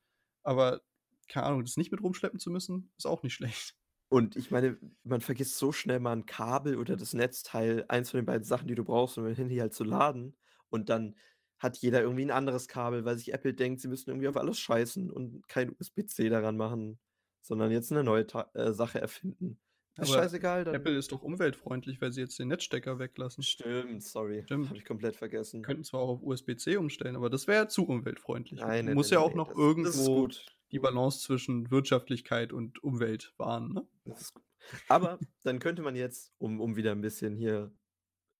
Aber, 0.43 0.81
keine 1.27 1.45
Ahnung, 1.47 1.63
das 1.65 1.77
nicht 1.77 1.91
mit 1.91 2.01
rumschleppen 2.03 2.39
zu 2.39 2.49
müssen, 2.51 2.91
ist 2.97 3.05
auch 3.07 3.23
nicht 3.23 3.33
schlecht. 3.35 3.75
Und 4.11 4.35
ich 4.35 4.49
meine, 4.49 4.77
man 5.03 5.21
vergisst 5.21 5.57
so 5.57 5.71
schnell 5.71 5.99
mal 5.99 6.13
'n 6.13 6.25
Kabel 6.25 6.77
oder 6.77 6.97
das 6.97 7.13
Netzteil, 7.13 7.85
eins 7.89 8.09
von 8.09 8.19
den 8.19 8.25
beiden 8.25 8.43
Sachen, 8.43 8.67
die 8.67 8.73
du 8.75 8.83
brauchst, 8.83 9.17
um 9.19 9.23
dein 9.25 9.35
Handy 9.35 9.57
halt 9.57 9.73
zu 9.75 9.83
laden. 9.83 10.35
Und 10.69 10.89
dann 10.89 11.15
hat 11.59 11.77
jeder 11.77 12.01
irgendwie 12.01 12.23
'n 12.23 12.31
anderes 12.31 12.67
Kabel, 12.67 13.05
weil 13.05 13.17
sich 13.17 13.33
Apple 13.33 13.53
denkt, 13.53 13.81
sie 13.81 13.87
müssen 13.87 14.09
irgendwie 14.09 14.27
auf 14.27 14.37
alles 14.37 14.57
scheißen 14.59 15.11
und 15.11 15.47
kein 15.47 15.69
USB-C 15.71 16.29
daran 16.29 16.57
machen, 16.57 16.99
sondern 17.41 17.71
jetzt 17.71 17.91
'ne 17.91 18.03
neue 18.03 18.25
Ta 18.25 18.49
äh, 18.55 18.73
Sache 18.73 18.99
erfinden. 18.99 19.59
Ist 19.97 20.09
Aber 20.09 20.11
scheißegal, 20.11 20.63
dann 20.65 20.89
Apple 20.89 20.97
ist 20.97 21.11
doch 21.11 21.21
umweltfreundlich, 21.21 22.01
weil 22.01 22.11
sie 22.11 22.21
jetzt 22.21 22.37
den 22.39 22.47
Netzstecker 22.49 22.99
weglassen. 22.99 23.47
Stimmt, 23.47 24.03
sorry, 24.03 24.47
Stimmt. 24.47 24.69
habe 24.69 24.77
ich 24.77 24.85
komplett 24.85 25.15
vergessen. 25.17 25.63
Könnten 25.63 25.83
zwar 25.83 26.01
auch 26.01 26.09
auf 26.09 26.23
USB-C 26.23 26.77
umstellen, 26.77 27.15
aber 27.15 27.29
das 27.29 27.47
wäre 27.47 27.63
ja 27.63 27.67
zu 27.69 27.85
umweltfreundlich. 27.87 28.65
Nein, 28.65 28.85
ne, 28.85 28.95
Muss 28.95 29.09
ne, 29.09 29.11
ja 29.11 29.19
auch 29.19 29.33
ne, 29.33 29.35
noch 29.35 29.49
das 29.49 29.59
das 29.81 29.95
ist 29.95 30.11
irgendwo 30.11 30.11
gut. 30.11 30.45
Die 30.71 30.79
Balance 30.79 31.19
zwischen 31.21 31.71
Wirtschaftlichkeit 31.71 32.53
und 32.53 32.83
Umwelt 32.83 33.33
wahren, 33.37 33.73
ne? 33.73 33.87
Aber 34.89 35.23
dann 35.43 35.59
könnte 35.59 35.81
man 35.83 35.95
jetzt, 35.95 36.33
um 36.39 36.61
um 36.61 36.75
wieder 36.75 36.91
'n 36.93 37.01
bisschen 37.01 37.35
hier 37.37 37.75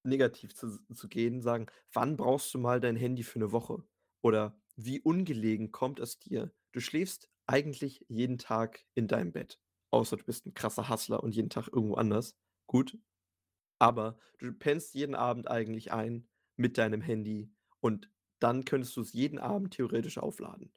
negativ 0.05 0.55
zu 0.55 0.79
zu 0.93 1.09
gehen, 1.09 1.41
sagen: 1.41 1.67
„Wann 1.93 2.17
brauchst 2.17 2.53
du 2.53 2.59
mal 2.59 2.79
dein 2.81 2.95
Handy 2.97 3.23
für 3.23 3.39
'ne 3.39 3.51
Woche?“ 3.53 3.83
Oder 4.23 4.61
wie 4.77 5.01
ungelegen 5.01 5.71
kommt 5.71 5.99
es 5.99 6.19
dir? 6.19 6.53
Du 6.73 6.81
schläfst 6.81 7.29
eigentlich 7.47 8.05
jeden 8.09 8.37
Tag 8.39 8.85
in 8.95 9.07
deinem 9.07 9.33
Bett. 9.33 9.59
Außer 9.91 10.17
du 10.17 10.25
bist 10.25 10.47
'n 10.47 10.53
krasser 10.55 10.89
Hustler 10.89 11.23
und 11.23 11.35
jeden 11.35 11.49
Tag 11.51 11.69
irgendwo 11.73 11.95
anders. 11.95 12.37
Gut. 12.67 12.97
Aber 13.79 14.19
du 14.39 14.53
pennst 14.53 14.95
jeden 14.95 15.15
Abend 15.15 15.49
eigentlich 15.49 15.91
ein 15.93 16.29
mit 16.57 16.77
deinem 16.79 17.01
Handy 17.01 17.53
und 17.81 18.11
dann 18.39 18.65
könntest 18.65 18.97
du's 18.97 19.13
jeden 19.13 19.39
Abend 19.39 19.73
theoretisch 19.75 20.17
aufladen. 20.19 20.73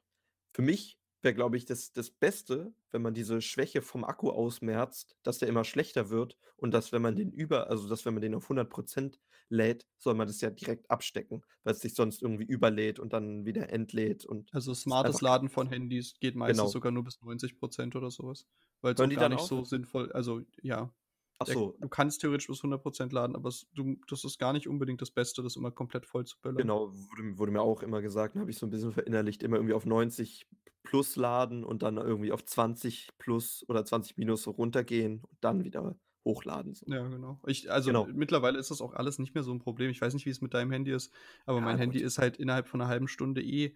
Für 0.55 0.63
mich 0.63 0.99
wäre, 1.23 1.33
glaube 1.35 1.57
ich, 1.57 1.65
das 1.65 1.91
das 1.93 2.11
Beste, 2.11 2.73
wenn 2.91 3.01
man 3.01 3.13
diese 3.13 3.41
Schwäche 3.41 3.81
vom 3.81 4.03
Akku 4.03 4.29
ausmerzt, 4.29 5.17
dass 5.23 5.39
der 5.39 5.47
immer 5.49 5.63
schlechter 5.63 6.09
wird 6.09 6.37
und 6.57 6.71
dass, 6.73 6.91
wenn 6.91 7.01
man 7.01 7.15
den 7.15 7.31
über 7.31 7.69
also, 7.69 7.87
dass, 7.89 8.05
wenn 8.05 8.13
man 8.13 8.21
den 8.21 8.35
auf 8.35 8.49
100% 8.49 9.19
lädt, 9.49 9.87
soll 9.97 10.15
man 10.15 10.27
das 10.27 10.41
ja 10.41 10.49
direkt 10.49 10.89
abstecken, 10.91 11.43
weil's 11.63 11.81
sich 11.81 11.93
sonst 11.95 12.21
irgendwie 12.21 12.45
überlädt 12.45 12.99
und 12.99 13.13
dann 13.13 13.45
wieder 13.45 13.69
entlädt 13.71 14.25
und 14.25 14.53
Also, 14.55 14.75
smartes 14.75 15.21
Laden 15.21 15.49
von 15.49 15.67
Handys 15.67 16.13
geht 16.19 16.35
meistens 16.35 16.69
Genau. 16.69 16.73
sogar 16.73 16.91
nur 16.91 17.03
bis 17.03 17.19
90% 17.21 17.95
oder 17.95 18.11
so 18.11 18.27
was, 18.27 18.45
weil's 18.81 18.99
Hören 18.99 19.09
auch 19.09 19.11
die 19.11 19.17
gar 19.17 19.29
nicht 19.29 19.43
auf? 19.43 19.47
so 19.47 19.63
sinnvoll 19.63 20.11
also, 20.11 20.41
ja. 20.61 20.93
Ach 21.39 21.47
so. 21.47 21.77
du 21.79 21.89
kannst 21.89 22.21
theoretisch 22.21 22.47
bis 22.47 22.61
100% 22.61 23.11
laden, 23.13 23.35
aber 23.35 23.49
es 23.49 23.65
du 23.73 23.95
das 24.07 24.23
ist 24.23 24.37
gar 24.39 24.53
nicht 24.53 24.67
unbedingt 24.67 25.01
das 25.01 25.09
Beste, 25.11 25.41
das 25.41 25.55
immer 25.55 25.71
komplett 25.71 26.05
voll 26.05 26.25
zu 26.25 26.39
böllern. 26.39 26.69
Genau, 26.69 26.91
wurde 26.93 27.37
wurde 27.39 27.51
mir 27.51 27.61
auch 27.61 27.81
immer 27.81 28.01
gesagt, 28.03 28.35
habe 28.35 28.51
ich 28.51 28.57
so 28.57 28.67
'n 28.67 28.69
bisschen 28.69 28.91
verinnerlicht, 28.91 29.41
immer 29.41 29.55
irgendwie 29.55 29.73
auf 29.73 29.85
90 29.87 30.45
plus 30.83 31.15
laden 31.15 31.63
und 31.63 31.83
dann 31.83 31.97
irgendwie 31.97 32.31
auf 32.33 32.45
20 32.45 33.09
plus 33.17 33.65
oder 33.69 33.85
20 33.85 34.17
minus 34.17 34.43
so 34.43 34.51
runtergehen 34.51 35.23
und 35.23 35.37
dann 35.41 35.63
wieder 35.63 35.97
hochladen 36.25 36.75
so. 36.75 36.87
Ja, 36.87 37.07
genau. 37.07 37.39
Ich 37.47 37.71
also, 37.71 37.93
Genau. 37.93 38.13
mittlerweile 38.13 38.59
ist 38.59 38.69
das 38.69 38.81
auch 38.81 38.93
alles 38.93 39.17
nicht 39.17 39.33
mehr 39.33 39.43
so 39.43 39.51
'n 39.53 39.59
Problem. 39.59 39.89
Ich 39.89 40.01
weiß 40.01 40.13
nicht, 40.13 40.25
wie 40.25 40.29
es 40.29 40.41
mit 40.41 40.53
deinem 40.53 40.71
Handy 40.71 40.91
ist, 40.91 41.13
aber 41.45 41.61
Ja, 41.61 41.61
mein 41.61 41.77
Handy 41.77 41.99
gut. 41.99 41.99
ist 41.99 42.17
halt 42.17 42.35
innerhalb 42.37 42.67
von 42.67 42.79
'ner 42.81 42.87
1/2 42.89 43.07
Stunde 43.07 43.41
eh 43.41 43.75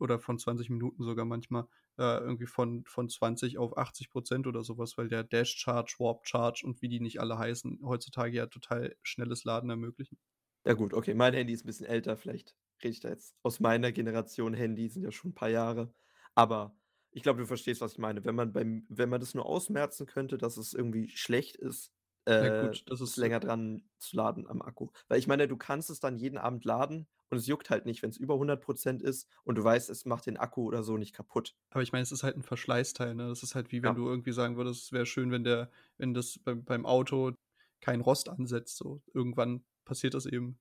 oder 0.00 0.18
von 0.18 0.38
20 0.38 0.68
Minuten 0.70 1.04
sogar 1.04 1.24
manchmal, 1.24 1.68
äh, 1.98 2.18
irgendwie 2.18 2.46
von 2.46 2.84
von 2.84 3.08
20 3.08 3.58
auf 3.58 3.76
80% 3.78 4.46
oder 4.48 4.64
so 4.64 4.76
was, 4.76 4.98
weil 4.98 5.08
der 5.08 5.22
Dash 5.22 5.54
Charge, 5.56 5.94
Warp 6.00 6.26
Charge 6.26 6.62
und 6.66 6.82
wie 6.82 6.88
die 6.88 7.00
nicht 7.00 7.20
alle 7.20 7.38
heißen, 7.38 7.78
heutzutage 7.84 8.36
ja 8.36 8.46
total 8.46 8.96
schnelles 9.02 9.44
Laden 9.44 9.70
ermöglichen. 9.70 10.18
Ja 10.66 10.74
gut, 10.74 10.92
okay, 10.92 11.14
mein 11.14 11.34
Handy 11.34 11.52
ist 11.52 11.62
'n 11.64 11.66
bisschen 11.66 11.86
älter, 11.86 12.16
vielleicht 12.16 12.56
rede 12.82 12.90
ich 12.92 13.00
da 13.00 13.08
jetzt 13.10 13.34
aus 13.42 13.60
meiner 13.60 13.92
Generation 13.92 14.54
Handy, 14.54 14.88
sind 14.88 15.02
ja 15.04 15.12
schon 15.12 15.30
'n 15.30 15.34
paar 15.34 15.48
Jahre. 15.50 15.94
Aber 16.34 16.76
ich 17.10 17.22
glaube, 17.22 17.40
du 17.40 17.46
verstehst, 17.46 17.80
was 17.80 17.92
ich 17.92 17.98
meine. 17.98 18.24
Wenn 18.24 18.34
man 18.34 18.52
beim 18.52 18.86
wenn 18.88 19.08
man 19.08 19.20
das 19.20 19.34
nur 19.34 19.46
ausmerzen 19.46 20.06
könnte, 20.06 20.38
dass 20.38 20.56
es 20.56 20.74
irgendwie 20.74 21.08
schlecht 21.10 21.56
ist, 21.56 21.92
Ja 22.40 22.50
äh, 22.50 22.50
gut, 22.50 22.84
das 22.86 23.00
ist 23.00 23.16
länger 23.16 23.40
dran 23.40 23.88
zu 23.98 24.16
laden 24.16 24.46
am 24.46 24.62
Akku. 24.62 24.90
Weil 25.08 25.18
ich 25.18 25.26
meine, 25.26 25.48
du 25.48 25.56
kannst 25.56 25.90
es 25.90 26.00
dann 26.00 26.16
jeden 26.18 26.38
Abend 26.38 26.64
laden 26.64 27.08
und 27.30 27.38
es 27.38 27.46
juckt 27.46 27.70
halt 27.70 27.86
nicht, 27.86 28.02
wenn's 28.02 28.16
über 28.18 28.36
100% 28.38 29.02
ist 29.02 29.28
und 29.44 29.56
du 29.58 29.64
weißt, 29.64 29.90
es 29.90 30.04
macht 30.04 30.26
den 30.26 30.36
Akku 30.36 30.64
oder 30.66 30.82
so 30.82 30.96
nicht 30.98 31.14
kaputt. 31.14 31.56
Aber 31.70 31.82
ich 31.82 31.92
meine, 31.92 32.02
es 32.02 32.12
ist 32.12 32.22
halt 32.22 32.36
'n 32.36 32.42
Verschleißteil, 32.42 33.14
ne? 33.14 33.28
Das 33.28 33.42
ist 33.42 33.54
halt 33.54 33.72
wie 33.72 33.82
wenn 33.82 33.94
Ja. 33.94 33.94
du 33.94 34.06
irgendwie 34.08 34.32
sagen 34.32 34.56
würdest, 34.56 34.84
es 34.84 34.92
wäre 34.92 35.06
schön, 35.06 35.30
wenn 35.30 35.44
der 35.44 35.70
wenn 35.98 36.14
das 36.14 36.38
beim 36.38 36.64
beim 36.64 36.86
Auto 36.86 37.32
kein 37.80 38.00
Rost 38.00 38.28
ansetzt 38.28 38.76
so. 38.76 39.02
Irgendwann 39.12 39.64
passiert 39.84 40.14
das 40.14 40.26
eben. 40.26 40.58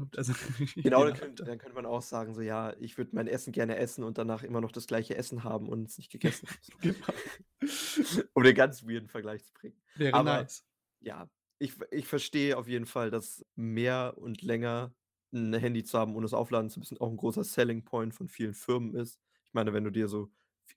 Und 0.00 0.16
also 0.18 0.32
Genau, 0.82 1.04
dann 1.04 1.14
nach 1.14 1.16
könnt 1.16 1.40
Alter. 1.40 1.48
dann 1.48 1.58
könnte 1.58 1.74
man 1.74 1.86
auch 1.86 2.02
sagen, 2.02 2.34
so: 2.34 2.40
„Ja, 2.42 2.74
ich 2.78 2.96
würde 2.98 3.10
mein 3.14 3.26
Essen 3.26 3.52
gerne 3.52 3.76
essen 3.76 4.04
und 4.04 4.18
danach 4.18 4.42
immer 4.42 4.60
noch 4.60 4.72
das 4.72 4.86
gleiche 4.86 5.16
Essen 5.16 5.42
haben 5.44 5.68
und 5.68 5.88
es 5.88 5.98
nicht 5.98 6.10
gegessen 6.12 6.48
haben“. 6.48 6.58
Genau. 6.80 7.22
Um 8.34 8.42
den 8.42 8.54
ganz 8.54 8.84
weirden 8.86 9.08
Vergleich 9.08 9.44
zu 9.44 9.52
bringen. 9.54 9.80
Wäre 9.96 10.12
Aber 10.12 10.22
nice. 10.22 10.62
ja, 11.00 11.30
ich 11.58 11.74
ich 11.90 12.06
verstehe 12.06 12.56
auf 12.58 12.68
jeden 12.68 12.86
Fall, 12.86 13.10
dass 13.10 13.44
mehr 13.56 14.14
und 14.18 14.42
länger 14.42 14.94
'n 15.32 15.54
Handy 15.54 15.84
zu 15.84 15.98
haben, 15.98 16.14
ohne 16.16 16.26
es 16.26 16.34
aufladen 16.34 16.70
zu 16.70 16.78
müssen, 16.80 16.98
auch 16.98 17.10
'n 17.10 17.16
großer 17.16 17.44
Selling 17.44 17.84
Point 17.84 18.14
von 18.14 18.28
vielen 18.28 18.54
Firmen 18.54 18.94
ist. 18.94 19.20
Ich 19.46 19.54
meine, 19.54 19.72
wenn 19.72 19.84
du 19.84 19.90
dir 19.90 20.08
so 20.08 20.30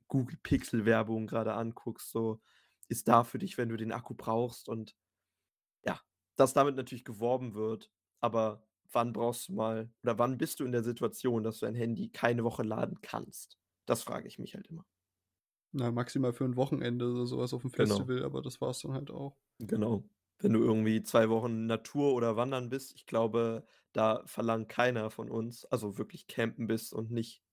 Google 0.08 0.38
Pixel 0.43 0.86
Werbung 0.86 1.27
grade 1.27 1.53
anguckst, 1.53 2.10
so, 2.12 2.41
ist 2.88 3.08
da 3.08 3.23
für 3.25 3.39
dich, 3.39 3.58
wenn 3.58 3.69
du 3.69 3.77
den 3.77 3.91
Akku 3.91 4.13
brauchst 4.15 4.69
und 4.69 4.95
ja, 5.86 6.01
dass 6.38 6.53
damit 6.53 6.75
natürlich 6.77 7.05
geworben 7.05 7.53
wird, 7.55 7.91
aber 8.21 8.67
wann 8.93 9.13
brauchst 9.13 9.49
du 9.49 9.54
mal 9.54 9.91
oder 10.04 10.17
wann 10.19 10.38
bist 10.38 10.60
du 10.60 10.65
in 10.65 10.71
der 10.71 10.84
Situation, 10.84 11.43
dass 11.43 11.60
du 11.60 11.65
dein 11.67 11.75
Handy 11.75 12.10
keine 12.10 12.43
Woche 12.43 12.63
laden 12.63 12.99
kannst? 13.02 13.56
Das 13.88 14.04
frage 14.04 14.28
ich 14.28 14.39
mich 14.39 14.56
halt 14.56 14.67
immer. 14.67 14.86
Na, 15.73 15.91
maximal 15.91 16.34
für 16.34 16.45
'n 16.45 16.56
Wochenende 16.56 17.06
oder 17.12 17.28
so 17.28 17.38
was 17.38 17.54
auf'm 17.54 17.69
Genau. 17.73 18.10
Festival, 18.10 18.23
aber 18.23 18.41
das 18.41 18.60
war's 18.60 18.80
dann 18.82 18.93
halt 18.93 19.12
auch. 19.12 19.38
Genau. 19.62 20.04
Wenn 20.39 20.54
du 20.54 20.60
irgendwie 20.63 21.04
2 21.04 21.30
Wochen 21.30 21.65
Natur 21.65 22.13
oder 22.13 22.38
wandern 22.38 22.69
bist, 22.69 22.93
ich 22.95 23.06
glaube, 23.06 23.65
da 23.91 24.23
verlangt 24.25 24.69
keiner 24.69 25.10
von 25.10 25.30
uns 25.30 25.65
also, 25.65 25.97
wirklich 25.97 26.28
campen 26.28 26.67
bist 26.67 26.93
und 26.93 27.12
nicht 27.12 27.43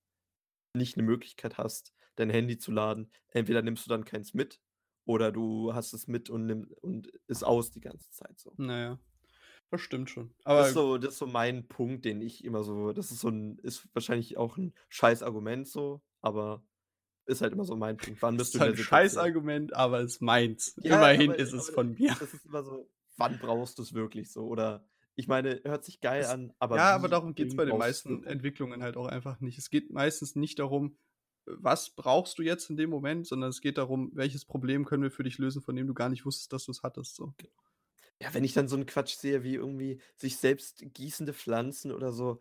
nicht 0.75 0.97
'ne 0.97 1.03
Möglichkeit 1.05 1.59
hast, 1.59 1.95
dein 2.17 2.31
Handy 2.31 2.59
zu 2.59 2.73
laden. 2.73 3.13
Entweder 3.29 3.63
nimmst 3.63 3.87
du 3.87 3.91
dann 3.91 4.05
keins 4.07 4.35
mit 4.35 4.61
oder 5.07 5.33
du 5.33 5.75
hast 5.75 5.95
es 5.95 6.07
mit 6.09 6.31
und 6.31 6.47
nimm 6.47 6.69
und 6.83 7.09
ist 7.29 7.45
aus 7.45 7.71
die 7.73 7.81
ganze 7.81 8.11
Zeit 8.13 8.39
so. 8.41 8.59
Na 8.59 8.79
ja, 8.81 8.99
das 9.71 9.81
stimmt 9.81 10.11
schon. 10.11 10.35
Das 10.55 10.69
ist 10.69 10.73
Aber 10.73 10.73
so 10.73 10.97
das 10.99 11.15
ist 11.15 11.19
so 11.19 11.27
mein 11.27 11.69
Punkt, 11.69 12.05
den 12.05 12.21
ich 12.23 12.45
immer 12.45 12.63
so 12.65 12.93
das 12.93 13.11
ist 13.11 13.21
so 13.21 13.29
'n 13.29 13.59
ist 13.63 13.89
wahrscheinlich 13.95 14.37
auch 14.39 14.57
'n 14.59 14.75
Scheißargument 14.89 15.67
so, 15.69 16.03
aber 16.23 16.65
ist 17.27 17.43
halt 17.43 17.53
immer 17.55 17.65
so 17.65 17.77
mein 17.77 17.99
Punkt. 17.99 18.23
Wann 18.23 18.37
bist 18.39 18.55
ist 18.55 18.57
du 18.57 18.61
halt 18.61 18.73
der 18.73 18.75
'n 18.75 18.77
Situation? 18.77 18.77
Scheißargument, 18.77 19.75
aber 19.75 20.01
ist 20.01 20.21
meins. 20.23 20.77
Ja, 20.83 20.89
Immerhin 20.89 21.35
aber 21.35 21.35
ist 21.35 21.53
es 21.53 21.69
aber 21.69 21.71
von 21.71 21.99
mir. 21.99 22.17
das 22.19 22.35
ist 22.35 22.45
immer 22.47 22.63
so, 22.63 22.91
wann 23.17 23.39
brauchst 23.39 23.79
du's 23.79 23.95
wirklich 23.95 24.33
so? 24.33 24.47
Oder 24.47 24.89
ich 25.15 25.29
meine, 25.29 25.61
hört 25.65 25.85
sich 25.85 26.01
geil 26.01 26.25
Es 26.25 26.27
an, 26.27 26.53
aber 26.59 26.79
ja, 26.79 26.95
aber 26.95 27.09
darum 27.09 27.35
geht's 27.35 27.55
dringend 27.55 27.57
bei 27.57 27.65
den 27.65 27.77
meisten 27.77 28.25
wirklich? 28.25 28.25
Entwicklungen 28.25 28.83
halt 28.83 28.97
auch 28.97 29.07
einfach 29.07 29.41
nicht. 29.41 29.59
Es 29.59 29.71
geht 29.71 29.91
meistens 29.91 30.35
nicht 30.37 30.59
darum, 30.59 30.99
was 31.47 31.95
brauchst 31.95 32.39
du 32.39 32.43
jetzt 32.43 32.71
in 32.71 32.77
dem 32.77 32.91
Moment, 32.91 33.27
sondern 33.27 33.51
es 33.51 33.61
geht 33.61 33.79
darum, 33.79 34.11
welches 34.15 34.45
Problem 34.45 34.85
können 34.85 35.03
wir 35.05 35.11
für 35.13 35.23
dich 35.23 35.39
lösen, 35.39 35.63
von 35.63 35.77
dem 35.77 35.87
du 35.87 35.95
gar 35.95 36.09
nicht 36.09 36.25
wusstest, 36.27 36.53
dass 36.53 36.65
du's 36.65 36.83
hattest, 36.83 37.15
so. 37.17 37.35
Ja, 38.23 38.33
wenn 38.33 38.45
ich 38.45 38.55
dann 38.55 38.67
so 38.69 38.77
'n 38.77 38.87
Quatsch 38.87 39.15
sehe 39.17 39.43
wie 39.45 39.55
irgendwie 39.57 40.01
sich 40.17 40.39
selbst 40.39 40.83
gießende 40.95 41.35
Pflanzen 41.35 41.93
oder 41.93 42.13
so. 42.13 42.41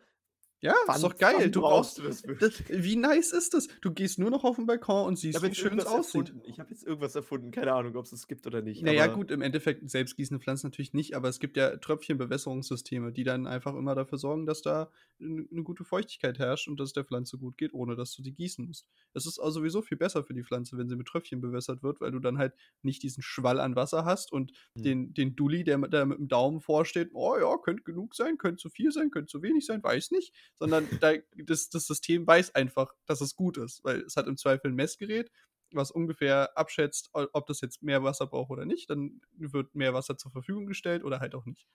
Ja, 0.63 0.73
ist 0.89 1.03
Wann 1.03 1.03
doch 1.03 1.17
geil. 1.17 1.49
wann 1.49 1.51
Du 1.51 1.63
brauchst 1.63 1.99
das 1.99 2.25
das 2.39 2.63
wirklich? 2.63 2.65
wie 2.69 2.95
nice 2.95 3.31
ist 3.31 3.53
das? 3.53 3.67
Du 3.81 3.91
gehst 3.93 4.19
nur 4.19 4.29
noch 4.31 4.43
auf 4.43 4.57
'n 4.57 4.65
Balkon 4.65 5.05
und 5.07 5.17
siehst, 5.17 5.45
wie 5.45 5.53
schön 5.55 5.79
es 5.79 5.85
aussieht. 5.87 6.35
erfunden. 6.35 6.41
Ich 6.45 6.59
habe 6.59 6.71
jetzt 6.71 6.83
irgendwas 6.83 7.15
erfunden. 7.15 7.51
Keine 7.51 7.73
Ahnung, 7.73 7.95
ob's 7.95 8.11
das 8.11 8.27
gibt 8.27 8.45
oder 8.47 8.61
nicht, 8.61 8.83
Na 8.83 8.91
ja, 8.91 9.07
aber 9.07 9.07
gut, 9.07 9.31
im 9.31 9.41
Endeffekt 9.41 9.89
selbstgießende 9.89 10.41
Pflanzen 10.43 10.67
natürlich 10.67 10.91
nicht, 10.93 11.15
aber 11.15 11.29
es 11.29 11.39
gibt 11.39 11.55
ja 11.55 11.77
Tröpfchenbewässerungssysteme, 11.77 13.13
die 13.13 13.23
dann 13.23 13.47
einfach 13.47 13.73
immer 13.73 13.95
dafür 13.95 14.17
sorgen, 14.17 14.45
dass 14.45 14.61
da 14.61 14.91
'n 15.17 15.47
'ne 15.49 15.63
gute 15.63 15.85
Feuchtigkeit 15.85 16.39
herrscht 16.39 16.67
und 16.67 16.77
dass 16.79 16.89
es 16.89 16.93
der 16.93 17.05
Pflanze 17.05 17.37
gut 17.37 17.57
geht, 17.57 17.73
ohne 17.73 17.95
dass 17.95 18.13
du 18.13 18.21
die 18.21 18.33
gießen 18.33 18.65
musst. 18.65 18.89
Es 19.13 19.25
ist 19.25 19.39
auch 19.39 19.51
sowieso 19.51 19.81
viel 19.81 19.97
besser 19.97 20.25
für 20.25 20.33
die 20.33 20.43
Pflanze, 20.43 20.77
wenn 20.77 20.89
sie 20.89 20.97
mit 20.97 21.07
Tröpfchen 21.07 21.39
bewässert 21.39 21.83
wird, 21.83 22.01
weil 22.01 22.11
du 22.11 22.19
dann 22.19 22.37
halt 22.37 22.53
nicht 22.81 23.01
diesen 23.01 23.23
Schwall 23.23 23.61
an 23.61 23.77
Wasser 23.77 24.03
hast 24.03 24.33
und 24.33 24.51
Mhm. 24.77 24.95
den 24.95 25.13
den 25.13 25.37
Dulli, 25.37 25.63
der 25.63 25.77
mit 25.77 25.93
da 25.93 26.03
mit'm 26.03 26.27
Daumen 26.27 26.59
vorsteht: 26.59 27.11
„Oh 27.13 27.37
ja, 27.39 27.57
könnte 27.57 27.83
genug 27.83 28.13
sein, 28.13 28.37
könnte 28.37 28.57
zu 28.61 28.69
viel 28.69 28.91
sein, 28.91 29.09
könnte 29.09 29.27
zu 29.31 29.41
wenig 29.41 29.65
sein, 29.65 29.81
weiß 29.81 30.11
nicht.“ 30.11 30.33
Sondern 30.53 30.89
da 30.99 31.13
das 31.35 31.69
das 31.69 31.87
System 31.87 32.25
weiß 32.27 32.55
einfach, 32.55 32.93
dass 33.05 33.21
es 33.21 33.35
gut 33.35 33.57
ist, 33.57 33.83
weil 33.83 34.01
es 34.01 34.15
hat 34.17 34.27
im 34.27 34.37
Zweifel 34.37 34.71
'n 34.71 34.75
Messgerät, 34.75 35.31
was 35.71 35.91
ungefähr 35.91 36.57
abschätzt, 36.57 37.09
ob 37.13 37.45
das 37.47 37.61
jetzt 37.61 37.81
mehr 37.83 38.03
Wasser 38.03 38.27
braucht 38.27 38.51
oder 38.51 38.65
nicht. 38.65 38.89
Dann 38.89 39.21
wird 39.37 39.75
mehr 39.75 39.93
Wasser 39.93 40.17
zur 40.17 40.31
Verfügung 40.31 40.65
gestellt 40.67 41.03
oder 41.03 41.19
halt 41.19 41.35
auch 41.35 41.45
nicht. 41.45 41.67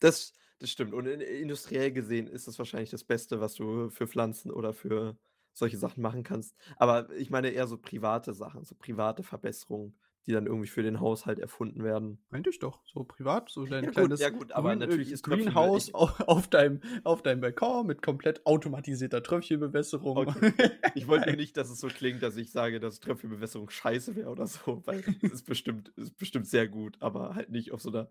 Das 0.00 0.32
das 0.60 0.70
stimmt. 0.70 0.94
Und 0.94 1.06
in 1.06 1.20
industriell 1.20 1.90
gesehen 1.92 2.26
ist 2.28 2.46
das 2.46 2.58
wahrscheinlich 2.58 2.90
das 2.90 3.04
Beste, 3.04 3.40
was 3.40 3.54
du 3.54 3.90
für 3.90 4.06
Pflanzen 4.06 4.50
oder 4.52 4.72
für 4.72 5.18
solche 5.52 5.76
Sachen 5.78 6.00
machen 6.02 6.22
kannst. 6.22 6.56
Aber 6.76 7.10
ich 7.12 7.28
meine 7.30 7.50
eher 7.50 7.66
so 7.66 7.76
private 7.78 8.32
Sachen, 8.34 8.64
so 8.64 8.74
private 8.76 9.22
Verbesserungen, 9.24 9.98
die 10.26 10.32
dann 10.32 10.46
irgendwie 10.46 10.68
für 10.68 10.82
den 10.82 11.00
Haushalt 11.00 11.38
erfunden 11.38 11.84
werden. 11.84 12.24
Meinte 12.30 12.50
ich 12.50 12.58
doch, 12.58 12.82
so 12.86 13.04
privat, 13.04 13.50
so 13.50 13.66
dein 13.66 13.84
Ja 13.84 13.90
gut, 13.90 14.10
kleines 14.10 14.20
ja 14.20 14.30
gut, 14.30 14.52
aber 14.52 14.74
natürlich 14.76 15.10
äh, 15.10 15.12
ist 15.12 15.22
Tröpfchen 15.22 15.54
Greenhouse 15.54 15.88
ich 15.88 15.94
au 15.94 16.06
auf 16.26 16.48
deinem 16.48 16.80
auf 17.04 17.22
deinem 17.22 17.40
Balkon 17.40 17.86
mit 17.86 18.02
komplett 18.02 18.44
automatisierter 18.46 19.22
Tröpfchenbewässerung. 19.22 20.28
Okay. 20.28 20.52
Ich 20.96 21.08
wollte 21.08 21.26
nur 21.26 21.36
nicht, 21.36 21.56
dass 21.56 21.70
es 21.70 21.80
so 21.80 21.88
klingt, 21.88 22.22
dass 22.22 22.36
ich 22.36 22.52
sage, 22.52 22.78
dass 22.80 23.00
Tröpfchenbewässerung 23.00 23.68
scheiße 23.68 24.14
wäre 24.14 24.30
oder 24.30 24.46
so, 24.46 24.82
weil 24.86 25.04
es 25.26 25.32
ist 25.32 25.46
bestimmt 25.46 25.88
ist 25.96 26.16
bestimmt 26.16 26.46
sehr 26.46 26.68
gut, 26.68 26.96
aber 27.00 27.34
halt 27.34 27.50
nicht 27.50 27.72
auf 27.72 27.82
so 27.82 27.90
'ner 27.90 28.10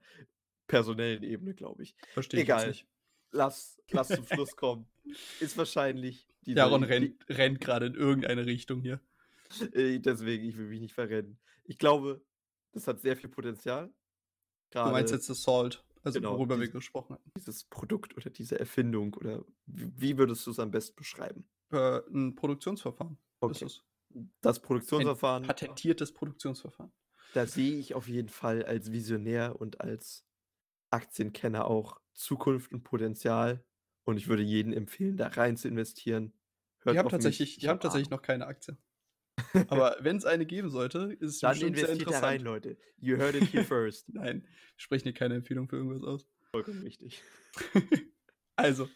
personellen 0.68 1.24
Ebene, 1.24 1.54
glaube 1.54 1.84
ich. 1.84 1.96
Verstehe 2.14 2.42
ich 2.42 2.44
Egal. 2.44 2.68
nicht. 2.68 2.88
Lass 3.32 3.82
lass 3.92 4.14
zum 4.14 4.26
Schluss 4.28 4.56
kommen. 4.56 4.88
Ist 5.40 5.58
wahrscheinlich 5.58 6.28
die 6.46 6.54
rennt 6.54 7.26
rennt 7.30 7.62
grade 7.62 7.88
in 7.88 7.96
irgendeine 7.96 8.46
Richtung 8.46 8.82
hier. 8.82 9.02
Äh, 9.74 10.00
deswegen, 10.00 10.46
ich 10.46 10.58
will 10.58 10.68
mich 10.68 10.80
nicht 10.82 10.94
verrennen. 10.94 11.40
Ich 11.66 11.78
glaube, 11.78 12.26
das 12.72 12.88
hat 12.88 13.00
sehr 13.02 13.16
viel 13.18 13.30
Potenzial. 13.30 13.94
Du 14.84 14.90
meinst 14.90 15.12
jetzt 15.12 15.30
das 15.30 15.42
Salt, 15.42 15.84
also 16.04 16.20
genau, 16.20 16.28
worüber 16.28 16.60
wir 16.60 16.68
dies 16.68 16.70
gesprochen 16.70 17.16
hatten. 17.16 17.34
dieses 17.38 17.66
Produkt 17.66 18.18
oder 18.18 18.30
diese 18.32 18.60
Erfindung 18.60 19.16
oder 19.16 19.46
wie 19.66 20.18
würdest 20.18 20.48
du's 20.48 20.60
am 20.60 20.72
besten 20.72 20.96
beschreiben? 20.98 21.50
Äh, 21.72 22.00
'n 22.10 22.36
Produktionsverfahren 22.36 23.18
ist 23.48 23.62
Okay. 23.62 23.66
es. 23.66 23.84
Das 24.42 24.62
Ein 24.96 25.14
Produktionsverfahren 25.14 25.44
patentiertes 25.44 26.12
Produktionsverfahren. 26.16 26.92
da 27.34 27.46
sehe 27.48 27.78
ich 27.80 27.96
auf 27.96 28.08
jeden 28.08 28.30
Fall 28.30 28.64
als 28.64 28.92
Visionär 28.92 29.60
und 29.60 29.82
als 29.82 30.26
Aktienkenner 30.92 31.68
auch 31.68 32.02
Zukunft 32.14 32.74
und 32.74 32.84
Potenzial 32.84 33.66
und 34.06 34.18
ich 34.18 34.28
würde 34.30 34.44
jedem 34.44 34.74
empfehlen, 34.74 35.18
da 35.18 35.28
rein 35.30 35.58
zu 35.58 35.68
investieren. 35.70 36.34
Die 36.88 36.98
Hört 36.98 37.00
haben 37.00 37.10
mich, 37.18 37.50
tatsächlich 37.50 37.60
die 37.60 37.68
haben 37.68 37.80
habe 37.80 37.82
tatsächlich 37.82 38.10
Ahnung. 38.10 38.12
noch 38.12 38.22
keine 38.22 38.48
Aktien. 38.48 38.78
Aber 39.68 39.98
wenn 40.00 40.18
es 40.18 40.26
eine 40.26 40.46
geben 40.46 40.70
sollte, 40.70 41.16
ist 41.20 41.30
es 41.36 41.40
Dann 41.40 41.52
bestimmt 41.52 41.76
sehr 41.78 41.90
investiert 41.90 42.12
da 42.12 42.20
rein, 42.20 42.40
interessant. 42.42 42.66
Leute. 42.66 42.78
You 42.98 43.18
heard 43.18 43.36
it 43.36 43.52
here 43.54 43.64
first. 43.66 44.10
Nein, 44.14 44.42
wir 44.44 44.50
sprechen 44.78 45.04
hier 45.04 45.14
keine 45.14 45.36
Empfehlung 45.36 45.68
für 45.68 45.78
irgendwas 45.78 46.04
aus. 46.04 46.28
Vollkommen 46.52 46.82
richtig. 46.84 47.22
Also, 48.56 48.88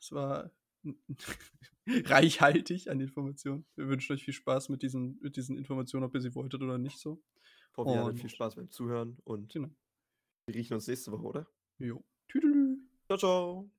es 0.00 0.12
war 0.12 0.50
reichhaltig 1.86 2.88
an 2.88 3.00
Informationen. 3.00 3.66
Wir 3.76 3.86
wünschen 3.88 4.14
euch 4.14 4.24
viel 4.24 4.32
Spaß 4.32 4.70
mit 4.70 4.82
diesen, 4.82 5.18
mit 5.20 5.36
diesen 5.36 5.58
Informationen, 5.58 6.04
ob 6.04 6.14
ihr 6.14 6.22
sie 6.22 6.34
wolltet 6.34 6.62
oder 6.62 6.78
nicht 6.78 6.98
so. 6.98 7.22
Ich 7.70 7.76
hoffe, 7.76 7.90
ihr 7.90 8.02
hattet 8.02 8.20
viel 8.20 8.30
Spaß 8.30 8.54
beim 8.54 8.70
Zuhören 8.70 9.18
und 9.24 9.52
Genau. 9.52 9.68
wir 10.46 10.54
riechen 10.54 10.72
uns 10.72 10.86
nächste 10.86 11.12
Woche, 11.12 11.22
oder? 11.22 11.46
Jo. 11.78 12.02
Tüdelü. 12.28 12.78
Ciao, 13.06 13.18
ciao. 13.18 13.70